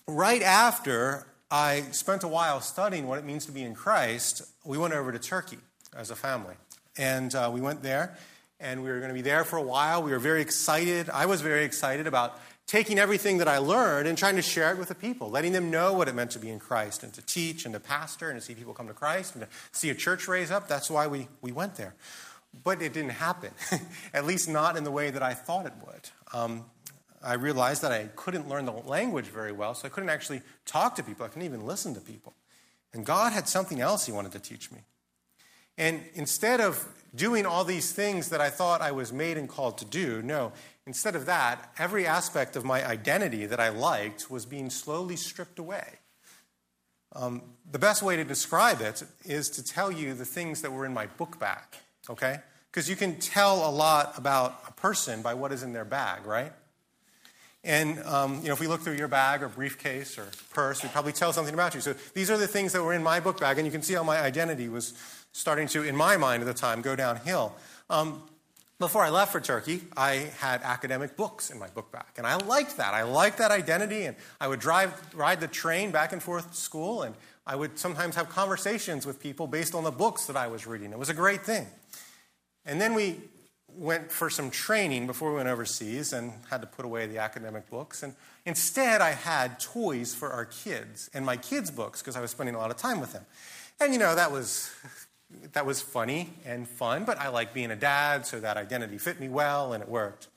right 0.07 0.43
after 0.43 1.27
I 1.51 1.83
spent 1.91 2.23
a 2.25 2.29
while 2.29 2.61
studying 2.61 3.07
what 3.07 3.19
it 3.19 3.25
means 3.25 3.47
to 3.47 3.53
be 3.53 3.63
in 3.63 3.75
Christ, 3.75 4.43
we 4.65 4.79
went 4.79 4.95
over 4.95 5.13
to 5.13 5.19
Turkey 5.19 5.59
as 5.97 6.11
a 6.11 6.17
family. 6.17 6.55
And 6.97 7.35
uh, 7.35 7.51
we 7.53 7.61
went 7.61 7.83
there, 7.83 8.17
and 8.61 8.83
we 8.83 8.89
were 8.91 8.99
going 8.99 9.09
to 9.09 9.15
be 9.15 9.23
there 9.23 9.45
for 9.45 9.57
a 9.57 9.63
while. 9.63 10.03
We 10.03 10.13
were 10.13 10.19
very 10.19 10.41
excited. 10.41 11.11
I 11.11 11.27
was 11.27 11.41
very 11.41 11.65
excited 11.65 12.07
about 12.07 12.39
taking 12.67 12.99
everything 12.99 13.39
that 13.39 13.49
I 13.49 13.59
learned 13.59 14.09
and 14.09 14.17
trying 14.17 14.37
to 14.37 14.43
share 14.43 14.73
it 14.73 14.79
with 14.79 14.89
the 14.89 14.95
people, 14.95 15.29
letting 15.31 15.53
them 15.53 15.71
know 15.71 15.93
what 15.93 16.09
it 16.09 16.15
meant 16.15 16.31
to 16.33 16.39
be 16.39 16.49
in 16.49 16.59
Christ 16.59 17.03
and 17.03 17.13
to 17.15 17.23
teach 17.23 17.65
and 17.65 17.75
to 17.75 17.81
pastor 17.81 18.31
and 18.31 18.41
to 18.41 18.45
see 18.45 18.55
people 18.55 18.73
come 18.73 18.89
to 18.89 18.95
Christ 18.95 19.35
and 19.35 19.45
to 19.45 19.49
see 19.73 19.91
a 19.91 19.95
church 19.95 20.29
raise 20.29 20.51
up. 20.51 20.67
That's 20.67 20.91
why 20.91 21.07
we, 21.07 21.29
we 21.43 21.53
went 21.53 21.77
there. 21.77 21.95
But 22.63 22.81
it 22.81 22.93
didn't 22.93 23.11
happen, 23.11 23.51
at 24.15 24.25
least 24.25 24.49
not 24.49 24.77
in 24.77 24.85
the 24.85 24.91
way 24.91 25.11
that 25.11 25.23
I 25.23 25.35
thought 25.35 25.67
it 25.67 25.73
would. 25.85 26.11
Um, 26.33 26.65
I 27.23 27.35
realized 27.35 27.83
that 27.83 27.93
I 27.93 28.09
couldn't 28.17 28.49
learn 28.49 28.65
the 28.65 28.73
language 28.73 29.27
very 29.27 29.53
well, 29.53 29.75
so 29.75 29.87
I 29.87 29.89
couldn't 29.89 30.11
actually 30.11 30.43
talk 30.67 30.95
to 30.97 31.03
people. 31.03 31.25
I 31.25 31.29
couldn't 31.29 31.47
even 31.47 31.67
listen 31.67 31.95
to 31.95 32.01
people. 32.01 32.35
And 32.93 33.05
God 33.05 33.33
had 33.33 33.49
something 33.49 33.81
else 33.81 34.07
He 34.07 34.13
wanted 34.13 34.33
to 34.33 34.39
teach 34.39 34.71
me. 34.71 34.79
And 35.77 36.03
instead 36.15 36.61
of 36.61 36.87
doing 37.15 37.47
all 37.47 37.65
these 37.65 37.93
things 37.93 38.29
that 38.29 38.41
I 38.41 38.51
thought 38.51 38.81
I 38.81 38.93
was 38.93 39.13
made 39.13 39.37
and 39.37 39.49
called 39.49 39.79
to 39.79 39.85
do, 39.85 40.23
no, 40.23 40.53
Instead 40.87 41.17
of 41.17 41.27
that, 41.27 41.73
every 41.79 42.07
aspect 42.07 42.57
of 42.57 42.65
my 42.65 42.87
identity 42.87 43.47
that 43.47 43.59
I 43.59 43.71
liked 43.71 44.31
was 44.31 44.45
being 44.45 44.69
slowly 44.69 45.17
stripped 45.17 45.59
away. 45.59 45.99
Um, 47.15 47.43
the 47.71 47.79
best 47.79 48.03
way 48.03 48.17
to 48.17 48.25
describe 48.25 48.81
it 48.81 49.03
is 49.25 49.49
to 49.51 49.65
tell 49.65 49.91
you 49.91 50.15
the 50.15 50.25
things 50.25 50.61
that 50.63 50.73
were 50.73 50.85
in 50.85 50.93
my 50.93 51.07
book 51.07 51.39
bag, 51.39 51.65
okay? 52.11 52.39
Because 52.71 52.91
you 52.91 52.97
can 52.97 53.19
tell 53.19 53.69
a 53.69 53.71
lot 53.71 54.19
about 54.19 54.63
a 54.69 54.73
person 54.73 55.23
by 55.23 55.35
what 55.35 55.53
is 55.53 55.63
in 55.63 55.73
their 55.73 55.85
bag, 55.85 56.27
right? 56.27 56.53
And 57.63 57.99
um, 58.01 58.41
you 58.43 58.49
know, 58.49 58.53
if 58.53 58.61
we 58.61 58.67
look 58.67 58.83
through 58.83 58.97
your 58.97 59.09
bag 59.09 59.43
or 59.43 59.49
briefcase 59.49 60.19
or 60.19 60.27
purse, 60.51 60.83
we 60.83 60.91
probably 60.91 61.13
tell 61.13 61.33
something 61.33 61.55
about 61.55 61.75
you. 61.75 61.81
So 61.81 61.95
these 62.13 62.31
are 62.31 62.37
the 62.37 62.47
things 62.47 62.73
that 62.73 62.83
were 62.83 62.93
in 62.93 63.03
my 63.03 63.21
book 63.21 63.41
bag, 63.41 63.57
and 63.57 63.67
you 63.67 63.73
can 63.73 63.81
see 63.81 63.95
how 63.95 64.03
my 64.03 64.21
identity 64.21 64.69
was 64.69 64.93
starting 65.33 65.67
to, 65.69 65.83
in 65.83 65.97
my 65.97 66.19
mind 66.19 66.43
at 66.43 66.47
the 66.47 66.55
time, 66.55 66.83
go 66.83 66.95
downhill. 66.95 67.55
Um, 67.89 68.23
before 68.79 69.03
I 69.03 69.11
left 69.11 69.33
for 69.33 69.41
Turkey, 69.41 69.83
I 69.97 70.31
had 70.39 70.63
academic 70.63 71.17
books 71.17 71.51
in 71.51 71.59
my 71.59 71.69
book 71.69 71.93
bag. 71.93 72.07
And 72.17 72.27
I 72.27 72.37
liked 72.37 72.77
that. 72.79 72.93
I 72.93 73.03
liked 73.03 73.39
that 73.39 73.51
identity. 73.51 74.05
And 74.05 74.17
I 74.41 74.49
would 74.49 74.61
drive, 74.61 74.93
ride 75.15 75.41
the 75.41 75.49
train 75.49 75.91
back 75.91 76.13
and 76.13 76.23
forth 76.23 76.51
to 76.51 76.57
school. 76.57 77.03
And 77.03 77.15
I 77.47 77.57
would 77.57 77.79
sometimes 77.79 78.17
have 78.17 78.29
conversations 78.29 79.07
with 79.07 79.21
people 79.21 79.47
based 79.47 79.75
on 79.75 79.85
the 79.85 79.91
books 79.91 80.27
that 80.27 80.37
I 80.37 80.49
was 80.49 80.67
reading. 80.67 80.93
It 80.93 80.99
was 80.99 81.09
a 81.09 81.15
great 81.15 81.43
thing. 81.43 81.67
And 82.67 82.81
then 82.81 82.95
we 82.95 83.21
went 83.77 84.11
for 84.11 84.31
some 84.31 84.51
training 84.51 85.07
before 85.07 85.31
we 85.31 85.37
went 85.37 85.49
overseas 85.49 86.13
and 86.13 86.33
had 86.51 86.61
to 86.61 86.67
put 86.67 86.85
away 86.85 87.07
the 87.07 87.19
academic 87.19 87.69
books. 87.71 88.03
And 88.03 88.15
instead, 88.45 89.01
I 89.01 89.11
had 89.11 89.61
toys 89.61 90.15
for 90.15 90.31
our 90.31 90.45
kids 90.45 91.11
and 91.13 91.25
my 91.25 91.37
kids' 91.37 91.71
books 91.71 92.01
because 92.01 92.17
I 92.17 92.21
was 92.21 92.31
spending 92.31 92.55
a 92.55 92.59
lot 92.59 92.71
of 92.71 92.77
time 92.77 93.01
with 93.01 93.13
them. 93.13 93.25
And, 93.81 93.93
you 93.93 93.99
know, 93.99 94.15
that 94.15 94.31
was 94.31 94.71
that 95.53 95.67
was 95.67 95.81
funny 95.81 96.31
and 96.45 96.69
fun, 96.69 97.05
but 97.05 97.19
I 97.19 97.29
like 97.29 97.55
being 97.55 97.71
a 97.71 97.77
dad, 97.77 98.27
so 98.27 98.41
that 98.41 98.57
identity 98.57 98.99
fit 98.99 99.21
me 99.21 99.29
well 99.29 99.73
and 99.73 99.83
it 99.83 99.89
worked. 99.89 100.29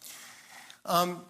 Um, 0.85 1.21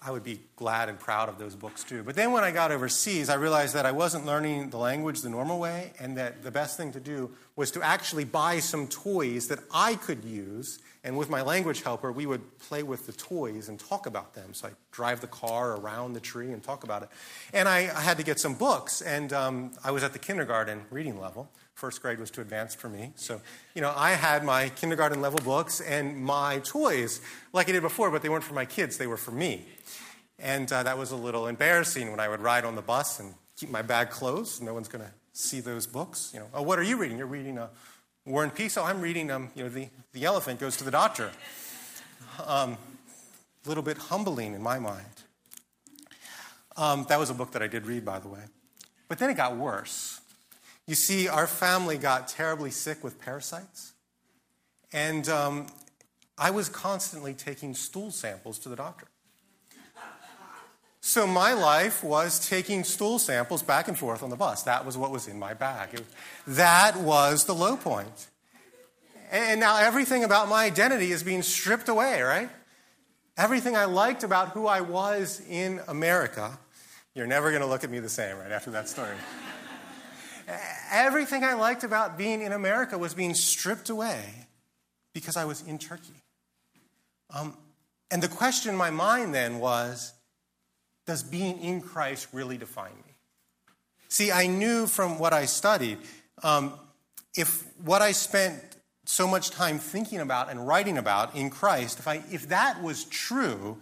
I 0.00 0.10
would 0.10 0.24
be 0.24 0.40
glad 0.56 0.88
and 0.88 0.98
proud 0.98 1.28
of 1.28 1.38
those 1.38 1.54
books 1.54 1.84
too. 1.84 2.02
But 2.02 2.14
then 2.14 2.32
when 2.32 2.42
I 2.42 2.52
got 2.52 2.72
overseas, 2.72 3.28
I 3.28 3.34
realized 3.34 3.74
that 3.74 3.84
I 3.84 3.92
wasn't 3.92 4.24
learning 4.24 4.70
the 4.70 4.78
language 4.78 5.20
the 5.20 5.28
normal 5.28 5.58
way, 5.58 5.92
and 5.98 6.16
that 6.16 6.42
the 6.42 6.50
best 6.50 6.78
thing 6.78 6.92
to 6.92 7.00
do 7.00 7.30
was 7.54 7.70
to 7.72 7.82
actually 7.82 8.24
buy 8.24 8.60
some 8.60 8.86
toys 8.86 9.48
that 9.48 9.58
I 9.72 9.96
could 9.96 10.24
use. 10.24 10.78
And 11.06 11.18
with 11.18 11.28
my 11.28 11.42
language 11.42 11.82
helper, 11.82 12.10
we 12.10 12.24
would 12.24 12.58
play 12.60 12.82
with 12.82 13.04
the 13.04 13.12
toys 13.12 13.68
and 13.68 13.78
talk 13.78 14.06
about 14.06 14.32
them. 14.32 14.54
So 14.54 14.68
I 14.68 14.70
drive 14.90 15.20
the 15.20 15.26
car 15.26 15.76
around 15.76 16.14
the 16.14 16.20
tree 16.20 16.50
and 16.50 16.62
talk 16.62 16.82
about 16.82 17.02
it. 17.02 17.10
And 17.52 17.68
I, 17.68 17.80
I 17.94 18.00
had 18.00 18.16
to 18.16 18.22
get 18.22 18.40
some 18.40 18.54
books, 18.54 19.02
and 19.02 19.34
um, 19.34 19.72
I 19.84 19.90
was 19.90 20.02
at 20.02 20.14
the 20.14 20.18
kindergarten 20.18 20.86
reading 20.90 21.20
level. 21.20 21.50
First 21.74 22.00
grade 22.02 22.20
was 22.20 22.30
too 22.30 22.40
advanced 22.40 22.78
for 22.78 22.88
me. 22.88 23.12
So, 23.16 23.40
you 23.74 23.82
know, 23.82 23.92
I 23.96 24.12
had 24.12 24.44
my 24.44 24.68
kindergarten 24.70 25.20
level 25.20 25.40
books 25.40 25.80
and 25.80 26.16
my 26.16 26.60
toys 26.60 27.20
like 27.52 27.68
I 27.68 27.72
did 27.72 27.82
before, 27.82 28.10
but 28.10 28.22
they 28.22 28.28
weren't 28.28 28.44
for 28.44 28.54
my 28.54 28.64
kids, 28.64 28.96
they 28.96 29.08
were 29.08 29.16
for 29.16 29.32
me. 29.32 29.66
And 30.38 30.72
uh, 30.72 30.82
that 30.84 30.98
was 30.98 31.10
a 31.10 31.16
little 31.16 31.46
embarrassing 31.46 32.10
when 32.10 32.20
I 32.20 32.28
would 32.28 32.40
ride 32.40 32.64
on 32.64 32.76
the 32.76 32.82
bus 32.82 33.20
and 33.20 33.34
keep 33.56 33.70
my 33.70 33.82
bag 33.82 34.10
closed. 34.10 34.62
No 34.62 34.72
one's 34.74 34.88
going 34.88 35.04
to 35.04 35.10
see 35.32 35.60
those 35.60 35.86
books. 35.86 36.30
You 36.32 36.40
know, 36.40 36.46
oh, 36.54 36.62
what 36.62 36.78
are 36.78 36.82
you 36.82 36.96
reading? 36.96 37.18
You're 37.18 37.26
reading 37.26 37.58
a 37.58 37.70
War 38.24 38.42
and 38.42 38.54
Peace. 38.54 38.76
Oh, 38.76 38.84
I'm 38.84 39.00
reading, 39.00 39.30
um, 39.30 39.50
you 39.54 39.64
know, 39.64 39.68
the, 39.68 39.88
the 40.12 40.24
elephant 40.24 40.60
goes 40.60 40.76
to 40.78 40.84
the 40.84 40.90
doctor. 40.90 41.30
Um, 42.44 42.78
a 43.64 43.68
little 43.68 43.82
bit 43.82 43.96
humbling 43.96 44.54
in 44.54 44.62
my 44.62 44.78
mind. 44.78 45.04
Um, 46.76 47.06
that 47.08 47.18
was 47.18 47.30
a 47.30 47.34
book 47.34 47.52
that 47.52 47.62
I 47.62 47.66
did 47.66 47.86
read, 47.86 48.04
by 48.04 48.18
the 48.18 48.28
way. 48.28 48.40
But 49.08 49.18
then 49.18 49.30
it 49.30 49.36
got 49.36 49.56
worse. 49.56 50.13
You 50.86 50.94
see, 50.94 51.28
our 51.28 51.46
family 51.46 51.96
got 51.96 52.28
terribly 52.28 52.70
sick 52.70 53.02
with 53.02 53.20
parasites, 53.20 53.92
and 54.92 55.28
um, 55.28 55.66
I 56.36 56.50
was 56.50 56.68
constantly 56.68 57.32
taking 57.32 57.74
stool 57.74 58.10
samples 58.10 58.58
to 58.60 58.68
the 58.68 58.76
doctor. 58.76 59.06
So 61.06 61.26
my 61.26 61.52
life 61.52 62.02
was 62.02 62.48
taking 62.48 62.82
stool 62.82 63.18
samples 63.18 63.62
back 63.62 63.88
and 63.88 63.98
forth 63.98 64.22
on 64.22 64.30
the 64.30 64.36
bus. 64.36 64.62
That 64.62 64.86
was 64.86 64.96
what 64.96 65.10
was 65.10 65.28
in 65.28 65.38
my 65.38 65.52
bag. 65.52 65.90
It, 65.92 66.04
that 66.46 66.96
was 66.96 67.44
the 67.44 67.54
low 67.54 67.76
point. 67.76 68.28
And 69.30 69.60
now 69.60 69.76
everything 69.76 70.24
about 70.24 70.48
my 70.48 70.64
identity 70.64 71.12
is 71.12 71.22
being 71.22 71.42
stripped 71.42 71.90
away, 71.90 72.22
right? 72.22 72.48
Everything 73.36 73.76
I 73.76 73.84
liked 73.84 74.24
about 74.24 74.50
who 74.50 74.66
I 74.66 74.80
was 74.80 75.42
in 75.46 75.82
America. 75.88 76.58
You're 77.14 77.26
never 77.26 77.50
going 77.50 77.62
to 77.62 77.68
look 77.68 77.84
at 77.84 77.90
me 77.90 77.98
the 77.98 78.08
same 78.08 78.38
right 78.38 78.50
after 78.50 78.70
that 78.70 78.88
story. 78.88 79.14
Everything 80.90 81.44
I 81.44 81.54
liked 81.54 81.84
about 81.84 82.18
being 82.18 82.42
in 82.42 82.52
America 82.52 82.98
was 82.98 83.14
being 83.14 83.34
stripped 83.34 83.90
away 83.90 84.24
because 85.12 85.36
I 85.36 85.44
was 85.44 85.62
in 85.62 85.78
Turkey. 85.78 86.22
Um, 87.34 87.56
and 88.10 88.22
the 88.22 88.28
question 88.28 88.70
in 88.70 88.76
my 88.76 88.90
mind 88.90 89.34
then 89.34 89.58
was 89.58 90.12
does 91.06 91.22
being 91.22 91.58
in 91.60 91.80
Christ 91.80 92.28
really 92.32 92.56
define 92.56 92.92
me? 92.92 93.14
See, 94.08 94.30
I 94.30 94.46
knew 94.46 94.86
from 94.86 95.18
what 95.18 95.32
I 95.32 95.44
studied, 95.44 95.98
um, 96.42 96.74
if 97.36 97.64
what 97.84 98.00
I 98.00 98.12
spent 98.12 98.60
so 99.04 99.26
much 99.26 99.50
time 99.50 99.78
thinking 99.78 100.20
about 100.20 100.50
and 100.50 100.66
writing 100.66 100.96
about 100.96 101.34
in 101.34 101.50
Christ, 101.50 101.98
if, 101.98 102.08
I, 102.08 102.22
if 102.30 102.48
that 102.48 102.82
was 102.82 103.04
true, 103.04 103.78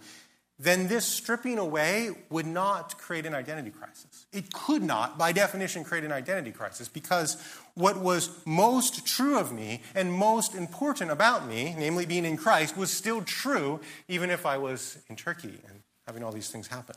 then 0.59 0.87
this 0.87 1.05
stripping 1.05 1.57
away 1.57 2.11
would 2.29 2.45
not 2.45 2.97
create 2.97 3.25
an 3.25 3.33
identity 3.33 3.69
crisis. 3.69 4.12
It 4.33 4.51
could 4.51 4.81
not, 4.81 5.17
by 5.17 5.31
definition, 5.31 5.83
create 5.83 6.03
an 6.03 6.11
identity 6.11 6.51
crisis 6.51 6.87
because 6.87 7.37
what 7.75 7.97
was 7.99 8.29
most 8.45 9.05
true 9.05 9.37
of 9.37 9.51
me 9.53 9.81
and 9.93 10.11
most 10.11 10.55
important 10.55 11.11
about 11.11 11.47
me, 11.47 11.75
namely 11.77 12.07
being 12.07 12.25
in 12.25 12.35
Christ, 12.35 12.75
was 12.75 12.91
still 12.91 13.21
true 13.21 13.79
even 14.07 14.31
if 14.31 14.45
I 14.45 14.57
was 14.57 14.97
in 15.07 15.15
Turkey 15.15 15.59
and 15.67 15.81
having 16.07 16.23
all 16.23 16.31
these 16.31 16.49
things 16.49 16.67
happen. 16.67 16.95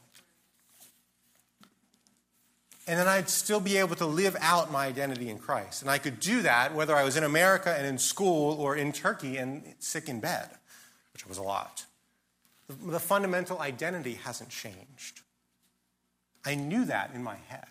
And 2.89 2.99
then 2.99 3.09
I'd 3.09 3.28
still 3.28 3.61
be 3.61 3.76
able 3.78 3.97
to 3.97 4.07
live 4.07 4.37
out 4.41 4.70
my 4.70 4.87
identity 4.87 5.28
in 5.28 5.39
Christ. 5.39 5.82
And 5.82 5.91
I 5.91 5.99
could 5.99 6.20
do 6.20 6.43
that 6.43 6.74
whether 6.74 6.95
I 6.95 7.03
was 7.03 7.16
in 7.16 7.24
America 7.24 7.74
and 7.76 7.87
in 7.87 7.99
school 7.99 8.61
or 8.61 8.76
in 8.76 8.93
Turkey 8.93 9.37
and 9.37 9.74
sick 9.80 10.09
in 10.09 10.20
bed, 10.20 10.49
which 11.12 11.26
was 11.26 11.37
a 11.37 11.43
lot. 11.43 11.84
The 12.68 13.01
fundamental 13.01 13.61
identity 13.61 14.14
hasn't 14.14 14.51
changed. 14.51 15.20
I 16.47 16.55
knew 16.55 16.84
that 16.86 17.11
in 17.14 17.22
my 17.22 17.36
head, 17.49 17.66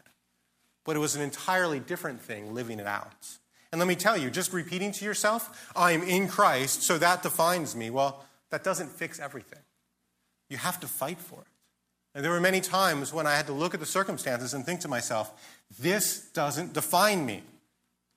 but 0.83 0.95
it 0.95 0.99
was 0.99 1.15
an 1.15 1.21
entirely 1.21 1.79
different 1.79 2.21
thing 2.21 2.53
living 2.53 2.79
it 2.79 2.85
out. 2.85 3.37
And 3.71 3.79
let 3.79 3.87
me 3.87 3.95
tell 3.95 4.17
you, 4.17 4.29
just 4.29 4.53
repeating 4.53 4.91
to 4.91 5.05
yourself, 5.05 5.71
I'm 5.75 6.03
in 6.03 6.27
Christ, 6.27 6.83
so 6.83 6.97
that 6.97 7.23
defines 7.23 7.75
me, 7.75 7.89
well, 7.89 8.23
that 8.51 8.63
doesn't 8.63 8.89
fix 8.89 9.19
everything. 9.19 9.59
You 10.49 10.57
have 10.57 10.79
to 10.81 10.87
fight 10.87 11.19
for 11.19 11.39
it. 11.41 11.47
And 12.13 12.23
there 12.23 12.31
were 12.31 12.39
many 12.39 12.61
times 12.61 13.11
when 13.11 13.27
I 13.27 13.35
had 13.35 13.47
to 13.47 13.53
look 13.53 13.73
at 13.73 13.79
the 13.79 13.85
circumstances 13.85 14.53
and 14.53 14.65
think 14.65 14.79
to 14.81 14.87
myself, 14.87 15.33
this 15.79 16.29
doesn't 16.31 16.73
define 16.73 17.25
me. 17.25 17.43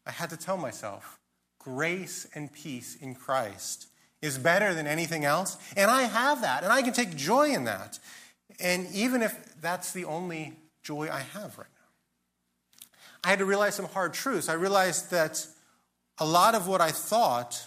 I 0.07 0.13
had 0.13 0.31
to 0.31 0.37
tell 0.37 0.57
myself, 0.57 1.19
grace 1.59 2.27
and 2.35 2.53
peace 2.53 2.97
in 3.01 3.15
Christ 3.15 3.89
is 4.23 4.39
better 4.39 4.75
than 4.75 4.87
anything 4.87 5.25
else. 5.25 5.57
And 5.77 5.91
I 5.91 6.03
have 6.03 6.43
that, 6.43 6.63
and 6.63 6.73
I 6.73 6.83
can 6.83 6.93
take 6.93 7.17
joy 7.17 7.49
in 7.49 7.65
that. 7.65 7.99
And 8.61 8.89
even 8.93 9.23
if 9.23 9.61
that's 9.61 9.93
the 9.93 10.05
only 10.05 10.55
joy 10.83 11.09
I 11.11 11.21
have 11.21 11.57
right 11.59 11.67
now, 11.77 12.89
I 13.25 13.29
had 13.31 13.39
to 13.39 13.45
realize 13.45 13.75
some 13.75 13.87
hard 13.87 14.15
truths. 14.15 14.49
I 14.49 14.55
realized 14.55 15.11
that 15.11 15.47
a 16.19 16.27
lot 16.27 16.55
of 16.55 16.67
what 16.67 16.81
I 16.81 16.91
thought 16.91 17.67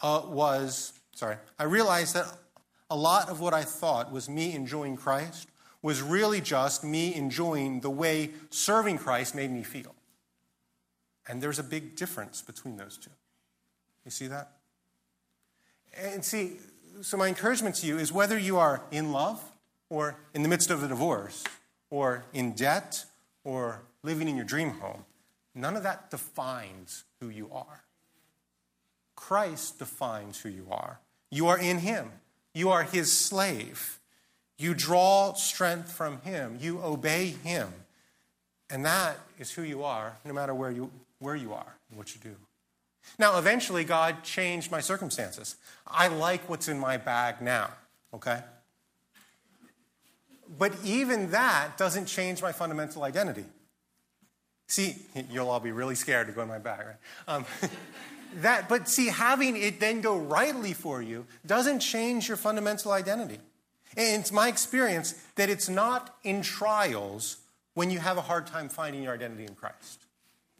uh, 0.00 0.22
was, 0.26 0.92
sorry, 1.14 1.36
I 1.58 1.64
realized 1.64 2.14
that 2.14 2.26
a 2.90 2.96
lot 2.96 3.28
of 3.28 3.40
what 3.40 3.54
I 3.54 3.62
thought 3.62 4.12
was 4.12 4.28
me 4.28 4.54
enjoying 4.54 4.96
Christ 4.96 5.48
was 5.80 6.02
really 6.02 6.40
just 6.40 6.84
me 6.84 7.14
enjoying 7.14 7.80
the 7.80 7.90
way 7.90 8.30
serving 8.50 8.98
Christ 8.98 9.34
made 9.34 9.50
me 9.50 9.62
feel. 9.62 9.94
And 11.28 11.42
there's 11.42 11.58
a 11.58 11.64
big 11.64 11.96
difference 11.96 12.42
between 12.42 12.76
those 12.76 12.96
two. 12.96 13.10
You 14.04 14.10
see 14.10 14.26
that? 14.26 14.52
And 15.96 16.24
see, 16.24 16.58
so 17.00 17.16
my 17.16 17.28
encouragement 17.28 17.76
to 17.76 17.86
you 17.86 17.98
is 17.98 18.12
whether 18.12 18.38
you 18.38 18.58
are 18.58 18.82
in 18.90 19.12
love 19.12 19.42
or 19.92 20.16
in 20.32 20.42
the 20.42 20.48
midst 20.48 20.70
of 20.70 20.82
a 20.82 20.88
divorce 20.88 21.44
or 21.90 22.24
in 22.32 22.52
debt 22.52 23.04
or 23.44 23.82
living 24.02 24.26
in 24.26 24.36
your 24.36 24.44
dream 24.46 24.70
home, 24.70 25.04
none 25.54 25.76
of 25.76 25.82
that 25.82 26.10
defines 26.10 27.04
who 27.20 27.28
you 27.28 27.50
are. 27.52 27.82
Christ 29.14 29.78
defines 29.78 30.40
who 30.40 30.48
you 30.48 30.66
are. 30.70 30.98
You 31.30 31.46
are 31.48 31.58
in 31.58 31.78
Him, 31.78 32.10
you 32.54 32.70
are 32.70 32.84
His 32.84 33.12
slave. 33.12 33.98
You 34.58 34.74
draw 34.74 35.34
strength 35.34 35.92
from 35.92 36.22
Him, 36.22 36.56
you 36.58 36.80
obey 36.82 37.34
Him. 37.44 37.68
And 38.70 38.86
that 38.86 39.18
is 39.38 39.50
who 39.50 39.62
you 39.62 39.84
are, 39.84 40.16
no 40.24 40.32
matter 40.32 40.54
where 40.54 40.70
you, 40.70 40.90
where 41.18 41.36
you 41.36 41.52
are 41.52 41.74
and 41.90 41.98
what 41.98 42.14
you 42.14 42.20
do. 42.22 42.36
Now, 43.18 43.38
eventually, 43.38 43.84
God 43.84 44.22
changed 44.22 44.70
my 44.70 44.80
circumstances. 44.80 45.56
I 45.86 46.08
like 46.08 46.48
what's 46.48 46.68
in 46.68 46.78
my 46.78 46.96
bag 46.96 47.42
now, 47.42 47.70
okay? 48.14 48.40
But 50.58 50.72
even 50.84 51.30
that 51.30 51.78
doesn't 51.78 52.06
change 52.06 52.42
my 52.42 52.52
fundamental 52.52 53.04
identity. 53.04 53.44
See, 54.66 54.96
you'll 55.30 55.50
all 55.50 55.60
be 55.60 55.72
really 55.72 55.94
scared 55.94 56.26
to 56.28 56.32
go 56.32 56.42
in 56.42 56.48
my 56.48 56.58
bag, 56.58 56.86
right? 56.86 56.96
Um, 57.28 57.44
that, 58.36 58.68
but 58.68 58.88
see, 58.88 59.08
having 59.08 59.56
it 59.56 59.80
then 59.80 60.00
go 60.00 60.16
rightly 60.16 60.72
for 60.72 61.02
you 61.02 61.26
doesn't 61.46 61.80
change 61.80 62.28
your 62.28 62.36
fundamental 62.36 62.92
identity. 62.92 63.38
And 63.96 64.22
it's 64.22 64.32
my 64.32 64.48
experience 64.48 65.12
that 65.36 65.50
it's 65.50 65.68
not 65.68 66.16
in 66.24 66.42
trials 66.42 67.38
when 67.74 67.90
you 67.90 67.98
have 67.98 68.16
a 68.16 68.22
hard 68.22 68.46
time 68.46 68.68
finding 68.68 69.02
your 69.02 69.14
identity 69.14 69.44
in 69.44 69.54
Christ. 69.54 70.06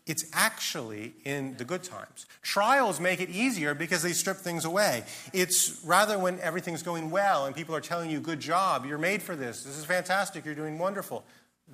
It's 0.06 0.24
actually 0.32 1.14
in 1.24 1.56
the 1.58 1.64
good 1.64 1.84
times. 1.84 2.26
Trials 2.42 2.98
make 2.98 3.20
it 3.20 3.30
easier 3.30 3.72
because 3.72 4.02
they 4.02 4.12
strip 4.12 4.36
things 4.36 4.64
away. 4.64 5.04
It's 5.32 5.80
rather 5.84 6.18
when 6.18 6.40
everything's 6.40 6.82
going 6.82 7.10
well 7.10 7.46
and 7.46 7.54
people 7.54 7.76
are 7.76 7.80
telling 7.80 8.10
you, 8.10 8.18
good 8.18 8.40
job, 8.40 8.84
you're 8.84 8.98
made 8.98 9.22
for 9.22 9.36
this, 9.36 9.62
this 9.62 9.78
is 9.78 9.84
fantastic, 9.84 10.44
you're 10.44 10.56
doing 10.56 10.78
wonderful. 10.78 11.24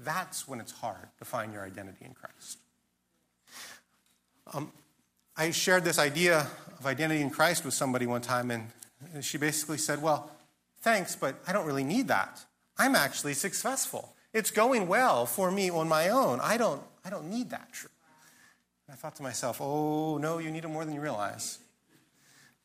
That's 0.05 0.47
when 0.47 0.61
it's 0.61 0.72
hard 0.72 1.09
to 1.18 1.24
find 1.24 1.55
your 1.55 1.62
identity 1.62 2.05
in 2.05 2.12
Christ. 2.12 2.59
Um, 4.53 4.72
I 5.37 5.51
shared 5.51 5.85
this 5.85 5.99
idea 5.99 6.47
of 6.79 6.87
identity 6.87 7.22
in 7.22 7.31
Christ 7.31 7.64
with 7.64 7.74
somebody 7.74 8.07
one 8.07 8.20
time, 8.20 8.51
and 8.51 8.70
she 9.24 9.39
basically 9.39 9.79
said, 9.79 10.03
Well, 10.03 10.31
thanks, 10.81 11.16
but 11.16 11.37
I 11.47 11.53
don't 11.53 11.66
really 11.66 11.85
need 11.85 12.09
that. 12.09 12.45
I'm 12.76 12.95
actually 12.95 13.35
successful. 13.35 14.14
It's 14.33 14.51
going 14.51 14.89
well 14.89 15.26
for 15.26 15.51
me 15.51 15.70
on 15.70 15.89
my 15.89 16.09
own. 16.09 16.41
I 16.41 16.57
don't, 16.57 16.83
I 17.05 17.11
don't 17.11 17.31
need 17.31 17.51
that 17.51 17.72
truth. 17.72 17.93
I 18.91 18.95
thought 18.95 19.16
to 19.16 19.22
myself, 19.22 19.61
oh, 19.61 20.18
no, 20.18 20.39
you 20.39 20.51
need 20.51 20.64
it 20.64 20.68
more 20.68 20.84
than 20.84 20.95
you 20.95 21.01
realize. 21.01 21.59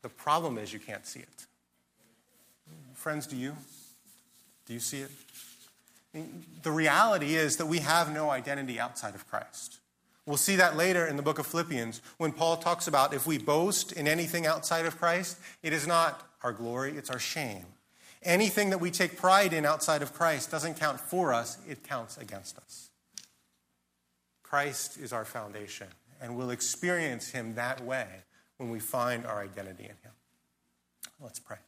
The 0.02 0.08
problem 0.08 0.58
is 0.58 0.72
you 0.72 0.78
can't 0.78 1.06
see 1.06 1.20
it. 1.20 1.46
Friends, 2.94 3.26
do 3.26 3.36
you? 3.36 3.56
Do 4.66 4.72
you 4.72 4.80
see 4.80 5.00
it? 5.02 5.10
The 6.62 6.70
reality 6.70 7.34
is 7.34 7.56
that 7.58 7.66
we 7.66 7.78
have 7.80 8.12
no 8.12 8.30
identity 8.30 8.80
outside 8.80 9.14
of 9.14 9.28
Christ. 9.28 9.78
We'll 10.26 10.36
see 10.38 10.56
that 10.56 10.76
later 10.76 11.04
in 11.04 11.16
the 11.16 11.22
book 11.22 11.38
of 11.38 11.46
Philippians 11.46 12.00
when 12.16 12.32
Paul 12.32 12.56
talks 12.56 12.86
about 12.86 13.12
if 13.12 13.26
we 13.26 13.36
boast 13.36 13.92
in 13.92 14.08
anything 14.08 14.46
outside 14.46 14.86
of 14.86 14.98
Christ, 14.98 15.38
it 15.62 15.72
is 15.74 15.86
not 15.86 16.22
our 16.42 16.52
glory, 16.52 16.96
it's 16.96 17.10
our 17.10 17.18
shame. 17.18 17.66
Anything 18.22 18.70
that 18.70 18.78
we 18.78 18.90
take 18.90 19.18
pride 19.18 19.52
in 19.52 19.66
outside 19.66 20.00
of 20.00 20.14
Christ 20.14 20.50
doesn't 20.50 20.80
count 20.80 20.98
for 20.98 21.34
us, 21.34 21.58
it 21.68 21.82
counts 21.86 22.16
against 22.16 22.56
us. 22.56 22.88
Christ 24.42 24.96
is 24.96 25.12
our 25.12 25.26
foundation 25.26 25.88
and 26.24 26.36
we'll 26.36 26.50
experience 26.50 27.28
Him 27.28 27.54
that 27.56 27.84
way 27.84 28.06
when 28.56 28.70
we 28.70 28.80
find 28.80 29.26
our 29.26 29.42
identity 29.42 29.84
in 29.84 29.90
Him. 29.90 30.12
Let's 31.20 31.38
pray. 31.38 31.58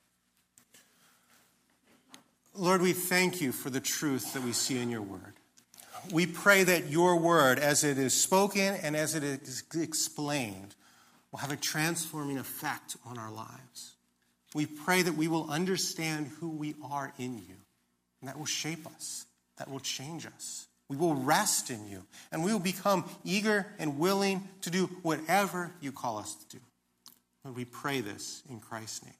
Lord, 2.54 2.80
we 2.80 2.94
thank 2.94 3.42
you 3.42 3.52
for 3.52 3.68
the 3.68 3.80
truth 3.80 4.32
that 4.32 4.42
we 4.42 4.52
see 4.52 4.78
in 4.78 4.88
your 4.88 5.02
word. 5.02 5.34
We 6.10 6.26
pray 6.26 6.64
that 6.64 6.88
your 6.88 7.16
word, 7.16 7.58
as 7.58 7.84
it 7.84 7.98
is 7.98 8.14
spoken 8.14 8.76
and 8.76 8.96
as 8.96 9.14
it 9.14 9.22
is 9.22 9.62
explained, 9.74 10.74
will 11.30 11.40
have 11.40 11.52
a 11.52 11.56
transforming 11.56 12.38
effect 12.38 12.96
on 13.04 13.18
our 13.18 13.30
lives. 13.30 13.96
We 14.54 14.64
pray 14.64 15.02
that 15.02 15.16
we 15.16 15.28
will 15.28 15.50
understand 15.50 16.30
who 16.40 16.48
we 16.48 16.74
are 16.82 17.12
in 17.18 17.36
you, 17.36 17.56
and 18.22 18.28
that 18.28 18.38
will 18.38 18.46
shape 18.46 18.86
us, 18.86 19.26
that 19.58 19.70
will 19.70 19.80
change 19.80 20.24
us. 20.24 20.66
We 20.88 20.96
will 20.96 21.14
rest 21.14 21.70
in 21.70 21.88
you, 21.88 22.04
and 22.30 22.44
we 22.44 22.52
will 22.52 22.60
become 22.60 23.08
eager 23.24 23.66
and 23.78 23.98
willing 23.98 24.48
to 24.62 24.70
do 24.70 24.86
whatever 25.02 25.72
you 25.80 25.90
call 25.90 26.18
us 26.18 26.34
to 26.34 26.56
do. 26.56 26.62
And 27.44 27.56
we 27.56 27.64
pray 27.64 28.00
this 28.00 28.42
in 28.48 28.60
Christ's 28.60 29.04
name. 29.04 29.14